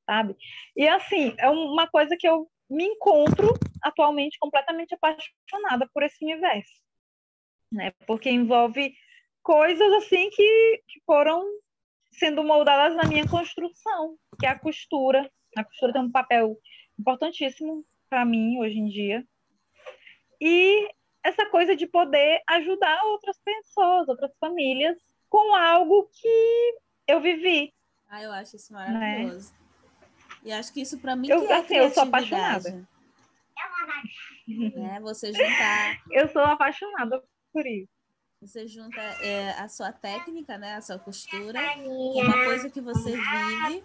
sabe? 0.06 0.36
E 0.76 0.86
assim, 0.88 1.34
é 1.38 1.48
uma 1.48 1.86
coisa 1.88 2.16
que 2.18 2.28
eu 2.28 2.48
me 2.68 2.84
encontro 2.84 3.48
atualmente 3.82 4.38
completamente 4.38 4.94
apaixonada 4.94 5.88
por 5.92 6.02
esse 6.02 6.24
universo, 6.24 6.72
né? 7.70 7.92
Porque 8.06 8.30
envolve 8.30 8.94
coisas 9.42 9.92
assim 9.94 10.30
que, 10.30 10.82
que 10.88 11.00
foram 11.04 11.44
sendo 12.12 12.42
moldadas 12.42 12.96
na 12.96 13.04
minha 13.04 13.28
construção, 13.28 14.16
que 14.38 14.46
é 14.46 14.50
a 14.50 14.58
costura. 14.58 15.30
A 15.56 15.64
costura 15.64 15.92
tem 15.92 16.02
um 16.02 16.10
papel 16.10 16.56
importantíssimo 16.98 17.84
para 18.08 18.24
mim 18.24 18.58
hoje 18.58 18.78
em 18.78 18.86
dia. 18.86 19.26
E 20.40 20.88
essa 21.24 21.46
coisa 21.46 21.74
de 21.74 21.86
poder 21.86 22.42
ajudar 22.50 23.02
outras 23.04 23.38
pessoas, 23.42 24.06
outras 24.08 24.30
famílias, 24.38 24.96
com 25.28 25.54
algo 25.54 26.08
que 26.12 26.74
eu 27.08 27.20
vivi. 27.20 27.72
Ah, 28.08 28.22
eu 28.22 28.30
acho 28.30 28.56
isso 28.56 28.72
maravilhoso. 28.72 29.50
Né? 29.50 29.58
E 30.44 30.52
acho 30.52 30.72
que 30.72 30.82
isso 30.82 30.98
para 30.98 31.16
mim 31.16 31.28
eu, 31.30 31.46
que 31.46 31.52
é 31.52 31.56
assim, 31.56 31.76
eu 31.76 31.90
sou 31.90 32.02
apaixonada. 32.02 32.86
É, 34.46 35.00
você 35.00 35.32
juntar. 35.32 36.02
Eu 36.12 36.28
sou 36.28 36.42
apaixonada 36.42 37.22
por 37.50 37.66
isso. 37.66 37.88
Você 38.42 38.68
junta 38.68 39.00
é, 39.00 39.52
a 39.52 39.68
sua 39.68 39.90
técnica, 39.90 40.58
né, 40.58 40.74
a 40.74 40.82
sua 40.82 40.98
costura, 40.98 41.58
com 41.76 42.20
uma 42.20 42.44
coisa 42.44 42.68
que 42.68 42.80
você 42.80 43.12
vive, 43.12 43.84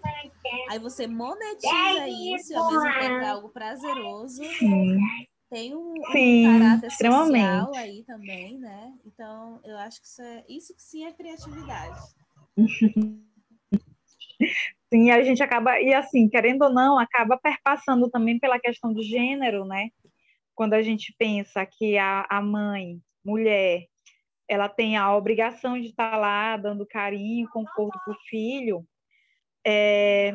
aí 0.69 0.77
você 0.79 1.07
monetiza 1.07 2.09
isso, 2.35 2.57
ao 2.57 2.69
mesmo 2.69 2.99
tempo 2.99 3.15
é 3.23 3.29
algo 3.29 3.49
prazeroso. 3.49 4.43
Sim. 4.43 4.97
Tem 5.49 5.75
um, 5.75 5.93
sim, 6.11 6.47
um 6.47 6.59
caráter 6.59 6.87
extremamente. 6.87 7.65
social 7.65 7.75
aí 7.75 8.03
também, 8.03 8.59
né? 8.59 8.93
Então, 9.05 9.59
eu 9.63 9.77
acho 9.77 9.99
que 9.99 10.07
isso, 10.07 10.21
é, 10.21 10.45
isso 10.47 10.75
que 10.75 10.81
sim 10.81 11.05
é 11.05 11.11
criatividade. 11.11 11.99
Sim, 14.91 15.11
a 15.11 15.21
gente 15.21 15.43
acaba, 15.43 15.79
e 15.79 15.93
assim, 15.93 16.27
querendo 16.27 16.63
ou 16.63 16.73
não, 16.73 16.97
acaba 16.97 17.37
perpassando 17.37 18.09
também 18.09 18.39
pela 18.39 18.59
questão 18.59 18.91
do 18.91 19.03
gênero, 19.03 19.65
né? 19.65 19.89
Quando 20.55 20.73
a 20.73 20.81
gente 20.81 21.13
pensa 21.17 21.63
que 21.65 21.97
a, 21.97 22.25
a 22.27 22.41
mãe, 22.41 22.99
mulher, 23.23 23.85
ela 24.47 24.67
tem 24.67 24.97
a 24.97 25.15
obrigação 25.15 25.79
de 25.79 25.89
estar 25.89 26.17
lá 26.17 26.57
dando 26.57 26.87
carinho, 26.87 27.49
conforto 27.49 27.99
para 28.03 28.13
o 28.13 28.19
filho. 28.27 28.83
É... 29.65 30.33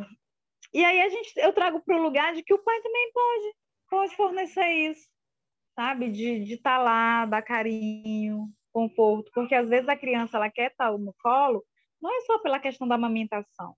E 0.72 0.84
aí 0.84 1.00
a 1.00 1.08
gente, 1.08 1.32
eu 1.36 1.52
trago 1.52 1.80
para 1.80 1.96
o 1.96 2.02
lugar 2.02 2.32
de 2.34 2.42
que 2.42 2.54
o 2.54 2.62
pai 2.62 2.80
também 2.80 3.10
pode, 3.12 3.54
pode 3.88 4.14
fornecer 4.16 4.66
isso, 4.68 5.08
sabe? 5.74 6.10
De, 6.10 6.54
estar 6.54 6.78
lá, 6.78 7.26
dar 7.26 7.42
carinho, 7.42 8.48
conforto, 8.72 9.30
porque 9.34 9.54
às 9.54 9.68
vezes 9.68 9.88
a 9.88 9.96
criança 9.96 10.36
ela 10.36 10.50
quer 10.50 10.70
estar 10.70 10.90
no 10.98 11.14
colo, 11.22 11.64
não 12.00 12.10
é 12.14 12.20
só 12.22 12.38
pela 12.38 12.58
questão 12.58 12.86
da 12.86 12.96
amamentação, 12.96 13.74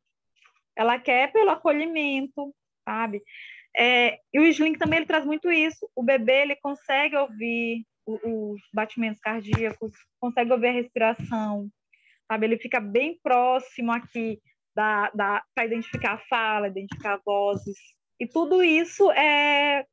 ela 0.77 0.99
quer 0.99 1.33
pelo 1.33 1.51
acolhimento, 1.51 2.55
sabe? 2.85 3.23
É, 3.77 4.19
e 4.33 4.41
o 4.41 4.45
Sling 4.45 4.79
também 4.79 4.99
ele 4.99 5.07
traz 5.07 5.27
muito 5.27 5.51
isso. 5.51 5.89
O 5.95 6.03
bebê 6.03 6.43
ele 6.43 6.57
consegue 6.57 7.15
ouvir 7.15 7.85
os 8.07 8.61
batimentos 8.73 9.21
cardíacos, 9.21 9.93
consegue 10.19 10.53
ouvir 10.53 10.69
a 10.69 10.73
respiração, 10.73 11.69
sabe? 12.27 12.47
Ele 12.47 12.59
fica 12.59 12.81
bem 12.81 13.19
próximo 13.23 13.93
aqui 13.93 14.41
da, 14.75 15.11
da 15.11 15.43
para 15.55 15.67
identificar 15.67 16.15
a 16.15 16.19
fala, 16.29 16.69
identificar 16.69 17.21
vozes. 17.25 17.77
E 18.19 18.27
tudo 18.27 18.63
isso 18.63 19.11
é, 19.13 19.85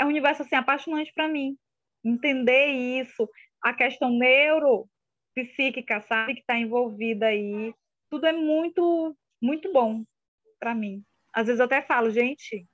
é 0.00 0.04
um 0.04 0.08
universo 0.08 0.42
assim 0.42 0.56
apaixonante 0.56 1.12
para 1.14 1.28
mim. 1.28 1.56
Entender 2.02 2.68
isso, 2.68 3.28
a 3.62 3.74
questão 3.74 4.10
neuropsíquica, 4.10 6.00
sabe, 6.00 6.34
que 6.34 6.40
está 6.40 6.56
envolvida 6.56 7.26
aí, 7.26 7.74
tudo 8.08 8.26
é 8.26 8.32
muito 8.32 9.14
muito 9.42 9.70
bom 9.72 10.02
para 10.58 10.74
mim. 10.74 11.04
Às 11.32 11.46
vezes 11.46 11.60
eu 11.60 11.66
até 11.66 11.82
falo, 11.82 12.10
gente, 12.10 12.66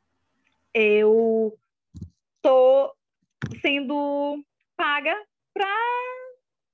eu 0.73 1.57
tô 2.41 2.95
sendo 3.61 4.45
paga 4.77 5.15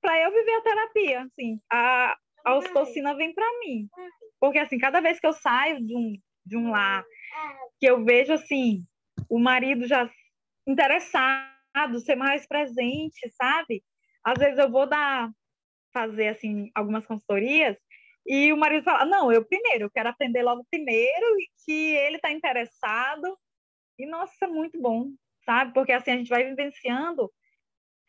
para 0.01 0.19
eu 0.19 0.31
viver 0.31 0.53
a 0.53 0.61
terapia, 0.61 1.21
assim. 1.23 1.59
A, 1.71 2.15
a 2.45 2.55
ocitocina 2.55 3.15
vem 3.15 3.33
para 3.33 3.59
mim. 3.59 3.87
Porque, 4.39 4.59
assim, 4.59 4.77
cada 4.77 4.99
vez 4.99 5.19
que 5.19 5.27
eu 5.27 5.33
saio 5.33 5.83
de 5.85 5.95
um, 5.95 6.17
de 6.45 6.57
um 6.57 6.71
lar, 6.71 7.03
que 7.79 7.85
eu 7.85 8.03
vejo, 8.03 8.33
assim, 8.33 8.83
o 9.29 9.39
marido 9.39 9.87
já 9.87 10.09
interessado, 10.67 11.99
ser 12.03 12.15
mais 12.15 12.47
presente, 12.47 13.29
sabe? 13.31 13.83
Às 14.23 14.39
vezes 14.39 14.57
eu 14.59 14.69
vou 14.71 14.87
dar, 14.87 15.29
fazer, 15.93 16.29
assim, 16.29 16.71
algumas 16.75 17.05
consultorias 17.05 17.77
e 18.25 18.53
o 18.53 18.57
marido 18.57 18.83
fala, 18.83 19.05
não, 19.05 19.31
eu 19.31 19.45
primeiro, 19.45 19.85
eu 19.85 19.91
quero 19.91 20.09
aprender 20.09 20.43
logo 20.43 20.65
primeiro 20.69 21.39
e 21.39 21.49
que 21.65 21.95
ele 21.95 22.15
está 22.15 22.31
interessado. 22.31 23.37
E, 23.99 24.05
nossa, 24.05 24.33
é 24.45 24.47
muito 24.47 24.79
bom, 24.81 25.11
sabe? 25.45 25.73
Porque, 25.73 25.91
assim, 25.91 26.11
a 26.11 26.17
gente 26.17 26.29
vai 26.29 26.43
vivenciando 26.45 27.31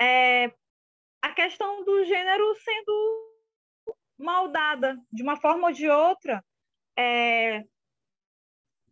é, 0.00 0.52
a 1.20 1.32
questão 1.34 1.84
do 1.84 2.04
gênero 2.04 2.54
sendo 2.56 3.34
maldada 4.16 4.96
de 5.12 5.22
uma 5.22 5.36
forma 5.36 5.68
ou 5.68 5.72
de 5.72 5.88
outra. 5.88 6.44
É, 6.96 7.64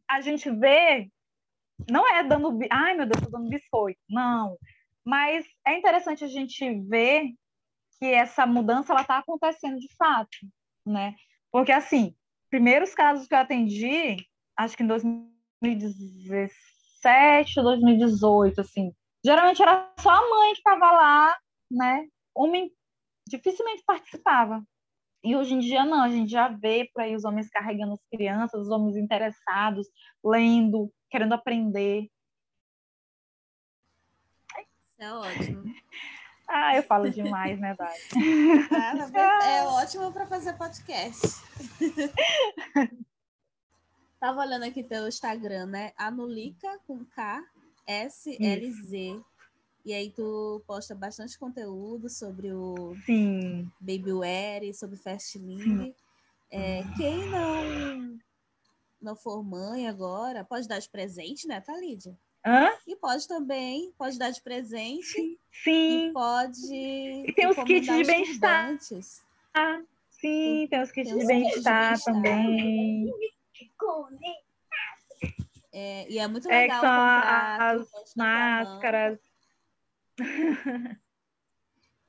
a 0.09 0.21
gente 0.21 0.51
vê, 0.51 1.09
não 1.91 2.09
é 2.09 2.25
dando, 2.25 2.59
ai 2.71 2.95
meu 2.95 3.07
Deus, 3.07 3.23
estou 3.23 3.39
dando 3.39 3.51
biscoito, 3.51 4.01
não. 4.09 4.57
Mas 5.05 5.45
é 5.67 5.77
interessante 5.77 6.25
a 6.25 6.29
gente 6.29 6.81
ver 6.83 7.35
que 7.99 8.07
essa 8.07 8.47
mudança 8.47 8.93
ela 8.93 9.03
está 9.03 9.19
acontecendo 9.19 9.79
de 9.79 9.89
fato, 9.97 10.39
né? 10.87 11.15
Porque 11.51 11.73
assim, 11.73 12.15
primeiros 12.51 12.95
casos 12.95 13.27
que 13.27 13.35
eu 13.35 13.39
atendi, 13.39 14.17
acho 14.57 14.77
que 14.77 14.83
em 14.83 14.87
2017 14.87 17.59
ou 17.59 17.65
2018, 17.65 18.61
assim, 18.61 18.93
Geralmente 19.25 19.63
era 19.63 19.89
só 20.01 20.11
a 20.11 20.29
mãe 20.29 20.53
que 20.53 20.59
estava 20.59 20.91
lá, 20.91 21.39
né? 21.71 22.09
Homem 22.35 22.73
dificilmente 23.29 23.85
participava. 23.87 24.63
E 25.25 25.37
hoje 25.37 25.55
em 25.55 25.61
dia 25.61 25.85
não, 25.85 26.03
a 26.03 26.09
gente 26.09 26.31
já 26.31 26.49
vê 26.49 26.91
por 26.93 27.03
aí 27.03 27.15
os 27.15 27.25
homens 27.25 27.49
carregando 27.49 27.93
as 27.93 28.05
crianças, 28.11 28.63
os 28.63 28.71
homens 28.71 28.97
interessados, 28.97 29.87
lendo, 30.25 30.93
querendo 31.09 31.35
aprender. 31.35 32.09
É 34.99 35.13
ótimo. 35.13 35.63
Ah, 36.55 36.77
eu 36.77 36.83
falo 36.83 37.09
demais, 37.09 37.59
né, 37.59 37.75
Dai? 37.79 37.97
Ah, 38.71 38.93
é 39.49 39.63
ótimo 39.65 40.13
para 40.13 40.27
fazer 40.27 40.53
podcast. 40.53 41.23
Tava 44.21 44.43
olhando 44.43 44.67
aqui 44.67 44.85
pelo 44.85 45.09
Instagram, 45.09 45.65
né? 45.65 45.93
Anulica 45.97 46.79
com 46.87 47.07
K 47.07 47.43
SLZ. 47.87 49.25
E 49.85 49.93
aí 49.93 50.11
tu 50.11 50.63
posta 50.67 50.95
bastante 50.95 51.39
conteúdo 51.39 52.09
sobre 52.09 52.53
o 52.53 52.95
Sim. 53.05 53.71
Babywear, 53.81 54.63
sobre 54.75 54.97
Fastlink. 54.97 55.95
É, 56.51 56.83
quem 56.97 57.29
não 57.31 58.19
não 59.01 59.17
for 59.17 59.43
mãe 59.43 59.89
agora, 59.89 60.45
pode 60.45 60.69
dar 60.69 60.79
de 60.79 60.89
presente, 60.89 61.49
né, 61.49 61.61
Thalídia? 61.61 62.17
Hã? 62.47 62.71
E 62.87 62.95
pode 62.95 63.27
também, 63.27 63.93
pode 63.99 64.17
dar 64.17 64.31
de 64.31 64.41
presente. 64.41 65.39
Sim. 65.51 66.09
E 66.09 66.13
pode. 66.13 66.73
E 67.27 67.33
tem 67.35 67.49
os 67.49 67.57
kits 67.65 67.87
de 67.87 68.05
bem-estar. 68.05 68.79
Ah, 69.53 69.83
sim, 70.11 70.69
tem 70.71 70.81
os 70.81 70.93
kits 70.93 71.09
tem 71.11 71.19
de 71.19 71.27
bem-estar 71.27 71.95
bem 71.95 72.05
também. 72.05 73.13
É, 75.73 76.09
e 76.09 76.19
é 76.19 76.29
muito 76.29 76.49
é 76.51 76.63
legal 76.63 76.85
é 76.85 76.89
comprar 76.89 77.61
as 77.73 78.15
máscaras. 78.15 79.32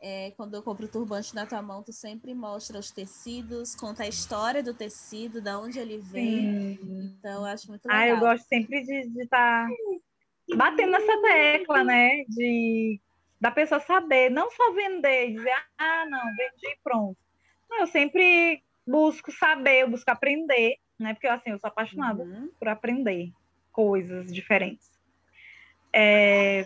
É, 0.05 0.31
quando 0.31 0.53
eu 0.53 0.61
compro 0.61 0.85
turbante 0.85 1.33
na 1.33 1.45
tua 1.45 1.61
mão, 1.61 1.81
tu 1.81 1.93
sempre 1.93 2.33
mostra 2.33 2.77
os 2.77 2.91
tecidos, 2.91 3.73
conta 3.73 4.03
a 4.03 4.07
história 4.07 4.61
do 4.61 4.73
tecido, 4.73 5.39
de 5.39 5.49
onde 5.51 5.79
ele 5.79 5.97
vem. 5.97 6.75
Sim. 6.75 7.15
Então, 7.17 7.39
eu 7.39 7.45
acho 7.45 7.69
muito 7.69 7.85
legal. 7.85 8.01
Ah, 8.01 8.07
eu 8.09 8.19
gosto 8.19 8.45
sempre 8.45 8.83
de 8.83 9.21
estar 9.21 9.65
tá 9.65 10.57
batendo 10.57 10.91
nessa 10.91 11.21
tecla, 11.21 11.85
né? 11.85 12.25
De 12.27 12.99
da 13.39 13.49
pessoa 13.49 13.79
saber, 13.79 14.29
não 14.29 14.51
só 14.51 14.73
vender 14.73 15.29
e 15.29 15.33
dizer, 15.35 15.53
ah, 15.77 16.05
não, 16.09 16.25
vendi 16.35 16.65
e 16.65 16.77
pronto. 16.83 17.17
Não, 17.69 17.79
eu 17.79 17.87
sempre 17.87 18.61
busco 18.85 19.31
saber, 19.31 19.83
eu 19.83 19.89
busco 19.89 20.11
aprender, 20.11 20.75
né? 20.99 21.13
Porque 21.13 21.27
assim, 21.27 21.51
eu 21.51 21.59
sou 21.59 21.69
apaixonada 21.69 22.23
uhum. 22.23 22.49
por 22.59 22.67
aprender 22.67 23.31
coisas 23.71 24.33
diferentes. 24.33 24.91
É, 25.93 26.65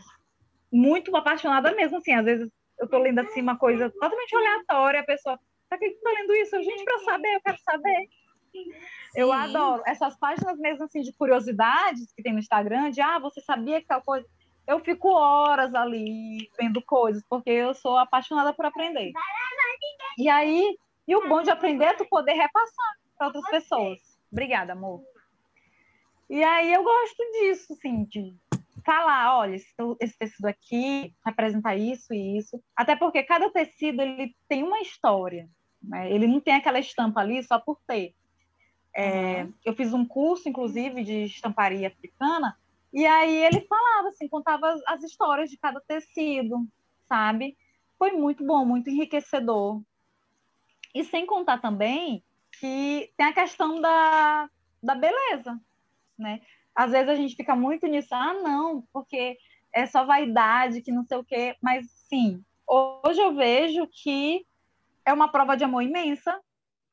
muito 0.71 1.15
apaixonada 1.15 1.73
mesmo, 1.73 1.97
assim, 1.97 2.13
às 2.13 2.25
vezes 2.25 2.49
eu 2.79 2.87
tô 2.87 2.97
lendo 2.99 3.19
assim 3.19 3.41
uma 3.41 3.57
coisa 3.57 3.89
totalmente 3.89 4.35
aleatória, 4.35 4.99
a 4.99 5.05
pessoa, 5.05 5.39
pra 5.67 5.77
que 5.77 5.89
tá 5.91 6.11
lendo 6.11 6.35
isso? 6.35 6.61
Gente, 6.61 6.83
para 6.83 6.99
saber, 6.99 7.35
eu 7.35 7.41
quero 7.41 7.57
saber. 7.59 8.09
Sim. 8.51 8.71
Eu 9.15 9.31
adoro 9.31 9.81
essas 9.85 10.17
páginas 10.17 10.57
mesmo 10.59 10.83
assim 10.85 11.01
de 11.01 11.11
curiosidades 11.13 12.11
que 12.13 12.21
tem 12.21 12.33
no 12.33 12.39
Instagram, 12.39 12.91
de 12.91 13.01
ah, 13.01 13.19
você 13.19 13.41
sabia 13.41 13.81
que 13.81 13.87
tal 13.87 14.01
coisa. 14.01 14.27
eu 14.67 14.79
fico 14.79 15.09
horas 15.09 15.73
ali 15.73 16.49
vendo 16.59 16.81
coisas, 16.81 17.23
porque 17.29 17.49
eu 17.49 17.73
sou 17.73 17.97
apaixonada 17.97 18.53
por 18.53 18.65
aprender. 18.65 19.11
E 20.17 20.29
aí, 20.29 20.77
e 21.07 21.15
o 21.15 21.27
bom 21.27 21.41
de 21.41 21.49
aprender 21.49 21.85
é 21.85 21.93
tu 21.93 22.05
poder 22.05 22.33
repassar 22.33 22.95
para 23.17 23.27
outras 23.27 23.49
pessoas. 23.49 23.99
Obrigada, 24.31 24.73
amor. 24.73 25.01
E 26.29 26.43
aí 26.43 26.73
eu 26.73 26.83
gosto 26.83 27.23
disso, 27.33 27.73
assim, 27.73 28.03
de 28.03 28.35
falar, 28.87 29.37
olha, 29.37 29.57
esse, 29.57 29.67
esse 29.99 30.17
tecido 30.17 30.45
aqui 30.45 31.13
representa 31.25 31.75
isso 31.75 32.13
e 32.13 32.37
isso. 32.37 32.63
Até 32.73 32.95
porque 32.95 33.21
cada 33.21 33.49
tecido 33.49 34.01
ele 34.01 34.33
tem 34.47 34.63
uma 34.63 34.79
história. 34.79 35.49
Né? 35.83 36.09
Ele 36.09 36.25
não 36.25 36.39
tem 36.39 36.55
aquela 36.55 36.79
estampa 36.79 37.19
ali 37.19 37.43
só 37.43 37.59
por 37.59 37.77
ter. 37.85 38.15
É, 38.95 39.43
uhum. 39.43 39.53
Eu 39.65 39.75
fiz 39.75 39.93
um 39.93 40.05
curso, 40.05 40.47
inclusive, 40.47 41.03
de 41.03 41.25
estamparia 41.25 41.89
africana, 41.89 42.57
e 42.93 43.05
aí 43.05 43.43
ele 43.43 43.61
falava, 43.67 44.07
assim, 44.07 44.29
contava 44.29 44.69
as, 44.69 44.81
as 44.87 45.03
histórias 45.03 45.49
de 45.49 45.57
cada 45.57 45.81
tecido, 45.81 46.65
sabe? 47.09 47.57
Foi 47.99 48.11
muito 48.13 48.45
bom, 48.45 48.65
muito 48.65 48.89
enriquecedor. 48.89 49.81
E 50.95 51.03
sem 51.03 51.25
contar 51.25 51.59
também 51.59 52.23
que 52.59 53.11
tem 53.17 53.27
a 53.27 53.33
questão 53.33 53.81
da, 53.81 54.49
da 54.81 54.95
beleza, 54.95 55.59
né? 56.17 56.41
Às 56.77 56.91
vezes 56.91 57.09
a 57.09 57.15
gente 57.15 57.35
fica 57.35 57.55
muito 57.55 57.87
nisso, 57.87 58.13
ah, 58.13 58.35
não, 58.35 58.83
porque 58.93 59.35
é 59.73 59.87
só 59.87 60.05
vaidade, 60.05 60.83
que 60.83 60.91
não 60.91 61.03
sei 61.03 61.17
o 61.17 61.25
quê, 61.25 61.55
mas 61.59 61.87
sim, 62.07 62.45
hoje 62.67 63.19
eu 63.19 63.33
vejo 63.33 63.87
que 63.91 64.45
é 65.03 65.11
uma 65.11 65.31
prova 65.31 65.57
de 65.57 65.63
amor 65.63 65.81
imensa 65.81 66.39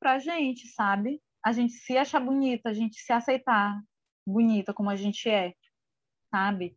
pra 0.01 0.19
gente, 0.19 0.69
sabe? 0.69 1.21
A 1.45 1.53
gente 1.53 1.75
se 1.75 1.99
achar 1.99 2.19
bonita, 2.19 2.71
a 2.71 2.73
gente 2.73 2.99
se 2.99 3.13
aceitar 3.13 3.79
bonita 4.27 4.73
como 4.73 4.89
a 4.89 4.97
gente 4.97 5.29
é, 5.29 5.53
sabe? 6.31 6.75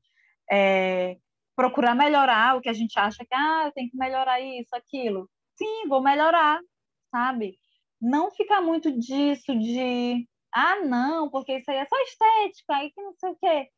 É, 0.52 1.18
procurar 1.56 1.96
melhorar 1.96 2.58
o 2.58 2.62
que 2.62 2.68
a 2.68 2.74
gente 2.74 3.00
acha 3.00 3.24
que, 3.24 3.34
ah, 3.34 3.64
eu 3.68 3.72
tenho 3.72 3.90
que 3.90 3.96
melhorar 3.96 4.42
isso, 4.42 4.76
aquilo. 4.76 5.30
Sim, 5.56 5.88
vou 5.88 6.04
melhorar, 6.04 6.60
sabe? 7.10 7.58
Não 8.02 8.32
ficar 8.32 8.62
muito 8.62 8.92
disso 8.92 9.58
de, 9.58 10.28
ah, 10.58 10.84
não, 10.84 11.30
porque 11.30 11.58
isso 11.58 11.70
aí 11.70 11.78
é 11.78 11.86
só 11.86 11.96
estética, 12.02 12.76
aí 12.76 12.92
que 12.92 13.02
não 13.02 13.14
sei 13.14 13.30
o 13.30 13.36
quê. 13.36 13.70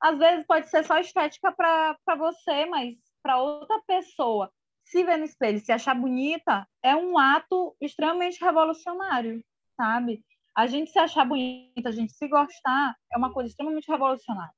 Às 0.00 0.18
vezes 0.18 0.46
pode 0.46 0.68
ser 0.68 0.84
só 0.84 0.98
estética 0.98 1.50
para 1.50 2.16
você, 2.16 2.66
mas 2.66 2.94
para 3.22 3.40
outra 3.40 3.80
pessoa 3.86 4.52
se 4.84 5.02
ver 5.02 5.16
no 5.16 5.24
espelho, 5.24 5.58
se 5.58 5.72
achar 5.72 5.94
bonita, 5.94 6.68
é 6.82 6.94
um 6.94 7.18
ato 7.18 7.74
extremamente 7.80 8.38
revolucionário, 8.42 9.42
sabe? 9.76 10.22
A 10.54 10.66
gente 10.66 10.90
se 10.90 10.98
achar 10.98 11.24
bonita, 11.24 11.88
a 11.88 11.92
gente 11.92 12.12
se 12.12 12.28
gostar, 12.28 12.94
é 13.12 13.16
uma 13.16 13.32
coisa 13.32 13.48
extremamente 13.50 13.90
revolucionária. 13.90 14.54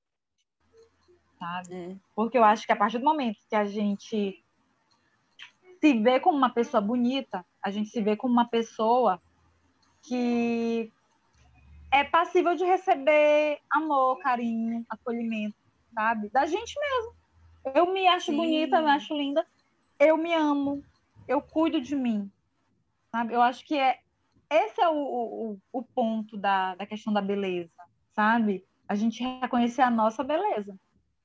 Sabe? 1.38 1.74
É. 1.74 1.96
Porque 2.14 2.36
eu 2.36 2.44
acho 2.44 2.66
que 2.66 2.72
a 2.72 2.76
partir 2.76 2.98
do 2.98 3.04
momento 3.04 3.38
que 3.48 3.56
a 3.56 3.64
gente 3.64 4.44
se 5.80 6.02
vê 6.02 6.18
como 6.20 6.36
uma 6.36 6.50
pessoa 6.50 6.80
bonita, 6.80 7.46
a 7.62 7.70
gente 7.70 7.88
se 7.88 8.02
vê 8.02 8.16
como 8.16 8.32
uma 8.32 8.48
pessoa 8.48 9.22
que 10.02 10.92
é 11.90 12.04
passível 12.04 12.54
de 12.54 12.64
receber 12.64 13.58
amor, 13.70 14.18
carinho, 14.20 14.84
acolhimento, 14.88 15.56
sabe? 15.94 16.28
Da 16.30 16.46
gente 16.46 16.74
mesmo. 16.78 17.14
Eu 17.74 17.92
me 17.92 18.06
acho 18.06 18.26
Sim. 18.26 18.36
bonita, 18.36 18.76
eu 18.76 18.84
me 18.84 18.90
acho 18.90 19.14
linda, 19.16 19.46
eu 19.98 20.16
me 20.16 20.32
amo, 20.34 20.82
eu 21.26 21.40
cuido 21.42 21.80
de 21.80 21.94
mim, 21.96 22.30
sabe? 23.10 23.34
Eu 23.34 23.42
acho 23.42 23.64
que 23.64 23.76
é 23.76 23.98
esse 24.50 24.82
é 24.82 24.88
o, 24.88 24.94
o, 24.94 25.58
o 25.72 25.82
ponto 25.82 26.36
da, 26.36 26.74
da 26.74 26.86
questão 26.86 27.12
da 27.12 27.20
beleza, 27.20 27.70
sabe? 28.14 28.64
A 28.88 28.94
gente 28.94 29.22
reconhecer 29.22 29.82
a 29.82 29.90
nossa 29.90 30.24
beleza. 30.24 30.78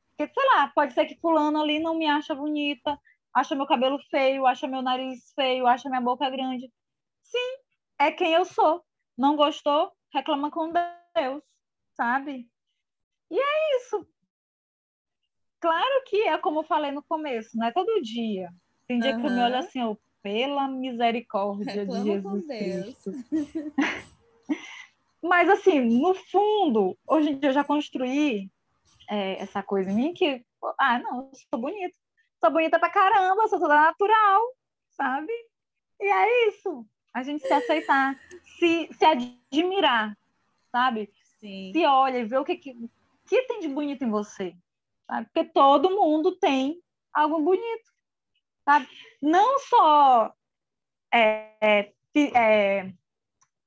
Porque, 0.09 0.31
sei 0.33 0.49
lá, 0.49 0.67
pode 0.75 0.93
ser 0.93 1.05
que 1.05 1.19
fulano 1.19 1.61
ali 1.61 1.79
não 1.79 1.95
me 1.95 2.05
acha 2.05 2.35
bonita, 2.35 2.99
acha 3.33 3.55
meu 3.55 3.65
cabelo 3.65 3.97
feio, 4.11 4.45
acha 4.45 4.67
meu 4.67 4.81
nariz 4.81 5.31
feio, 5.33 5.65
acha 5.65 5.89
minha 5.89 6.01
boca 6.01 6.29
grande. 6.29 6.69
Sim, 7.23 7.57
é 7.97 8.11
quem 8.11 8.33
eu 8.33 8.43
sou. 8.43 8.83
Não 9.17 9.35
gostou? 9.35 9.91
Reclama 10.13 10.51
com 10.51 10.71
Deus, 11.15 11.43
sabe? 11.95 12.47
E 13.31 13.39
é 13.39 13.77
isso. 13.77 14.07
Claro 15.59 16.03
que 16.05 16.21
é 16.23 16.37
como 16.37 16.59
eu 16.59 16.63
falei 16.63 16.91
no 16.91 17.01
começo, 17.03 17.57
não 17.57 17.67
é 17.67 17.71
todo 17.71 18.01
dia. 18.01 18.49
Tem 18.87 18.99
dia 18.99 19.15
uhum. 19.15 19.21
que 19.21 19.27
eu 19.27 19.31
me 19.31 19.41
olho 19.41 19.57
assim, 19.57 19.81
oh, 19.81 19.97
pela 20.21 20.67
misericórdia 20.67 21.85
de 21.85 22.03
Jesus 22.03 22.45
Cristo. 22.45 23.11
Mas 25.23 25.49
assim, 25.49 25.79
no 25.79 26.13
fundo, 26.13 26.97
hoje 27.07 27.29
em 27.29 27.39
dia 27.39 27.49
eu 27.49 27.53
já 27.53 27.63
construí 27.63 28.51
é, 29.09 29.41
essa 29.41 29.63
coisa 29.63 29.89
em 29.89 29.95
mim 29.95 30.13
que, 30.13 30.45
ah, 30.77 30.99
não, 30.99 31.29
eu 31.29 31.31
sou 31.49 31.59
bonita. 31.59 31.95
Sou 32.39 32.51
bonita 32.51 32.77
pra 32.77 32.89
caramba, 32.89 33.47
sou 33.47 33.57
toda 33.57 33.73
natural, 33.73 34.41
sabe? 34.89 35.31
E 36.01 36.05
é 36.05 36.49
isso. 36.49 36.85
A 37.13 37.23
gente 37.23 37.45
se 37.45 37.53
aceitar, 37.53 38.19
se, 38.57 38.89
se 38.91 39.05
admirar, 39.05 40.17
sabe? 40.71 41.11
Sim. 41.39 41.71
Se 41.73 41.85
olha 41.85 42.19
e 42.19 42.25
vê 42.25 42.37
o 42.37 42.45
que, 42.45 42.55
que, 42.55 42.73
que 43.27 43.41
tem 43.43 43.59
de 43.59 43.67
bonito 43.67 44.03
em 44.03 44.09
você. 44.09 44.55
Sabe? 45.05 45.27
Porque 45.27 45.49
todo 45.51 45.91
mundo 45.91 46.35
tem 46.37 46.81
algo 47.13 47.39
bonito 47.41 47.93
sabe? 48.63 48.87
Não 49.21 49.59
só 49.59 50.33
é, 51.13 51.55
é, 51.61 51.93
é, 52.35 52.93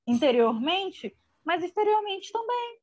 interiormente, 0.07 1.17
mas 1.45 1.63
exteriormente 1.63 2.33
também, 2.33 2.79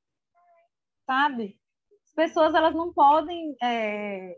sabe? 1.05 1.59
As 2.05 2.14
pessoas 2.14 2.53
elas 2.53 2.76
não 2.76 2.93
podem 2.93 3.55
é, 3.61 4.38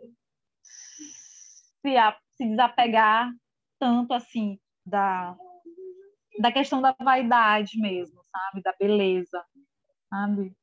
se, 0.62 1.98
a, 1.98 2.18
se 2.32 2.48
desapegar 2.48 3.32
tanto 3.78 4.14
assim 4.14 4.60
da, 4.86 5.36
da 6.40 6.52
questão 6.52 6.82
da 6.82 6.96
vaidade 7.00 7.80
mesmo, 7.80 8.24
sabe? 8.32 8.62
Da 8.62 8.74
beleza, 8.80 9.44
sabe? 10.10 10.56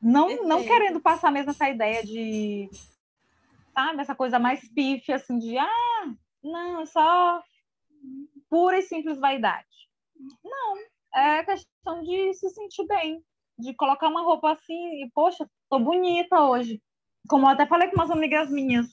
Não, 0.00 0.44
não 0.44 0.64
querendo 0.64 1.00
passar 1.00 1.30
mesmo 1.30 1.50
essa 1.50 1.68
ideia 1.68 2.04
de 2.04 2.68
sabe? 3.74 4.00
Essa 4.00 4.14
coisa 4.14 4.38
mais 4.38 4.66
pífia, 4.72 5.16
assim, 5.16 5.38
de 5.38 5.58
ah, 5.58 6.14
não, 6.42 6.80
é 6.80 6.86
só 6.86 7.42
pura 8.48 8.78
e 8.78 8.82
simples 8.82 9.18
vaidade. 9.18 9.66
Não, 10.42 10.76
é 11.14 11.44
questão 11.44 12.02
de 12.02 12.32
se 12.34 12.48
sentir 12.50 12.86
bem, 12.86 13.22
de 13.58 13.74
colocar 13.74 14.08
uma 14.08 14.22
roupa 14.22 14.52
assim 14.52 15.02
e, 15.02 15.10
poxa, 15.12 15.48
tô 15.68 15.78
bonita 15.78 16.40
hoje. 16.42 16.80
Como 17.28 17.46
eu 17.46 17.50
até 17.50 17.66
falei 17.66 17.88
com 17.88 17.96
umas 17.96 18.10
amigas 18.10 18.50
minhas. 18.50 18.86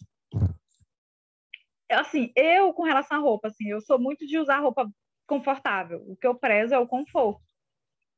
Assim, 1.92 2.32
eu, 2.36 2.74
com 2.74 2.84
relação 2.84 3.18
à 3.18 3.20
roupa, 3.20 3.50
assim, 3.50 3.68
eu 3.68 3.82
sou 3.82 4.00
muito 4.00 4.26
de 4.26 4.40
usar 4.40 4.60
roupa 4.60 4.90
confortável. 5.32 6.04
O 6.08 6.18
que 6.18 6.28
eu 6.28 6.36
prezo 6.36 6.76
é 6.76 6.78
o 6.78 6.86
conforto, 6.86 7.42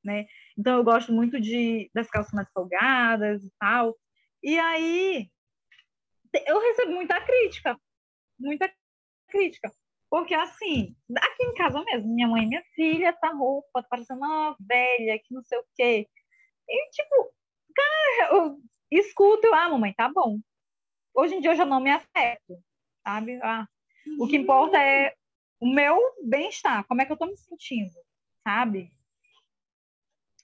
né? 0.04 0.26
Então, 0.58 0.78
eu 0.78 0.84
gosto 0.84 1.14
muito 1.14 1.40
de 1.40 1.92
das 1.94 2.10
calças 2.10 2.34
mais 2.34 2.50
folgadas 2.52 3.44
e 3.44 3.52
tal. 3.60 3.96
E 4.42 4.58
aí, 4.58 5.30
eu 6.48 6.60
recebo 6.60 6.92
muita 6.92 7.22
crítica, 7.22 7.80
muita 8.40 8.74
crítica. 9.28 9.72
Porque, 10.10 10.34
assim, 10.34 10.96
aqui 11.16 11.44
em 11.44 11.54
casa 11.54 11.84
mesmo, 11.84 12.12
minha 12.12 12.28
mãe 12.28 12.48
minha 12.48 12.64
filha, 12.74 13.10
essa 13.10 13.30
roupa 13.30 13.84
tá 13.84 13.88
parecendo 13.90 14.20
uma 14.20 14.56
velha, 14.60 15.20
que 15.20 15.34
não 15.34 15.44
sei 15.44 15.60
o 15.60 15.66
quê. 15.76 16.08
E, 16.68 16.90
tipo, 16.90 17.32
cara, 17.76 18.36
eu 18.36 18.58
escuto, 18.92 19.46
eu, 19.46 19.54
ah, 19.54 19.70
mamãe, 19.70 19.94
tá 19.94 20.10
bom. 20.12 20.40
Hoje 21.14 21.36
em 21.36 21.42
dia 21.42 21.52
eu 21.52 21.56
já 21.56 21.66
não 21.66 21.80
me 21.80 21.92
afeto, 21.92 22.58
sabe? 23.04 23.40
Ah, 23.44 23.68
o 24.20 24.28
que 24.28 24.36
importa 24.36 24.80
é 24.82 25.14
o 25.64 25.74
meu 25.74 25.98
bem-estar, 26.22 26.86
como 26.88 27.02
é 27.02 27.06
que 27.06 27.14
eu 27.14 27.18
tô 27.18 27.26
me 27.26 27.38
sentindo, 27.38 27.94
sabe? 28.44 28.92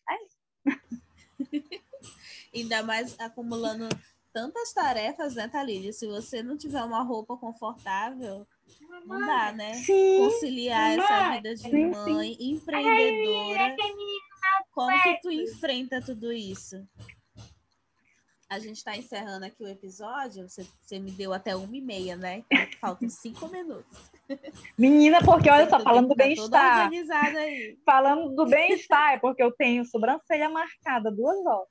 É 0.10 0.26
isso. 0.26 0.38
Ainda 2.56 2.84
mais 2.84 3.20
acumulando 3.20 3.90
tantas 4.32 4.72
tarefas, 4.72 5.36
né, 5.36 5.50
Thalídia? 5.50 5.92
Se 5.92 6.08
você 6.08 6.42
não 6.42 6.58
tiver 6.58 6.82
uma 6.86 7.04
roupa 7.04 7.36
confortável, 7.36 8.48
não 9.06 9.20
dá, 9.20 9.52
né? 9.52 9.74
Sim, 9.74 10.20
Conciliar 10.20 10.98
essa 10.98 11.32
vida 11.32 11.54
de 11.54 11.64
sim, 11.64 11.88
mãe, 11.88 12.36
sim. 12.36 12.54
empreendedora. 12.54 13.76
Como 14.72 15.04
que 15.04 15.20
tu 15.20 15.30
enfrenta 15.30 16.02
tudo 16.02 16.32
isso? 16.32 16.88
A 18.48 18.58
gente 18.58 18.78
está 18.78 18.96
encerrando 18.96 19.46
aqui 19.46 19.62
o 19.62 19.68
episódio. 19.68 20.48
Você, 20.48 20.66
você, 20.82 20.98
me 20.98 21.12
deu 21.12 21.34
até 21.34 21.58
uma 21.58 21.76
e 21.76 21.82
meia, 21.82 22.16
né? 22.16 22.46
Faltam 22.80 23.10
cinco 23.10 23.50
minutos. 23.50 24.10
Menina, 24.78 25.20
porque 25.24 25.50
olha 25.50 25.70
só, 25.70 25.80
falando 25.80 26.10
do 26.10 26.16
bem-estar. 26.16 26.90
Falando 27.86 28.36
do 28.36 28.46
bem-estar, 28.46 29.14
é 29.14 29.20
porque 29.20 29.42
eu 29.42 29.52
tenho 29.52 29.86
sobrancelha 29.86 30.50
marcada 30.50 31.12
duas 31.12 31.38
horas. 31.46 31.68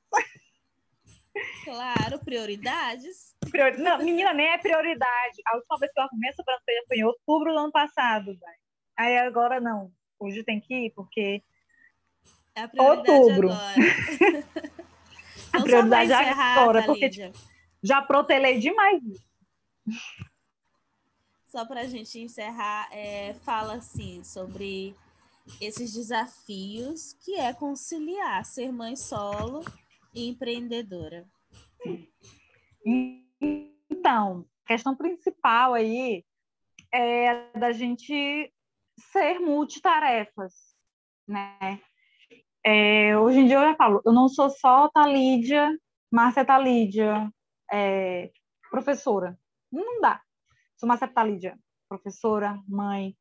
Claro, 1.65 2.19
prioridades. 2.25 3.37
Prior... 3.51 3.77
Não, 3.79 3.99
menina, 3.99 4.33
nem 4.33 4.49
é 4.49 4.59
prioridade. 4.59 5.41
A 5.47 5.57
última 5.57 5.79
vez 5.79 5.93
que 5.93 6.01
eu 6.01 6.05
arrumei 6.05 6.31
a 6.31 6.35
sobrancelha 6.35 6.83
foi 6.87 6.97
em 6.97 7.05
outubro 7.05 7.53
do 7.53 7.59
ano 7.59 7.73
passado. 7.73 8.27
Véio. 8.27 8.59
Aí 8.97 9.19
agora 9.19 9.61
não. 9.61 9.93
Hoje 10.19 10.43
tem 10.43 10.61
que 10.61 10.75
ir, 10.75 10.91
porque. 10.91 11.43
É 12.55 12.63
a 12.63 12.69
prioridade 12.69 13.11
outubro. 13.11 13.51
agora. 13.51 13.75
a 15.53 15.63
prioridade 15.63 16.13
agora, 16.13 16.83
porque. 16.85 17.05
Lídia. 17.05 17.33
já 17.83 18.03
protelei 18.03 18.59
demais. 18.59 19.03
Só 21.49 21.65
para 21.65 21.81
a 21.81 21.87
gente 21.87 22.19
encerrar, 22.21 22.89
é, 22.93 23.33
fala 23.33 23.77
assim 23.77 24.23
sobre 24.23 24.95
esses 25.61 25.95
desafios 25.95 27.15
que 27.25 27.37
é 27.37 27.55
conciliar 27.55 28.45
ser 28.45 28.71
mãe 28.71 28.95
solo 28.95 29.65
e 30.15 30.29
empreendedora. 30.29 31.27
Então, 33.91 34.45
a 34.65 34.69
questão 34.69 34.95
principal 34.95 35.73
aí 35.73 36.23
é 36.93 37.51
da 37.59 37.73
gente 37.73 38.53
ser 39.13 39.39
multitarefas, 39.39 40.53
né? 41.27 41.81
É, 42.65 43.17
hoje 43.17 43.39
em 43.39 43.47
dia 43.47 43.57
eu 43.57 43.63
já 43.63 43.75
falo, 43.75 44.03
eu 44.05 44.13
não 44.13 44.29
sou 44.29 44.51
só 44.51 44.91
Talídia, 44.91 45.75
Márcia 46.13 46.45
Talídia, 46.45 47.33
é, 47.73 48.31
professora. 48.71 49.39
Não 49.73 50.01
dá. 50.03 50.23
Sou 50.79 50.89
Márcia 50.89 51.11
professora, 51.89 52.57
mãe, 52.69 53.17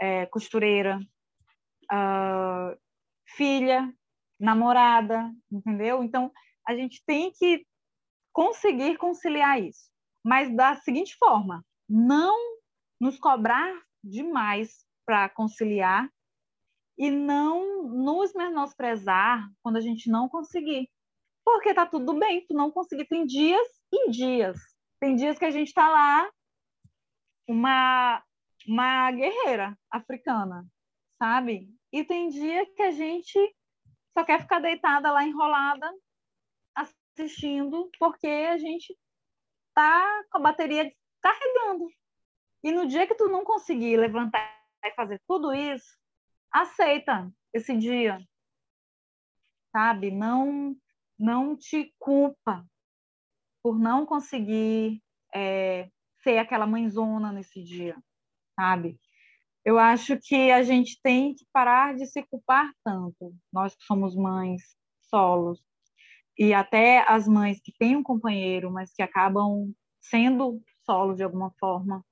é, 0.00 0.26
costureira, 0.26 1.00
uh, 1.90 2.78
filha, 3.34 3.92
namorada, 4.38 5.28
entendeu? 5.50 6.04
Então, 6.04 6.30
a 6.66 6.74
gente 6.74 7.02
tem 7.04 7.32
que 7.32 7.66
conseguir 8.32 8.96
conciliar 8.96 9.60
isso. 9.60 9.90
Mas 10.24 10.54
da 10.54 10.76
seguinte 10.76 11.16
forma, 11.18 11.64
não 11.88 12.38
nos 13.00 13.18
cobrar 13.18 13.72
demais 14.04 14.86
para 15.04 15.28
conciliar 15.30 16.08
e 16.96 17.10
não 17.10 17.88
nos 17.88 18.32
menosprezar 18.34 19.50
quando 19.62 19.76
a 19.78 19.80
gente 19.80 20.08
não 20.08 20.28
conseguir. 20.28 20.88
Porque 21.44 21.74
tá 21.74 21.86
tudo 21.86 22.18
bem, 22.18 22.46
tu 22.46 22.54
não 22.54 22.70
conseguir. 22.70 23.06
Tem 23.06 23.26
dias 23.26 23.66
e 23.92 24.10
dias. 24.10 24.58
Tem 25.00 25.16
dias 25.16 25.38
que 25.38 25.44
a 25.46 25.50
gente 25.50 25.72
tá 25.72 25.88
lá, 25.88 26.30
uma, 27.50 28.22
uma 28.66 29.10
guerreira 29.10 29.76
africana, 29.90 30.64
sabe? 31.18 31.68
E 31.92 32.04
tem 32.04 32.28
dia 32.28 32.64
que 32.76 32.82
a 32.82 32.92
gente 32.92 33.38
só 34.16 34.24
quer 34.24 34.40
ficar 34.40 34.60
deitada 34.60 35.10
lá 35.10 35.24
enrolada, 35.24 35.92
assistindo, 36.74 37.90
porque 37.98 38.28
a 38.28 38.56
gente 38.56 38.96
tá 39.74 40.24
com 40.30 40.38
a 40.38 40.42
bateria 40.42 40.92
carregando. 41.20 41.88
E 42.62 42.70
no 42.70 42.86
dia 42.86 43.06
que 43.06 43.14
tu 43.16 43.28
não 43.28 43.44
conseguir 43.44 43.96
levantar 43.96 44.40
e 44.84 44.92
fazer 44.92 45.20
tudo 45.26 45.52
isso, 45.52 45.98
aceita 46.52 47.32
esse 47.52 47.76
dia. 47.76 48.20
Sabe? 49.72 50.10
Não 50.12 50.76
não 51.18 51.54
te 51.54 51.94
culpa 51.98 52.66
por 53.62 53.78
não 53.78 54.06
conseguir 54.06 55.02
ser 56.22 56.38
aquela 56.38 56.66
mãezona 56.66 57.32
nesse 57.32 57.62
dia, 57.62 57.96
sabe? 58.58 58.98
Eu 59.64 59.78
acho 59.78 60.18
que 60.18 60.50
a 60.50 60.62
gente 60.62 60.98
tem 61.02 61.34
que 61.34 61.44
parar 61.52 61.94
de 61.94 62.06
se 62.06 62.22
culpar 62.24 62.72
tanto, 62.84 63.34
nós 63.52 63.74
que 63.74 63.84
somos 63.84 64.16
mães 64.16 64.62
solos, 65.02 65.62
e 66.38 66.54
até 66.54 67.04
as 67.06 67.28
mães 67.28 67.60
que 67.60 67.72
têm 67.78 67.96
um 67.96 68.02
companheiro, 68.02 68.70
mas 68.70 68.92
que 68.92 69.02
acabam 69.02 69.72
sendo 70.00 70.62
solo 70.84 71.14
de 71.14 71.22
alguma 71.22 71.52
forma, 71.58 72.04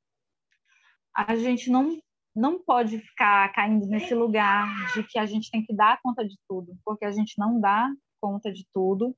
a 1.15 1.35
gente 1.37 1.71
não 1.71 1.99
não 2.37 2.63
pode 2.63 3.01
ficar 3.01 3.53
caindo 3.53 3.85
nesse 3.87 4.15
lugar 4.15 4.69
de 4.95 5.03
que 5.03 5.19
a 5.19 5.27
gente 5.27 5.51
tem 5.51 5.65
que 5.65 5.75
dar 5.75 5.99
conta 6.01 6.25
de 6.25 6.37
tudo, 6.49 6.79
porque 6.85 7.05
a 7.05 7.11
gente 7.11 7.35
não 7.37 7.61
dá 7.61 7.91
conta 8.21 8.53
de 8.53 8.65
tudo. 8.73 9.17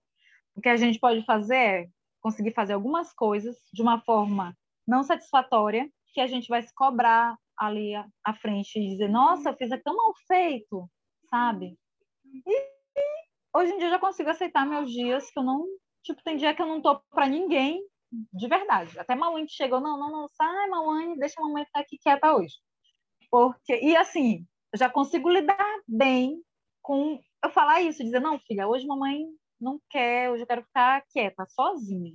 O 0.55 0.61
que 0.61 0.71
a 0.71 0.77
gente 0.77 0.99
pode 0.99 1.23
fazer 1.27 1.55
é 1.55 1.89
conseguir 2.23 2.53
fazer 2.55 2.73
algumas 2.73 3.13
coisas 3.13 3.57
de 3.75 3.83
uma 3.83 4.01
forma 4.01 4.57
não 4.91 5.05
satisfatória, 5.05 5.89
que 6.13 6.21
a 6.21 6.27
gente 6.27 6.49
vai 6.49 6.61
se 6.63 6.75
cobrar 6.75 7.37
ali 7.57 7.95
à 7.95 8.35
frente 8.35 8.77
e 8.77 8.89
dizer, 8.89 9.09
nossa, 9.09 9.51
eu 9.51 9.57
fiz 9.57 9.71
tão 9.85 9.97
mal 9.97 10.13
feito, 10.27 10.91
sabe? 11.31 11.79
E, 12.25 12.69
hoje 13.55 13.73
em 13.73 13.79
dia 13.79 13.87
eu 13.87 13.93
já 13.93 13.99
consigo 14.01 14.29
aceitar 14.29 14.67
meus 14.67 14.91
dias 14.91 15.31
que 15.31 15.39
eu 15.39 15.45
não, 15.45 15.65
tipo, 16.03 16.21
tem 16.25 16.37
dia 16.37 16.55
que 16.55 16.61
eu 16.61 16.67
não 16.67 16.83
tô 16.83 17.01
para 17.11 17.29
ninguém, 17.29 17.81
de 18.11 18.49
verdade. 18.49 18.99
Até 18.99 19.15
Mauane 19.15 19.47
que 19.47 19.53
chegou, 19.53 19.81
não, 19.81 19.97
não, 19.97 20.11
não, 20.11 20.29
sai, 20.29 20.69
Mauane, 20.69 21.19
deixa 21.19 21.41
a 21.41 21.45
mamãe 21.45 21.65
ficar 21.65 21.81
aqui 21.81 21.97
quieta 21.99 22.35
hoje. 22.35 22.55
Porque, 23.31 23.79
e 23.81 23.97
assim, 23.97 24.45
eu 24.73 24.79
já 24.79 24.91
consigo 24.91 25.31
lidar 25.31 25.81
bem 25.87 26.43
com 26.83 27.23
eu 27.45 27.51
falar 27.51 27.81
isso, 27.81 28.03
dizer, 28.03 28.21
não, 28.21 28.41
filha, 28.41 28.67
hoje 28.67 28.87
mamãe 28.87 29.25
não 29.61 29.81
quer, 29.89 30.31
hoje 30.31 30.43
eu 30.43 30.47
quero 30.49 30.65
ficar 30.65 31.05
quieta, 31.13 31.47
sozinha. 31.47 32.13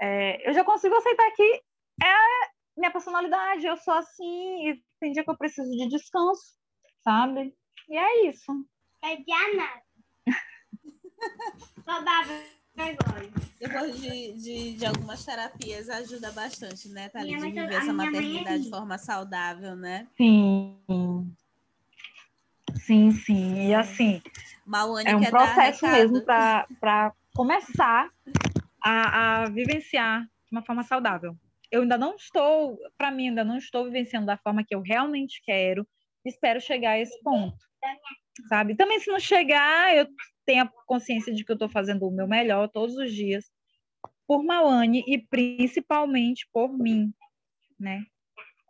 É, 0.00 0.48
eu 0.48 0.52
já 0.52 0.62
consigo 0.62 0.94
aceitar 0.94 1.30
que 1.32 1.62
é 2.02 2.48
minha 2.78 2.92
personalidade, 2.92 3.66
eu 3.66 3.76
sou 3.76 3.94
assim, 3.94 4.68
e 4.68 4.82
tem 5.00 5.12
dia 5.12 5.24
que 5.24 5.30
eu 5.30 5.36
preciso 5.36 5.70
de 5.70 5.88
descanso, 5.88 6.54
sabe? 7.02 7.54
E 7.88 7.96
é 7.96 8.28
isso. 8.28 8.52
É 9.02 9.16
Diana. 9.16 9.82
Babava 11.84 12.42
vergonha. 12.74 13.32
Depois 13.58 14.00
de, 14.00 14.32
de, 14.34 14.76
de, 14.76 14.86
algumas 14.86 15.24
terapias, 15.24 15.88
ajuda 15.88 16.30
bastante, 16.30 16.88
né, 16.88 17.08
Thalia, 17.08 17.36
de 17.36 17.50
viver 17.50 17.72
essa 17.72 17.90
é 17.90 17.92
maternidade 17.92 18.64
de 18.64 18.70
forma 18.70 18.96
saudável, 18.98 19.74
né? 19.74 20.06
Sim. 20.16 21.34
Sim, 22.76 23.10
sim. 23.10 23.68
E 23.68 23.74
assim, 23.74 24.22
Mauane 24.64 25.10
é 25.10 25.16
um 25.16 25.24
processo 25.24 25.86
mesmo 25.88 26.22
para 26.22 27.12
começar 27.34 28.08
a, 28.82 29.42
a 29.42 29.48
vivenciar 29.50 30.22
de 30.22 30.52
uma 30.52 30.62
forma 30.62 30.84
saudável 30.84 31.36
eu 31.70 31.82
ainda 31.82 31.98
não 31.98 32.16
estou, 32.16 32.78
para 32.96 33.10
mim, 33.10 33.28
ainda 33.28 33.44
não 33.44 33.56
estou 33.56 33.84
vivenciando 33.84 34.26
da 34.26 34.36
forma 34.38 34.64
que 34.64 34.74
eu 34.74 34.80
realmente 34.80 35.40
quero. 35.44 35.86
Espero 36.24 36.60
chegar 36.60 36.92
a 36.92 36.98
esse 36.98 37.20
ponto, 37.22 37.56
sabe? 38.48 38.74
Também 38.74 38.98
se 39.00 39.10
não 39.10 39.20
chegar, 39.20 39.96
eu 39.96 40.06
tenho 40.44 40.64
a 40.64 40.72
consciência 40.86 41.32
de 41.32 41.44
que 41.44 41.52
eu 41.52 41.54
estou 41.54 41.68
fazendo 41.68 42.06
o 42.06 42.10
meu 42.10 42.26
melhor 42.26 42.68
todos 42.68 42.96
os 42.96 43.12
dias 43.12 43.50
por 44.26 44.42
Mauane 44.42 45.02
e 45.06 45.18
principalmente 45.18 46.46
por 46.52 46.76
mim, 46.76 47.12
né? 47.78 48.02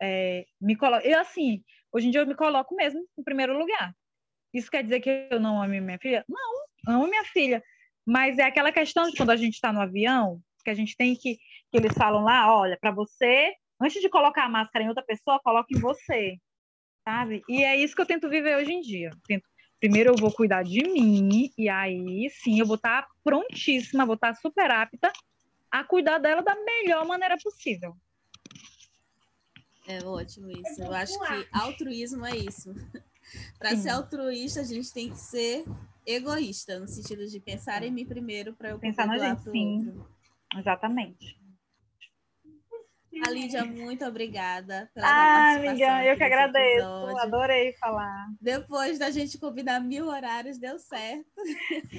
É, 0.00 0.44
me 0.60 0.76
colo... 0.76 0.96
Eu, 0.98 1.20
assim, 1.20 1.64
hoje 1.92 2.08
em 2.08 2.10
dia 2.10 2.20
eu 2.20 2.26
me 2.26 2.36
coloco 2.36 2.74
mesmo 2.76 3.04
em 3.18 3.22
primeiro 3.22 3.58
lugar. 3.58 3.92
Isso 4.54 4.70
quer 4.70 4.82
dizer 4.82 5.00
que 5.00 5.28
eu 5.30 5.40
não 5.40 5.60
amo 5.60 5.80
minha 5.80 5.98
filha? 5.98 6.24
Não, 6.28 6.94
amo 6.94 7.08
minha 7.08 7.24
filha. 7.24 7.62
Mas 8.06 8.38
é 8.38 8.44
aquela 8.44 8.72
questão 8.72 9.10
de 9.10 9.16
quando 9.16 9.30
a 9.30 9.36
gente 9.36 9.54
está 9.54 9.72
no 9.72 9.80
avião, 9.80 10.40
que 10.64 10.70
a 10.70 10.74
gente 10.74 10.96
tem 10.96 11.14
que 11.16 11.38
que 11.70 11.76
eles 11.76 11.92
falam 11.94 12.24
lá, 12.24 12.54
olha, 12.54 12.78
para 12.80 12.90
você, 12.90 13.52
antes 13.80 14.00
de 14.00 14.08
colocar 14.08 14.44
a 14.44 14.48
máscara 14.48 14.84
em 14.84 14.88
outra 14.88 15.04
pessoa, 15.04 15.40
coloque 15.40 15.76
em 15.76 15.80
você, 15.80 16.36
sabe? 17.04 17.42
E 17.48 17.62
é 17.64 17.76
isso 17.76 17.94
que 17.94 18.02
eu 18.02 18.06
tento 18.06 18.28
viver 18.28 18.56
hoje 18.56 18.72
em 18.72 18.80
dia. 18.80 19.10
Tento, 19.26 19.48
primeiro 19.78 20.10
eu 20.10 20.16
vou 20.16 20.32
cuidar 20.32 20.62
de 20.62 20.82
mim 20.82 21.50
e 21.56 21.68
aí 21.68 22.30
sim 22.30 22.58
eu 22.58 22.66
vou 22.66 22.76
estar 22.76 23.02
tá 23.02 23.08
prontíssima, 23.22 24.06
vou 24.06 24.14
estar 24.14 24.34
tá 24.34 24.40
super 24.40 24.70
apta 24.70 25.12
a 25.70 25.84
cuidar 25.84 26.18
dela 26.18 26.42
da 26.42 26.54
melhor 26.54 27.06
maneira 27.06 27.36
possível. 27.42 27.94
É 29.86 30.04
ótimo 30.04 30.50
isso. 30.50 30.82
Eu 30.82 30.92
acho 30.92 31.18
que 31.18 31.48
altruísmo 31.52 32.26
é 32.26 32.36
isso. 32.36 32.74
Para 33.58 33.76
ser 33.76 33.90
altruísta, 33.90 34.60
a 34.60 34.64
gente 34.64 34.92
tem 34.92 35.10
que 35.10 35.18
ser 35.18 35.64
egoísta, 36.06 36.78
no 36.78 36.88
sentido 36.88 37.26
de 37.26 37.38
pensar 37.38 37.82
em 37.82 37.90
mim 37.90 38.06
primeiro 38.06 38.54
para 38.54 38.70
eu 38.70 38.78
pensar 38.78 39.06
na 39.06 39.18
gente. 39.18 39.42
Sim, 39.50 39.88
outro. 39.88 40.10
exatamente. 40.56 41.38
A 43.24 43.30
Lídia, 43.30 43.64
muito 43.64 44.04
obrigada 44.04 44.90
pela 44.94 45.06
ah, 45.06 45.52
amiga, 45.54 46.04
eu 46.04 46.16
que 46.16 46.24
agradeço. 46.24 46.86
Episódio. 46.86 47.18
Adorei 47.18 47.72
falar. 47.74 48.28
Depois 48.40 48.98
da 48.98 49.10
gente 49.10 49.38
combinar 49.38 49.80
mil 49.80 50.06
horários, 50.06 50.58
deu 50.58 50.78
certo. 50.78 51.26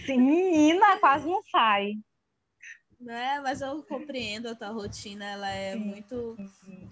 Sim, 0.06 0.18
menina, 0.18 0.98
quase 1.00 1.28
não 1.28 1.42
sai. 1.44 1.94
Né? 3.00 3.40
Mas 3.42 3.62
eu 3.62 3.82
compreendo 3.84 4.50
a 4.50 4.56
tua 4.56 4.70
rotina, 4.70 5.26
ela 5.26 5.50
é 5.50 5.74
Sim. 5.74 5.80
muito. 5.80 6.38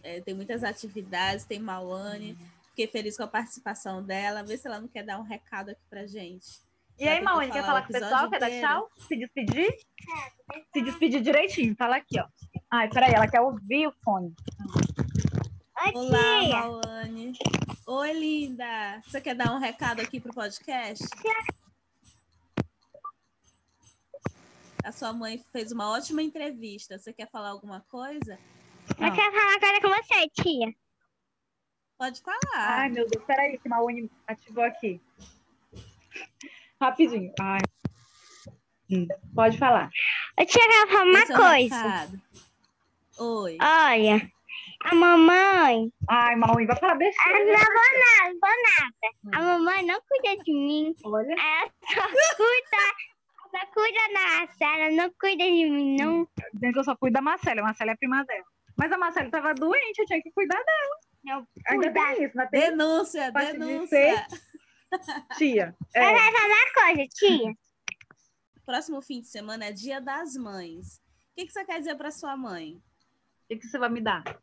É, 0.04 0.22
tem 0.22 0.34
muitas 0.34 0.64
atividades, 0.64 1.46
tem 1.46 1.60
Mauane. 1.60 2.38
Fiquei 2.70 2.88
feliz 2.88 3.18
com 3.18 3.24
a 3.24 3.28
participação 3.28 4.04
dela. 4.04 4.44
Vê 4.44 4.58
se 4.58 4.68
ela 4.68 4.80
não 4.80 4.88
quer 4.88 5.04
dar 5.04 5.20
um 5.20 5.24
recado 5.24 5.72
aqui 5.72 5.82
pra 5.90 6.06
gente. 6.06 6.67
E 7.00 7.08
aí, 7.08 7.22
Mauane, 7.22 7.52
quer 7.52 7.64
falar 7.64 7.84
com 7.84 7.90
o 7.90 8.00
pessoal? 8.00 8.30
Quer 8.30 8.40
dar 8.40 8.50
tchau? 8.50 8.90
Se 9.08 9.16
despedir? 9.16 9.68
É, 9.68 10.62
Se 10.74 10.82
despedir 10.82 11.22
direitinho, 11.22 11.76
fala 11.76 11.98
aqui, 11.98 12.20
ó. 12.20 12.26
Ai, 12.72 12.90
peraí, 12.90 13.14
ela 13.14 13.28
quer 13.28 13.40
ouvir 13.42 13.88
o 13.88 13.94
fone. 14.04 14.34
Olá, 15.94 16.48
Maulane. 16.50 17.34
Oi, 17.86 18.14
linda. 18.14 19.00
Você 19.06 19.22
quer 19.22 19.36
dar 19.36 19.54
um 19.54 19.60
recado 19.60 20.02
aqui 20.02 20.20
pro 20.20 20.34
podcast? 20.34 21.06
A 24.84 24.92
sua 24.92 25.14
mãe 25.14 25.44
fez 25.52 25.72
uma 25.72 25.92
ótima 25.92 26.24
entrevista. 26.24 26.98
Você 26.98 27.14
quer 27.14 27.30
falar 27.30 27.50
alguma 27.50 27.82
coisa? 27.90 28.40
Eu 28.90 29.14
quero 29.14 29.32
falar 29.32 29.56
agora 29.56 29.82
com 29.82 29.90
você, 29.90 30.30
tia. 30.30 30.74
Pode 31.98 32.22
falar. 32.22 32.40
Ai, 32.80 32.90
meu 32.90 33.08
Deus, 33.08 33.24
peraí, 33.26 33.58
que 33.60 33.70
Maune 33.70 34.10
ativou 34.26 34.64
aqui. 34.64 35.00
Rapidinho. 36.82 37.32
Ai. 37.42 37.60
Pode 39.36 39.58
falar. 39.58 39.90
Eu 40.40 40.46
tinha 40.46 40.68
que 40.68 40.92
falar 40.92 41.04
uma 41.04 41.20
é 41.20 41.26
coisa. 41.26 42.12
Oi. 43.20 43.58
Olha, 43.62 44.32
a 44.86 44.96
mamãe. 44.96 45.92
Ai, 46.08 46.36
Maui, 46.36 46.66
vai 46.66 46.76
falar 46.78 46.96
besteira. 46.96 47.40
não 47.40 47.46
vou 47.46 47.56
nada, 47.58 48.34
não 48.34 48.40
vou 48.40 49.34
nada. 49.34 49.38
A 49.38 49.42
mamãe 49.42 49.86
não 49.86 50.00
cuida 50.08 50.44
de 50.44 50.54
mim. 50.54 50.96
Olha. 51.04 51.34
Ela 51.34 51.72
só 51.94 52.08
cuida. 52.36 53.08
Ela 53.54 53.66
cuida 53.74 54.00
da 54.14 54.38
Marcela, 54.38 54.92
não 54.92 55.12
cuida 55.20 55.44
de 55.44 55.70
mim, 55.70 55.96
não. 55.98 56.28
Dizendo 56.54 56.74
que 56.74 56.80
eu 56.80 56.84
só 56.84 56.96
cuido 56.96 57.16
da 57.16 57.22
Marcela. 57.22 57.62
A 57.62 57.64
Marcela 57.64 57.92
é 57.92 57.94
a 57.94 57.98
prima 57.98 58.24
dela. 58.24 58.44
Mas 58.78 58.92
a 58.92 58.98
Marcela 58.98 59.32
tava 59.32 59.54
doente, 59.56 60.00
eu 60.00 60.06
tinha 60.06 60.22
que 60.22 60.32
cuidar 60.32 60.58
dela. 60.64 60.98
Não 61.26 61.48
Ainda 61.68 61.92
cuida. 61.92 62.16
tem 62.16 62.24
isso, 62.24 62.38
mas 62.38 62.50
tem 62.52 62.62
Denúncia, 62.62 63.32
Parte 63.34 63.54
de 63.54 63.60
denúncia. 63.60 64.28
Tia. 65.38 65.76
É. 65.94 66.00
Mas 66.02 66.14
vai 66.22 66.32
falar 66.32 66.48
uma 66.48 66.74
coisa, 66.96 67.08
tia. 67.14 67.54
Próximo 68.66 69.02
fim 69.02 69.22
de 69.22 69.28
semana 69.28 69.66
é 69.66 69.72
Dia 69.72 70.02
das 70.02 70.36
Mães. 70.36 70.98
O 70.98 71.36
que, 71.36 71.46
que 71.46 71.52
você 71.54 71.64
quer 71.66 71.80
dizer 71.80 71.96
para 71.96 72.12
sua 72.12 72.36
mãe? 72.36 72.74
O 72.76 72.82
que, 73.50 73.58
que 73.58 73.68
você 73.68 73.78
vai 73.78 73.90
me 73.90 74.02
dar? 74.02 74.24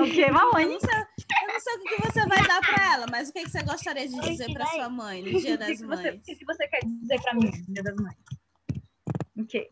O 0.00 0.04
que, 0.04 0.22
Eu 0.22 0.32
Maui? 0.32 0.64
não 0.64 0.80
sei, 0.80 0.98
eu 0.98 1.46
não 1.52 1.60
sei 1.60 1.74
o 1.74 1.80
que, 1.82 1.96
que 1.96 2.02
você 2.10 2.26
vai 2.26 2.42
dar 2.48 2.58
para 2.62 2.94
ela, 2.94 3.06
mas 3.10 3.28
o 3.28 3.32
que, 3.34 3.42
que 3.44 3.50
você 3.50 3.62
gostaria 3.62 4.08
de 4.08 4.18
dizer 4.18 4.50
para 4.54 4.64
sua 4.68 4.88
mãe 4.88 5.20
no 5.22 5.38
Dia 5.38 5.58
das 5.58 5.78
que 5.78 5.84
você, 5.84 6.08
o 6.08 6.12
Mães? 6.12 6.22
que, 6.24 6.36
que 6.36 6.44
você 6.46 6.66
quer 6.68 6.80
dizer 6.86 7.20
pra 7.20 7.34
mim, 7.34 7.50
Dia 7.68 7.82
das 7.82 7.96
Mães? 7.96 8.16
O 9.36 9.44
quê? 9.44 9.68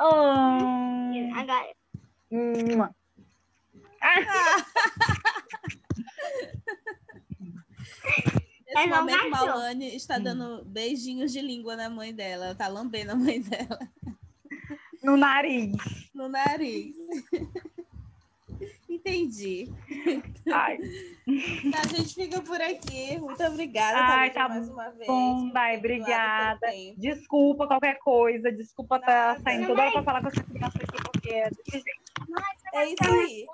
Oh, 0.00 1.30
Agora, 1.36 1.72
Mua. 2.32 2.92
Nesse 8.66 8.86
não 8.86 8.98
momento. 9.00 9.30
Maulane 9.30 9.96
está 9.96 10.18
dando 10.18 10.64
beijinhos 10.64 11.32
de 11.32 11.40
língua 11.40 11.74
na 11.76 11.88
mãe 11.88 12.14
dela. 12.14 12.46
Ela 12.46 12.54
tá 12.54 12.68
lambendo 12.68 13.12
a 13.12 13.16
mãe 13.16 13.40
dela 13.40 13.78
no 15.02 15.16
nariz. 15.16 15.76
no 16.14 16.28
nariz. 16.28 16.94
Entendi. 18.88 19.70
Ai, 20.52 20.78
Tá, 21.70 21.80
a 21.82 21.86
gente 21.88 22.14
fica 22.14 22.40
por 22.40 22.60
aqui. 22.60 23.18
Muito 23.18 23.42
obrigada, 23.44 23.98
Ai, 23.98 24.30
tá 24.32 24.48
mais 24.48 24.68
uma 24.68 24.90
vez. 24.90 25.06
bom, 25.06 25.44
por 25.46 25.52
vai, 25.52 25.80
ter 25.80 25.82
doado 25.82 25.92
obrigada. 26.02 26.66
Desculpa 26.96 27.66
qualquer 27.66 27.98
coisa, 27.98 28.50
desculpa 28.50 28.96
estar 28.96 29.28
Nada. 29.28 29.40
saindo 29.42 29.66
toda 29.66 29.82
hora 29.82 29.92
pra 29.92 30.02
falar 30.02 30.22
com 30.22 30.28
essa 30.28 30.42
criança 30.42 30.78
aqui, 30.78 31.02
porque 31.02 31.30
é. 31.30 31.50
É 32.74 32.86
isso 32.86 33.04
aí. 33.04 33.46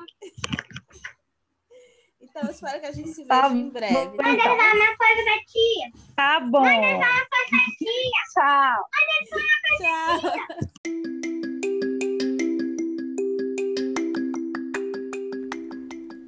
Então, 2.36 2.48
eu 2.48 2.50
espero 2.50 2.80
que 2.80 2.86
a 2.86 2.90
gente 2.90 3.10
se 3.10 3.22
veja 3.22 3.42
Tá 3.42 3.48
em 3.48 3.70
breve. 3.70 3.94
bom, 3.94 4.08
então. 4.16 4.56
dar 4.56 4.74
uma 4.74 4.96
coisa 4.96 5.22
pra 5.22 5.38
tia. 5.46 5.92
Tá 6.16 6.40
bom. 6.40 6.64
Tchau. 8.32 8.88
Tchau. 9.78 10.32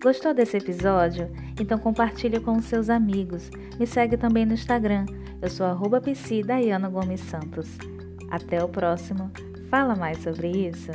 Gostou 0.02 0.32
desse 0.32 0.56
episódio? 0.56 1.28
Então 1.60 1.78
compartilhe 1.78 2.38
com 2.40 2.52
os 2.52 2.66
seus 2.66 2.88
amigos. 2.88 3.50
Me 3.78 3.86
segue 3.86 4.16
também 4.16 4.46
no 4.46 4.54
Instagram. 4.54 5.06
Eu 5.42 5.50
sou 5.50 5.66
arroba 5.66 6.00
Gomes 6.90 7.20
Santos. 7.20 7.66
Até 8.30 8.62
o 8.62 8.68
próximo. 8.68 9.30
Fala 9.68 9.96
mais 9.96 10.18
sobre 10.22 10.48
isso. 10.68 10.92